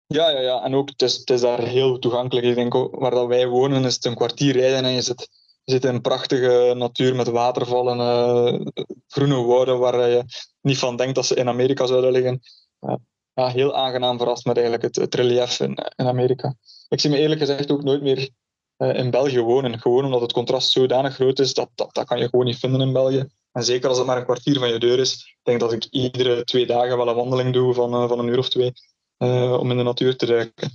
Ja, 0.06 0.30
ja, 0.30 0.40
ja. 0.40 0.64
en 0.64 0.76
ook 0.76 0.90
het 0.90 1.02
is, 1.02 1.16
het 1.16 1.30
is 1.30 1.42
daar 1.42 1.62
heel 1.62 2.00
toegankelijk. 2.00 2.46
Ik 2.48 2.56
denk, 2.56 2.74
waar 2.74 3.12
dat 3.12 3.28
wij 3.28 3.48
wonen 3.48 3.86
is 3.86 3.96
het 3.96 4.06
een 4.06 4.16
kwartier 4.16 4.54
rijden 4.54 4.84
en 4.84 4.92
je 4.92 5.02
zit, 5.02 5.30
je 5.64 5.72
zit 5.72 5.86
in 5.86 6.02
prachtige 6.02 6.74
natuur 6.78 7.16
met 7.16 7.28
watervallen, 7.28 7.98
uh, 7.98 8.68
groene 9.08 9.44
wouden 9.44 9.80
waar 9.80 10.10
je 10.10 10.24
niet 10.62 10.78
van 10.78 10.96
denkt 10.96 11.16
dat 11.16 11.26
ze 11.26 11.36
in 11.36 11.48
Amerika 11.48 11.86
zouden 11.86 12.12
liggen. 12.12 12.40
Uh, 12.82 12.96
ja, 13.34 13.48
heel 13.48 13.76
aangenaam 13.76 14.18
verrast 14.18 14.46
met 14.46 14.58
eigenlijk 14.58 14.86
het, 14.86 14.96
het 14.96 15.16
relief 15.16 15.60
in, 15.60 15.78
in 15.96 16.08
Amerika. 16.08 16.56
Ik 16.90 17.00
zie 17.00 17.10
me 17.10 17.18
eerlijk 17.18 17.40
gezegd 17.40 17.72
ook 17.72 17.84
nooit 17.84 18.02
meer 18.02 18.30
in 18.80 19.10
België 19.10 19.40
wonen. 19.40 19.80
Gewoon 19.80 20.06
omdat 20.06 20.22
het 20.22 20.32
contrast 20.32 20.72
zodanig 20.72 21.14
groot 21.14 21.40
is, 21.40 21.54
dat, 21.54 21.70
dat, 21.76 21.94
dat 21.94 22.06
kan 22.06 22.20
je 22.20 22.30
gewoon 22.30 22.46
niet 22.46 22.60
vinden 22.60 22.82
in 22.82 22.94
België. 22.94 23.28
En 23.52 23.64
zeker 23.64 23.90
als 23.90 23.98
het 23.98 24.08
maar 24.08 24.18
een 24.18 24.24
kwartier 24.24 24.60
van 24.60 24.70
je 24.70 24.80
deur 24.80 25.00
is. 25.00 25.14
Ik 25.14 25.40
denk 25.44 25.60
dat 25.60 25.74
ik 25.74 25.86
iedere 25.86 26.44
twee 26.44 26.66
dagen 26.66 26.98
wel 26.98 27.08
een 27.08 27.16
wandeling 27.16 27.54
doe 27.54 27.74
van, 27.74 27.94
uh, 27.94 28.08
van 28.08 28.20
een 28.20 28.28
uur 28.28 28.38
of 28.38 28.50
twee 28.50 28.72
uh, 29.18 29.58
om 29.60 29.72
in 29.72 29.78
de 29.78 29.84
natuur 29.84 30.16
te 30.16 30.26
ruiken. 30.26 30.70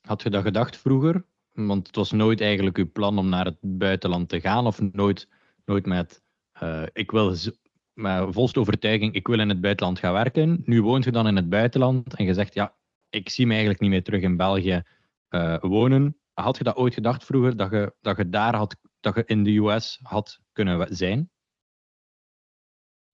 Had 0.00 0.22
je 0.22 0.30
dat 0.30 0.42
gedacht 0.42 0.76
vroeger? 0.76 1.24
Want 1.52 1.86
het 1.86 1.96
was 1.96 2.10
nooit 2.10 2.40
eigenlijk 2.40 2.78
uw 2.78 2.90
plan 2.92 3.18
om 3.18 3.28
naar 3.28 3.44
het 3.44 3.56
buitenland 3.60 4.28
te 4.28 4.40
gaan, 4.40 4.66
of 4.66 4.80
nooit, 4.92 5.28
nooit 5.64 5.86
met 5.86 6.22
ik 6.92 7.10
wil 7.10 7.36
met 7.94 8.26
volste 8.30 8.60
overtuiging, 8.60 9.14
ik 9.14 9.26
wil 9.26 9.40
in 9.40 9.48
het 9.48 9.60
buitenland 9.60 9.98
gaan 9.98 10.12
werken. 10.12 10.62
Nu 10.64 10.82
woont 10.82 11.04
je 11.04 11.12
dan 11.12 11.26
in 11.26 11.36
het 11.36 11.48
buitenland 11.48 12.14
en 12.14 12.24
je 12.24 12.34
zegt, 12.34 12.54
ja, 12.54 12.74
ik 13.10 13.28
zie 13.28 13.44
me 13.44 13.50
eigenlijk 13.50 13.80
niet 13.80 13.90
meer 13.90 14.02
terug 14.02 14.22
in 14.22 14.36
België 14.36 14.82
wonen. 15.60 16.17
Had 16.42 16.56
je 16.56 16.64
dat 16.64 16.76
ooit 16.76 16.94
gedacht 16.94 17.24
vroeger, 17.24 17.56
dat 17.56 17.70
je, 17.70 17.94
dat 18.00 18.16
je 18.16 18.28
daar 18.28 18.56
had, 18.56 18.76
dat 19.00 19.14
je 19.14 19.22
in 19.26 19.44
de 19.44 19.56
US 19.56 19.98
had 20.02 20.38
kunnen 20.52 20.96
zijn? 20.96 21.30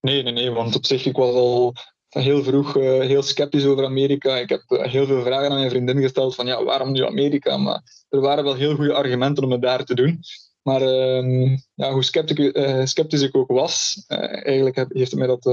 Nee, 0.01 0.23
nee, 0.23 0.33
nee, 0.33 0.51
want 0.51 0.77
op 0.77 0.87
zich, 0.87 1.05
ik 1.05 1.17
was 1.17 1.35
al 1.35 1.75
heel 2.09 2.43
vroeg 2.43 2.77
uh, 2.77 2.83
heel 3.01 3.23
sceptisch 3.23 3.65
over 3.65 3.85
Amerika. 3.85 4.37
Ik 4.37 4.49
heb 4.49 4.63
uh, 4.69 4.83
heel 4.83 5.07
veel 5.07 5.23
vragen 5.23 5.51
aan 5.51 5.59
mijn 5.59 5.71
vriendin 5.71 6.01
gesteld 6.01 6.35
van 6.35 6.47
ja, 6.47 6.65
waarom 6.65 6.93
nu 6.93 7.05
Amerika? 7.05 7.57
Maar 7.57 7.83
er 8.09 8.21
waren 8.21 8.45
wel 8.45 8.55
heel 8.55 8.75
goede 8.75 8.95
argumenten 8.95 9.45
om 9.45 9.51
het 9.51 9.63
daar 9.63 9.85
te 9.85 9.95
doen. 9.95 10.21
Maar 10.63 10.83
uh, 10.83 11.57
ja, 11.75 11.93
hoe 11.93 12.05
sceptisch, 12.05 12.53
uh, 12.53 12.85
sceptisch 12.85 13.23
ik 13.23 13.37
ook 13.37 13.51
was, 13.51 14.05
eigenlijk 14.07 14.77
heb, 14.77 14.93
heeft 14.93 15.11
het 15.11 15.19
mij 15.21 15.29
dat 15.29 15.45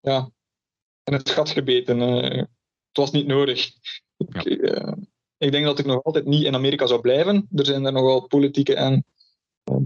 ja, 0.00 0.30
in 1.04 1.12
het 1.12 1.30
gat 1.30 1.48
gebeten. 1.48 2.00
het 2.00 2.48
was 2.92 3.10
niet 3.10 3.26
nodig. 3.26 3.70
Ja. 4.16 4.44
Ik, 4.44 4.60
ik 5.38 5.52
denk 5.52 5.64
dat 5.64 5.78
ik 5.78 5.86
nog 5.86 6.04
altijd 6.04 6.24
niet 6.24 6.44
in 6.44 6.54
Amerika 6.54 6.86
zou 6.86 7.00
blijven. 7.00 7.48
Er 7.54 7.66
zijn 7.66 7.84
er 7.84 7.92
nogal 7.92 8.26
politieke 8.26 8.74
en 8.74 9.04
uh, 9.70 9.76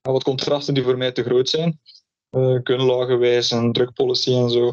wat 0.00 0.24
contrasten 0.24 0.74
die 0.74 0.82
voor 0.82 0.96
mij 0.96 1.12
te 1.12 1.22
groot 1.22 1.48
zijn. 1.48 1.80
Uh, 2.30 3.50
en 3.50 3.72
drugpolicy 3.72 4.32
en 4.34 4.50
zo. 4.50 4.72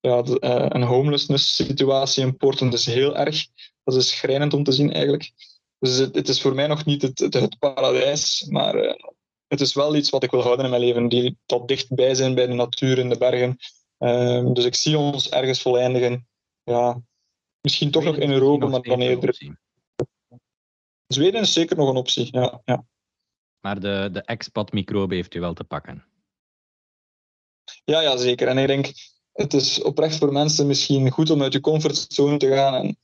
Ja, 0.00 0.22
de, 0.22 0.40
uh, 0.40 0.66
een 0.68 0.82
homelessness 0.82 1.54
situatie 1.54 2.22
in 2.22 2.36
Portland 2.36 2.72
is 2.72 2.86
heel 2.86 3.16
erg. 3.16 3.46
Dat 3.84 3.94
is 3.94 4.08
schrijnend 4.08 4.54
om 4.54 4.64
te 4.64 4.72
zien 4.72 4.92
eigenlijk. 4.92 5.32
Dus 5.78 5.96
het, 5.96 6.14
het 6.14 6.28
is 6.28 6.40
voor 6.40 6.54
mij 6.54 6.66
nog 6.66 6.84
niet 6.84 7.02
het, 7.02 7.18
het, 7.18 7.34
het 7.34 7.58
paradijs, 7.58 8.46
maar 8.48 8.84
uh, 8.84 8.94
het 9.46 9.60
is 9.60 9.74
wel 9.74 9.96
iets 9.96 10.10
wat 10.10 10.22
ik 10.22 10.30
wil 10.30 10.42
houden 10.42 10.64
in 10.64 10.70
mijn 10.70 10.82
leven. 10.82 11.08
Die 11.08 11.38
tot 11.46 11.68
dichtbij 11.68 12.14
zijn 12.14 12.34
bij 12.34 12.46
de 12.46 12.54
natuur 12.54 12.98
in 12.98 13.08
de 13.08 13.18
bergen. 13.18 13.56
Uh, 13.98 14.52
dus 14.52 14.64
ik 14.64 14.74
zie 14.74 14.98
ons 14.98 15.28
ergens 15.28 15.62
voleindigen. 15.62 16.28
Ja, 16.62 17.00
misschien 17.60 17.90
toch 17.90 18.04
nog 18.04 18.16
in 18.16 18.30
Europa, 18.30 18.66
maar 18.66 18.82
dan 18.82 19.00
eerder. 19.00 19.56
Zweden 21.06 21.40
is 21.40 21.52
zeker 21.52 21.76
nog 21.76 21.88
een 21.88 21.96
optie, 21.96 22.28
ja. 22.30 22.62
ja. 22.64 22.84
Maar 23.60 23.80
de, 23.80 24.08
de 24.12 24.22
expat-microbe 24.22 25.14
heeft 25.14 25.34
u 25.34 25.40
wel 25.40 25.54
te 25.54 25.64
pakken. 25.64 26.04
Ja, 27.84 28.00
ja, 28.00 28.16
zeker. 28.16 28.48
En 28.48 28.58
ik 28.58 28.66
denk, 28.66 28.92
het 29.32 29.54
is 29.54 29.82
oprecht 29.82 30.16
voor 30.16 30.32
mensen 30.32 30.66
misschien 30.66 31.10
goed 31.10 31.30
om 31.30 31.42
uit 31.42 31.52
je 31.52 31.60
comfortzone 31.60 32.36
te 32.36 32.48
gaan. 32.48 32.74
En, 32.74 32.98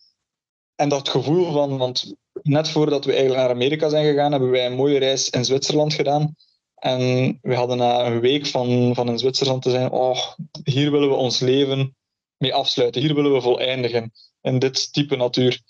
en 0.74 0.88
dat 0.88 1.08
gevoel 1.08 1.52
van, 1.52 1.78
want 1.78 2.14
net 2.42 2.68
voordat 2.68 3.04
we 3.04 3.12
eigenlijk 3.12 3.40
naar 3.40 3.50
Amerika 3.50 3.88
zijn 3.88 4.04
gegaan, 4.04 4.30
hebben 4.30 4.50
wij 4.50 4.66
een 4.66 4.76
mooie 4.76 4.98
reis 4.98 5.30
in 5.30 5.44
Zwitserland 5.44 5.94
gedaan. 5.94 6.36
En 6.74 7.38
we 7.42 7.54
hadden 7.54 7.76
na 7.76 8.06
een 8.06 8.20
week 8.20 8.46
van, 8.46 8.94
van 8.94 9.08
in 9.08 9.18
Zwitserland 9.18 9.62
te 9.62 9.70
zijn, 9.70 9.90
oh, 9.90 10.18
hier 10.64 10.90
willen 10.90 11.08
we 11.08 11.14
ons 11.14 11.40
leven 11.40 11.96
mee 12.36 12.54
afsluiten. 12.54 13.00
Hier 13.00 13.14
willen 13.14 13.32
we 13.32 13.40
voleindigen 13.40 14.12
in 14.40 14.58
dit 14.58 14.92
type 14.92 15.16
natuur 15.16 15.60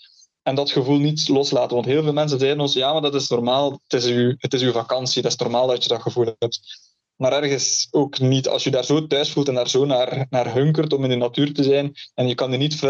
en 0.43 0.55
dat 0.55 0.71
gevoel 0.71 0.97
niet 0.97 1.27
loslaten. 1.27 1.75
Want 1.75 1.85
heel 1.85 2.03
veel 2.03 2.13
mensen 2.13 2.39
zeiden 2.39 2.61
ons, 2.61 2.73
ja, 2.73 2.91
maar 2.91 3.01
dat 3.01 3.15
is 3.15 3.27
normaal, 3.27 3.71
het 3.71 3.93
is 3.93 4.05
uw, 4.05 4.33
het 4.37 4.53
is 4.53 4.61
uw 4.61 4.71
vakantie, 4.71 5.21
dat 5.21 5.31
is 5.31 5.37
normaal 5.37 5.67
dat 5.67 5.83
je 5.83 5.89
dat 5.89 6.01
gevoel 6.01 6.35
hebt. 6.39 6.59
maar 7.15 7.33
ergens 7.33 7.87
ook 7.91 8.19
niet. 8.19 8.47
Als 8.47 8.63
je 8.63 8.71
daar 8.71 8.85
zo 8.85 9.07
thuis 9.07 9.31
voelt 9.31 9.47
en 9.47 9.53
daar 9.53 9.69
zo 9.69 9.85
naar, 9.85 10.27
naar 10.29 10.53
hunkert 10.53 10.93
om 10.93 11.03
in 11.03 11.09
de 11.09 11.15
natuur 11.15 11.53
te 11.53 11.63
zijn 11.63 11.93
en 12.13 12.27
je 12.27 12.35
kan 12.35 12.49
die 12.49 12.59
niet 12.59 12.83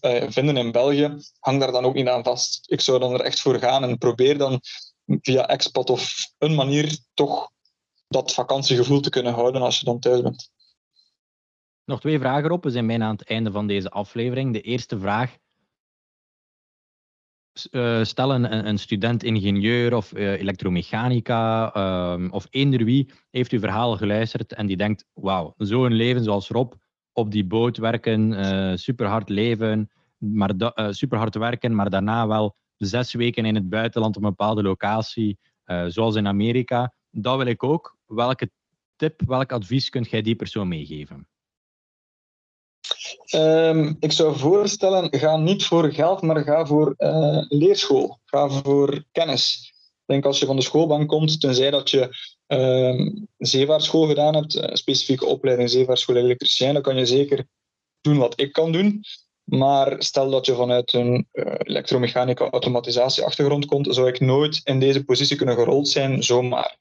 eh, 0.00 0.24
vinden 0.28 0.56
in 0.56 0.72
België, 0.72 1.16
hang 1.38 1.60
daar 1.60 1.72
dan 1.72 1.84
ook 1.84 1.94
niet 1.94 2.08
aan 2.08 2.24
vast. 2.24 2.64
Ik 2.66 2.80
zou 2.80 2.98
dan 2.98 3.12
er 3.12 3.20
echt 3.20 3.40
voor 3.40 3.58
gaan 3.58 3.82
en 3.82 3.98
probeer 3.98 4.38
dan 4.38 4.60
via 5.06 5.46
expat 5.46 5.90
of 5.90 6.14
een 6.38 6.54
manier 6.54 6.98
toch 7.14 7.50
dat 8.08 8.34
vakantiegevoel 8.34 9.00
te 9.00 9.10
kunnen 9.10 9.32
houden 9.32 9.62
als 9.62 9.78
je 9.78 9.84
dan 9.84 9.98
thuis 9.98 10.22
bent. 10.22 10.50
Nog 11.84 12.00
twee 12.00 12.18
vragen 12.18 12.50
op. 12.50 12.64
We 12.64 12.70
zijn 12.70 12.86
bijna 12.86 13.06
aan 13.06 13.16
het 13.16 13.28
einde 13.28 13.50
van 13.50 13.66
deze 13.66 13.90
aflevering. 13.90 14.52
De 14.52 14.60
eerste 14.60 14.98
vraag. 14.98 15.36
Uh, 17.70 18.04
stel 18.04 18.34
een, 18.34 18.78
student 18.78 19.22
ingenieur 19.22 19.94
of 19.94 20.12
uh, 20.12 20.40
elektromechanica 20.40 21.76
uh, 21.76 22.32
of 22.32 22.46
eender 22.50 22.84
wie 22.84 23.10
heeft 23.30 23.52
uw 23.52 23.58
verhaal 23.58 23.96
geluisterd 23.96 24.52
en 24.52 24.66
die 24.66 24.76
denkt, 24.76 25.04
wauw, 25.12 25.54
zo'n 25.56 25.92
leven 25.92 26.24
zoals 26.24 26.48
Rob, 26.48 26.72
op 27.12 27.30
die 27.30 27.44
boot 27.44 27.76
werken, 27.76 28.32
uh, 28.32 28.76
super 28.76 29.06
hard 29.06 29.28
leven, 29.28 29.90
maar 30.18 30.50
super 30.90 31.18
hard 31.18 31.34
werken, 31.34 31.74
maar 31.74 31.90
daarna 31.90 32.26
wel 32.26 32.56
zes 32.76 33.12
weken 33.12 33.44
in 33.44 33.54
het 33.54 33.68
buitenland 33.68 34.16
op 34.16 34.22
een 34.22 34.28
bepaalde 34.28 34.62
locatie, 34.62 35.38
zoals 35.86 36.14
in 36.14 36.26
Amerika. 36.26 36.94
Dat 37.10 37.36
wil 37.36 37.46
ik 37.46 37.62
ook. 37.62 37.96
Welke 38.06 38.50
tip, 38.96 39.22
welk 39.26 39.52
advies 39.52 39.88
kunt 39.88 40.10
jij 40.10 40.22
die 40.22 40.36
persoon 40.36 40.68
meegeven? 40.68 41.26
Um, 43.34 43.96
ik 44.00 44.12
zou 44.12 44.36
voorstellen, 44.36 45.08
ga 45.10 45.36
niet 45.36 45.64
voor 45.64 45.92
geld, 45.92 46.22
maar 46.22 46.42
ga 46.44 46.66
voor 46.66 46.94
uh, 46.98 47.44
leerschool. 47.48 48.18
Ga 48.24 48.48
voor 48.48 49.04
kennis. 49.12 49.72
Ik 49.74 50.02
denk 50.06 50.24
als 50.24 50.38
je 50.38 50.46
van 50.46 50.56
de 50.56 50.62
schoolbank 50.62 51.08
komt, 51.08 51.40
tenzij 51.40 51.70
dat 51.70 51.90
je 51.90 52.16
um, 52.46 53.28
zeevaartschool 53.38 54.06
gedaan 54.06 54.34
hebt, 54.34 54.54
een 54.54 54.76
specifieke 54.76 55.26
opleiding 55.26 55.70
zeevaartschool 55.70 56.16
elektricien, 56.16 56.72
dan 56.72 56.82
kan 56.82 56.96
je 56.96 57.06
zeker 57.06 57.46
doen 58.00 58.18
wat 58.18 58.40
ik 58.40 58.52
kan 58.52 58.72
doen. 58.72 59.04
Maar 59.44 60.02
stel 60.02 60.30
dat 60.30 60.46
je 60.46 60.54
vanuit 60.54 60.92
een 60.92 61.28
uh, 61.32 61.54
elektromechanica 61.58 62.50
automatisatie 62.50 63.24
achtergrond 63.24 63.66
komt, 63.66 63.94
zou 63.94 64.08
ik 64.08 64.20
nooit 64.20 64.60
in 64.64 64.80
deze 64.80 65.04
positie 65.04 65.36
kunnen 65.36 65.54
gerold 65.54 65.88
zijn, 65.88 66.22
zomaar. 66.22 66.76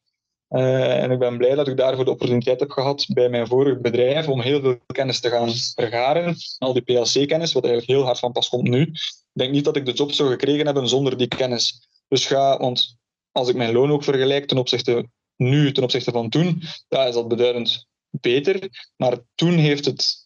Uh, 0.52 1.04
en 1.04 1.12
ik 1.12 1.20
ben 1.20 1.38
blij 1.38 1.56
dat 1.56 1.68
ik 1.68 1.78
daarvoor 1.78 2.06
de 2.06 2.12
opportuniteit 2.12 2.60
heb 2.60 2.72
gehad 2.72 3.06
bij 3.14 3.30
mijn 3.30 3.48
vorige 3.48 3.80
bedrijf 3.80 4.28
om 4.28 4.42
heel 4.42 4.62
veel 4.62 4.78
kennis 4.86 5.20
te 5.20 5.30
gaan 5.30 5.50
vergaren. 5.76 6.36
Al 6.58 6.74
die 6.74 6.82
PLC-kennis, 6.82 7.54
wat 7.54 7.66
eigenlijk 7.66 7.98
heel 7.98 8.06
hard 8.06 8.20
van 8.20 8.32
pas 8.32 8.50
komt 8.50 8.68
nu. 8.68 8.82
Ik 8.82 9.40
denk 9.40 9.52
niet 9.52 9.66
dat 9.66 9.76
ik 9.76 9.86
de 9.86 9.92
job 9.92 10.12
zou 10.12 10.30
gekregen 10.30 10.66
hebben 10.66 10.88
zonder 10.88 11.18
die 11.18 11.28
kennis. 11.28 11.88
Dus 12.08 12.26
ga, 12.26 12.58
want 12.58 12.98
als 13.32 13.50
ik 13.50 13.56
mijn 13.56 13.74
loon 13.74 13.92
ook 13.92 14.04
vergelijk 14.04 14.48
ten 14.48 14.58
opzichte 14.58 15.10
nu, 15.36 15.72
ten 15.72 15.84
opzichte 15.84 16.12
van 16.12 16.30
toen, 16.30 16.62
ja, 16.88 17.06
is 17.06 17.14
dat 17.14 17.28
beduidend 17.28 17.88
beter. 18.10 18.70
Maar 18.96 19.18
toen 19.36 19.54
heeft 19.54 19.86
het 19.86 20.20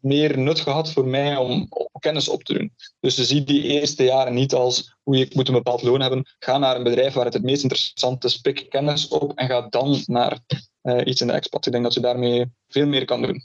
meer 0.00 0.38
nut 0.38 0.60
gehad 0.60 0.92
voor 0.92 1.06
mij 1.06 1.36
om, 1.36 1.68
kennis 1.98 2.28
op 2.28 2.44
te 2.44 2.52
doen. 2.52 2.72
Dus 3.00 3.16
je 3.16 3.24
ziet 3.24 3.46
die 3.46 3.62
eerste 3.62 4.04
jaren 4.04 4.34
niet 4.34 4.54
als 4.54 4.96
hoe 5.02 5.16
ik 5.16 5.34
moet 5.34 5.48
een 5.48 5.54
bepaald 5.54 5.82
loon 5.82 6.00
hebben. 6.00 6.26
Ga 6.38 6.58
naar 6.58 6.76
een 6.76 6.82
bedrijf 6.82 7.14
waar 7.14 7.24
het 7.24 7.34
het 7.34 7.42
meest 7.42 7.62
interessant 7.62 8.24
is, 8.24 8.40
pik 8.40 8.70
kennis 8.70 9.08
op 9.08 9.32
en 9.38 9.48
ga 9.48 9.68
dan 9.68 10.02
naar 10.06 10.38
uh, 10.82 11.00
iets 11.04 11.20
in 11.20 11.26
de 11.26 11.32
expat. 11.32 11.66
Ik 11.66 11.72
denk 11.72 11.84
dat 11.84 11.94
je 11.94 12.00
daarmee 12.00 12.52
veel 12.68 12.86
meer 12.86 13.04
kan 13.04 13.22
doen. 13.22 13.42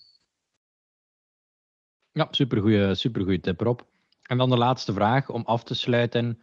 Ja, 2.12 2.28
supergoeie, 2.32 2.96
supergoeie 2.96 3.40
tip, 3.40 3.62
Rob. 3.62 3.80
En 4.22 4.38
dan 4.38 4.50
de 4.50 4.58
laatste 4.58 4.94
vraag 4.94 5.30
om 5.30 5.44
af 5.46 5.64
te 5.64 5.74
sluiten. 5.74 6.42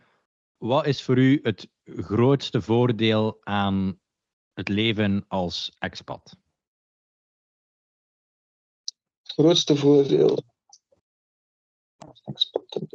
Wat 0.56 0.86
is 0.86 1.02
voor 1.02 1.18
u 1.18 1.40
het 1.42 1.68
grootste 1.84 2.60
voordeel 2.60 3.36
aan 3.40 4.00
het 4.54 4.68
leven 4.68 5.24
als 5.28 5.72
expat? 5.78 6.36
Grootste 9.36 9.76
voordeel. 9.76 10.38
Dan 12.24 12.88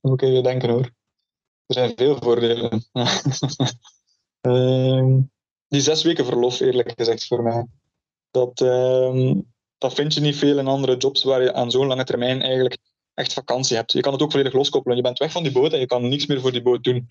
moet 0.00 0.22
ik 0.22 0.28
even 0.28 0.42
denken 0.42 0.70
hoor. 0.70 0.90
Er 1.66 1.74
zijn 1.74 1.92
veel 1.96 2.16
voordelen. 2.16 2.86
uh, 4.42 5.04
die 5.68 5.80
zes 5.80 6.02
weken 6.02 6.24
verlof, 6.24 6.60
eerlijk 6.60 6.92
gezegd, 6.96 7.26
voor 7.26 7.42
mij. 7.42 7.66
Dat, 8.30 8.60
uh, 8.60 9.34
dat 9.78 9.94
vind 9.94 10.14
je 10.14 10.20
niet 10.20 10.36
veel 10.36 10.58
in 10.58 10.66
andere 10.66 10.96
jobs 10.96 11.22
waar 11.22 11.42
je 11.42 11.52
aan 11.52 11.70
zo'n 11.70 11.86
lange 11.86 12.04
termijn 12.04 12.42
eigenlijk 12.42 12.78
echt 13.14 13.32
vakantie 13.32 13.76
hebt. 13.76 13.92
Je 13.92 14.00
kan 14.00 14.12
het 14.12 14.22
ook 14.22 14.30
volledig 14.30 14.52
loskoppelen. 14.52 14.96
Je 14.96 15.02
bent 15.02 15.18
weg 15.18 15.32
van 15.32 15.42
die 15.42 15.52
boot 15.52 15.72
en 15.72 15.78
je 15.78 15.86
kan 15.86 16.08
niks 16.08 16.26
meer 16.26 16.40
voor 16.40 16.52
die 16.52 16.62
boot 16.62 16.84
doen. 16.84 17.06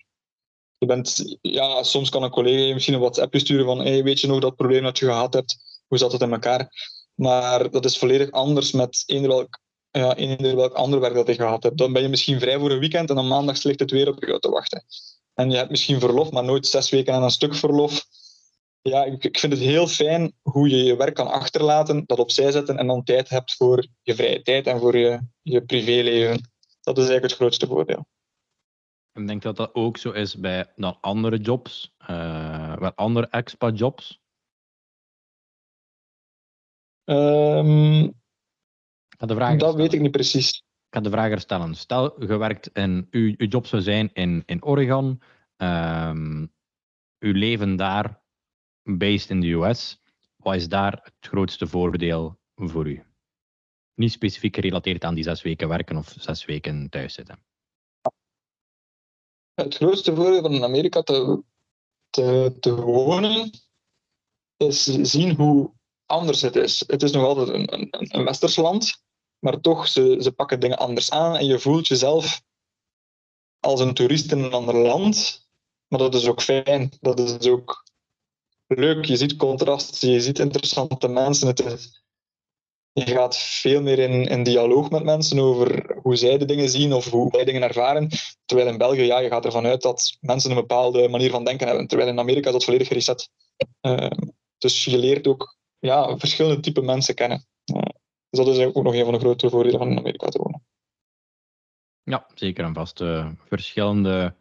Je 0.78 0.86
bent, 0.86 1.38
ja, 1.40 1.82
soms 1.82 2.08
kan 2.08 2.22
een 2.22 2.30
collega 2.30 2.62
je 2.62 2.72
misschien 2.72 2.94
een 2.94 3.00
WhatsApp 3.00 3.38
sturen 3.38 3.64
van 3.64 3.78
hey, 3.78 4.02
weet 4.02 4.20
je 4.20 4.26
nog 4.26 4.40
dat 4.40 4.56
probleem 4.56 4.82
dat 4.82 4.98
je 4.98 5.04
gehad 5.04 5.34
hebt? 5.34 5.82
Hoe 5.86 5.98
zat 5.98 6.12
het 6.12 6.22
in 6.22 6.32
elkaar? 6.32 6.70
Maar 7.18 7.70
dat 7.70 7.84
is 7.84 7.98
volledig 7.98 8.30
anders 8.30 8.72
met 8.72 9.02
eender 9.06 9.30
welk, 9.30 9.60
ja, 9.90 10.16
eender 10.16 10.56
welk 10.56 10.72
ander 10.72 11.00
werk 11.00 11.14
dat 11.14 11.26
je 11.26 11.34
gehad 11.34 11.62
hebt. 11.62 11.78
Dan 11.78 11.92
ben 11.92 12.02
je 12.02 12.08
misschien 12.08 12.40
vrij 12.40 12.58
voor 12.58 12.70
een 12.70 12.78
weekend 12.78 13.08
en 13.08 13.16
dan 13.16 13.28
maandag 13.28 13.62
ligt 13.62 13.80
het 13.80 13.90
weer 13.90 14.08
op 14.08 14.24
je 14.24 14.38
te 14.38 14.50
wachten. 14.50 14.84
En 15.34 15.50
je 15.50 15.56
hebt 15.56 15.70
misschien 15.70 16.00
verlof, 16.00 16.30
maar 16.30 16.44
nooit 16.44 16.66
zes 16.66 16.90
weken 16.90 17.14
aan 17.14 17.22
een 17.22 17.30
stuk 17.30 17.54
verlof. 17.54 18.06
Ja, 18.82 19.04
ik, 19.04 19.24
ik 19.24 19.38
vind 19.38 19.52
het 19.52 19.62
heel 19.62 19.86
fijn 19.86 20.32
hoe 20.42 20.68
je 20.68 20.84
je 20.84 20.96
werk 20.96 21.14
kan 21.14 21.30
achterlaten, 21.30 22.02
dat 22.06 22.18
opzij 22.18 22.50
zetten 22.50 22.78
en 22.78 22.86
dan 22.86 23.04
tijd 23.04 23.28
hebt 23.28 23.54
voor 23.54 23.86
je 24.02 24.14
vrije 24.14 24.42
tijd 24.42 24.66
en 24.66 24.78
voor 24.78 24.96
je, 24.96 25.20
je 25.42 25.64
privéleven. 25.64 26.50
Dat 26.80 26.98
is 26.98 27.08
eigenlijk 27.08 27.22
het 27.22 27.32
grootste 27.32 27.66
voordeel. 27.66 28.06
Ik 29.12 29.26
denk 29.26 29.42
dat 29.42 29.56
dat 29.56 29.74
ook 29.74 29.96
zo 29.96 30.10
is 30.10 30.34
bij 30.34 30.72
dan 30.76 30.98
andere 31.00 31.38
jobs, 31.38 31.94
uh, 32.10 32.76
wel 32.76 32.92
andere 32.94 33.26
expat-jobs. 33.30 34.20
Um, 37.10 38.14
de 39.16 39.34
vraag 39.34 39.58
dat 39.58 39.74
weet 39.74 39.92
ik 39.92 40.00
niet 40.00 40.10
precies. 40.10 40.56
Ik 40.58 40.94
ga 40.94 41.00
de 41.00 41.10
vraag 41.10 41.30
er 41.30 41.40
stellen. 41.40 41.74
Stel, 41.74 42.24
je 42.26 42.36
werkt 42.36 42.68
in, 42.68 43.06
uw, 43.10 43.34
uw 43.36 43.46
job 43.46 43.66
zou 43.66 43.82
zijn 43.82 44.10
in, 44.12 44.42
in 44.46 44.64
Oregon. 44.64 45.22
Um, 45.56 46.52
uw 47.18 47.32
leven 47.32 47.76
daar, 47.76 48.22
based 48.82 49.30
in 49.30 49.40
de 49.40 49.52
US. 49.52 50.00
Wat 50.36 50.54
is 50.54 50.68
daar 50.68 50.92
het 50.92 51.14
grootste 51.20 51.66
voordeel 51.66 52.38
voor 52.54 52.88
u? 52.88 53.02
Niet 53.94 54.12
specifiek 54.12 54.54
gerelateerd 54.54 55.04
aan 55.04 55.14
die 55.14 55.24
zes 55.24 55.42
weken 55.42 55.68
werken 55.68 55.96
of 55.96 56.14
zes 56.18 56.44
weken 56.44 56.88
thuis 56.90 57.14
zitten. 57.14 57.38
Het 59.54 59.74
grootste 59.74 60.14
voordeel 60.14 60.42
van 60.42 60.52
in 60.52 60.64
Amerika 60.64 61.02
te, 61.02 61.42
te, 62.10 62.56
te 62.60 62.74
wonen 62.74 63.50
is 64.56 64.84
zien 64.84 65.34
hoe 65.34 65.76
anders 66.08 66.40
het 66.40 66.56
is. 66.56 66.84
Het 66.86 67.02
is 67.02 67.12
nog 67.12 67.24
altijd 67.24 67.48
een, 67.48 67.74
een, 67.74 67.88
een 67.90 68.24
westers 68.24 68.56
land, 68.56 69.02
maar 69.38 69.60
toch, 69.60 69.88
ze, 69.88 70.16
ze 70.20 70.32
pakken 70.32 70.60
dingen 70.60 70.78
anders 70.78 71.10
aan 71.10 71.36
en 71.36 71.46
je 71.46 71.58
voelt 71.58 71.86
jezelf 71.86 72.42
als 73.60 73.80
een 73.80 73.94
toerist 73.94 74.32
in 74.32 74.38
een 74.38 74.52
ander 74.52 74.76
land. 74.76 75.46
Maar 75.88 75.98
dat 75.98 76.14
is 76.14 76.26
ook 76.26 76.42
fijn, 76.42 76.92
dat 77.00 77.20
is 77.20 77.48
ook 77.48 77.84
leuk. 78.66 79.04
Je 79.04 79.16
ziet 79.16 79.36
contrast, 79.36 80.00
je 80.00 80.20
ziet 80.20 80.38
interessante 80.38 81.08
mensen. 81.08 81.46
Het 81.46 81.64
is, 81.64 82.02
je 82.92 83.04
gaat 83.04 83.36
veel 83.36 83.82
meer 83.82 83.98
in, 83.98 84.24
in 84.24 84.42
dialoog 84.42 84.90
met 84.90 85.04
mensen 85.04 85.38
over 85.38 85.96
hoe 86.02 86.16
zij 86.16 86.38
de 86.38 86.44
dingen 86.44 86.68
zien 86.68 86.92
of 86.92 87.10
hoe 87.10 87.30
wij 87.30 87.44
dingen 87.44 87.62
ervaren. 87.62 88.08
Terwijl 88.44 88.68
in 88.68 88.78
België, 88.78 89.02
ja, 89.02 89.18
je 89.18 89.28
gaat 89.28 89.44
ervan 89.44 89.66
uit 89.66 89.82
dat 89.82 90.16
mensen 90.20 90.50
een 90.50 90.56
bepaalde 90.56 91.08
manier 91.08 91.30
van 91.30 91.44
denken 91.44 91.66
hebben. 91.66 91.86
Terwijl 91.86 92.10
in 92.10 92.18
Amerika 92.18 92.46
is 92.46 92.52
dat 92.52 92.64
volledig 92.64 92.88
reset. 92.88 93.30
Uh, 93.82 94.10
dus 94.58 94.84
je 94.84 94.98
leert 94.98 95.26
ook 95.26 95.57
ja, 95.78 96.18
verschillende 96.18 96.60
type 96.60 96.80
mensen 96.80 97.14
kennen. 97.14 97.46
dus 98.30 98.44
dat 98.44 98.48
is 98.48 98.58
ook 98.58 98.82
nog 98.84 98.94
een 98.94 99.04
van 99.04 99.12
de 99.14 99.20
grote 99.20 99.50
voordelen 99.50 99.78
van 99.78 99.90
in 99.90 99.98
Amerika 99.98 100.28
te 100.28 100.38
wonen. 100.38 100.66
Ja, 102.02 102.26
zeker 102.34 102.64
en 102.64 102.74
vast. 102.74 103.00
Uh, 103.00 103.30
verschillende 103.44 104.34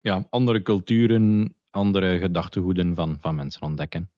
ja, 0.00 0.26
andere 0.30 0.62
culturen, 0.62 1.56
andere 1.70 2.18
gedachtegoeden 2.18 2.94
van, 2.94 3.18
van 3.20 3.34
mensen 3.34 3.62
ontdekken. 3.62 4.10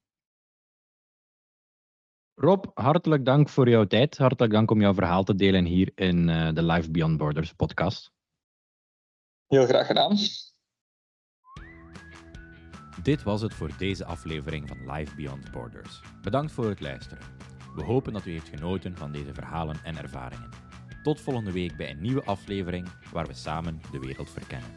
Rob, 2.34 2.64
hartelijk 2.74 3.24
dank 3.24 3.48
voor 3.48 3.68
jouw 3.68 3.86
tijd. 3.86 4.18
Hartelijk 4.18 4.52
dank 4.52 4.70
om 4.70 4.80
jouw 4.80 4.94
verhaal 4.94 5.24
te 5.24 5.34
delen 5.34 5.64
hier 5.64 5.92
in 5.94 6.28
uh, 6.28 6.52
de 6.52 6.62
Life 6.62 6.90
Beyond 6.90 7.16
Borders 7.16 7.52
podcast. 7.52 8.10
Heel 9.46 9.66
graag 9.66 9.86
gedaan. 9.86 10.16
Dit 13.06 13.22
was 13.22 13.40
het 13.40 13.54
voor 13.54 13.70
deze 13.78 14.04
aflevering 14.04 14.68
van 14.68 14.92
Life 14.92 15.14
Beyond 15.14 15.50
Borders. 15.50 16.00
Bedankt 16.22 16.52
voor 16.52 16.68
het 16.68 16.80
luisteren. 16.80 17.24
We 17.74 17.82
hopen 17.82 18.12
dat 18.12 18.26
u 18.26 18.30
heeft 18.30 18.48
genoten 18.48 18.96
van 18.96 19.12
deze 19.12 19.34
verhalen 19.34 19.76
en 19.84 19.96
ervaringen. 19.96 20.50
Tot 21.02 21.20
volgende 21.20 21.52
week 21.52 21.76
bij 21.76 21.90
een 21.90 22.00
nieuwe 22.00 22.24
aflevering 22.24 22.88
waar 23.12 23.26
we 23.26 23.34
samen 23.34 23.80
de 23.90 23.98
wereld 23.98 24.30
verkennen. 24.30 24.70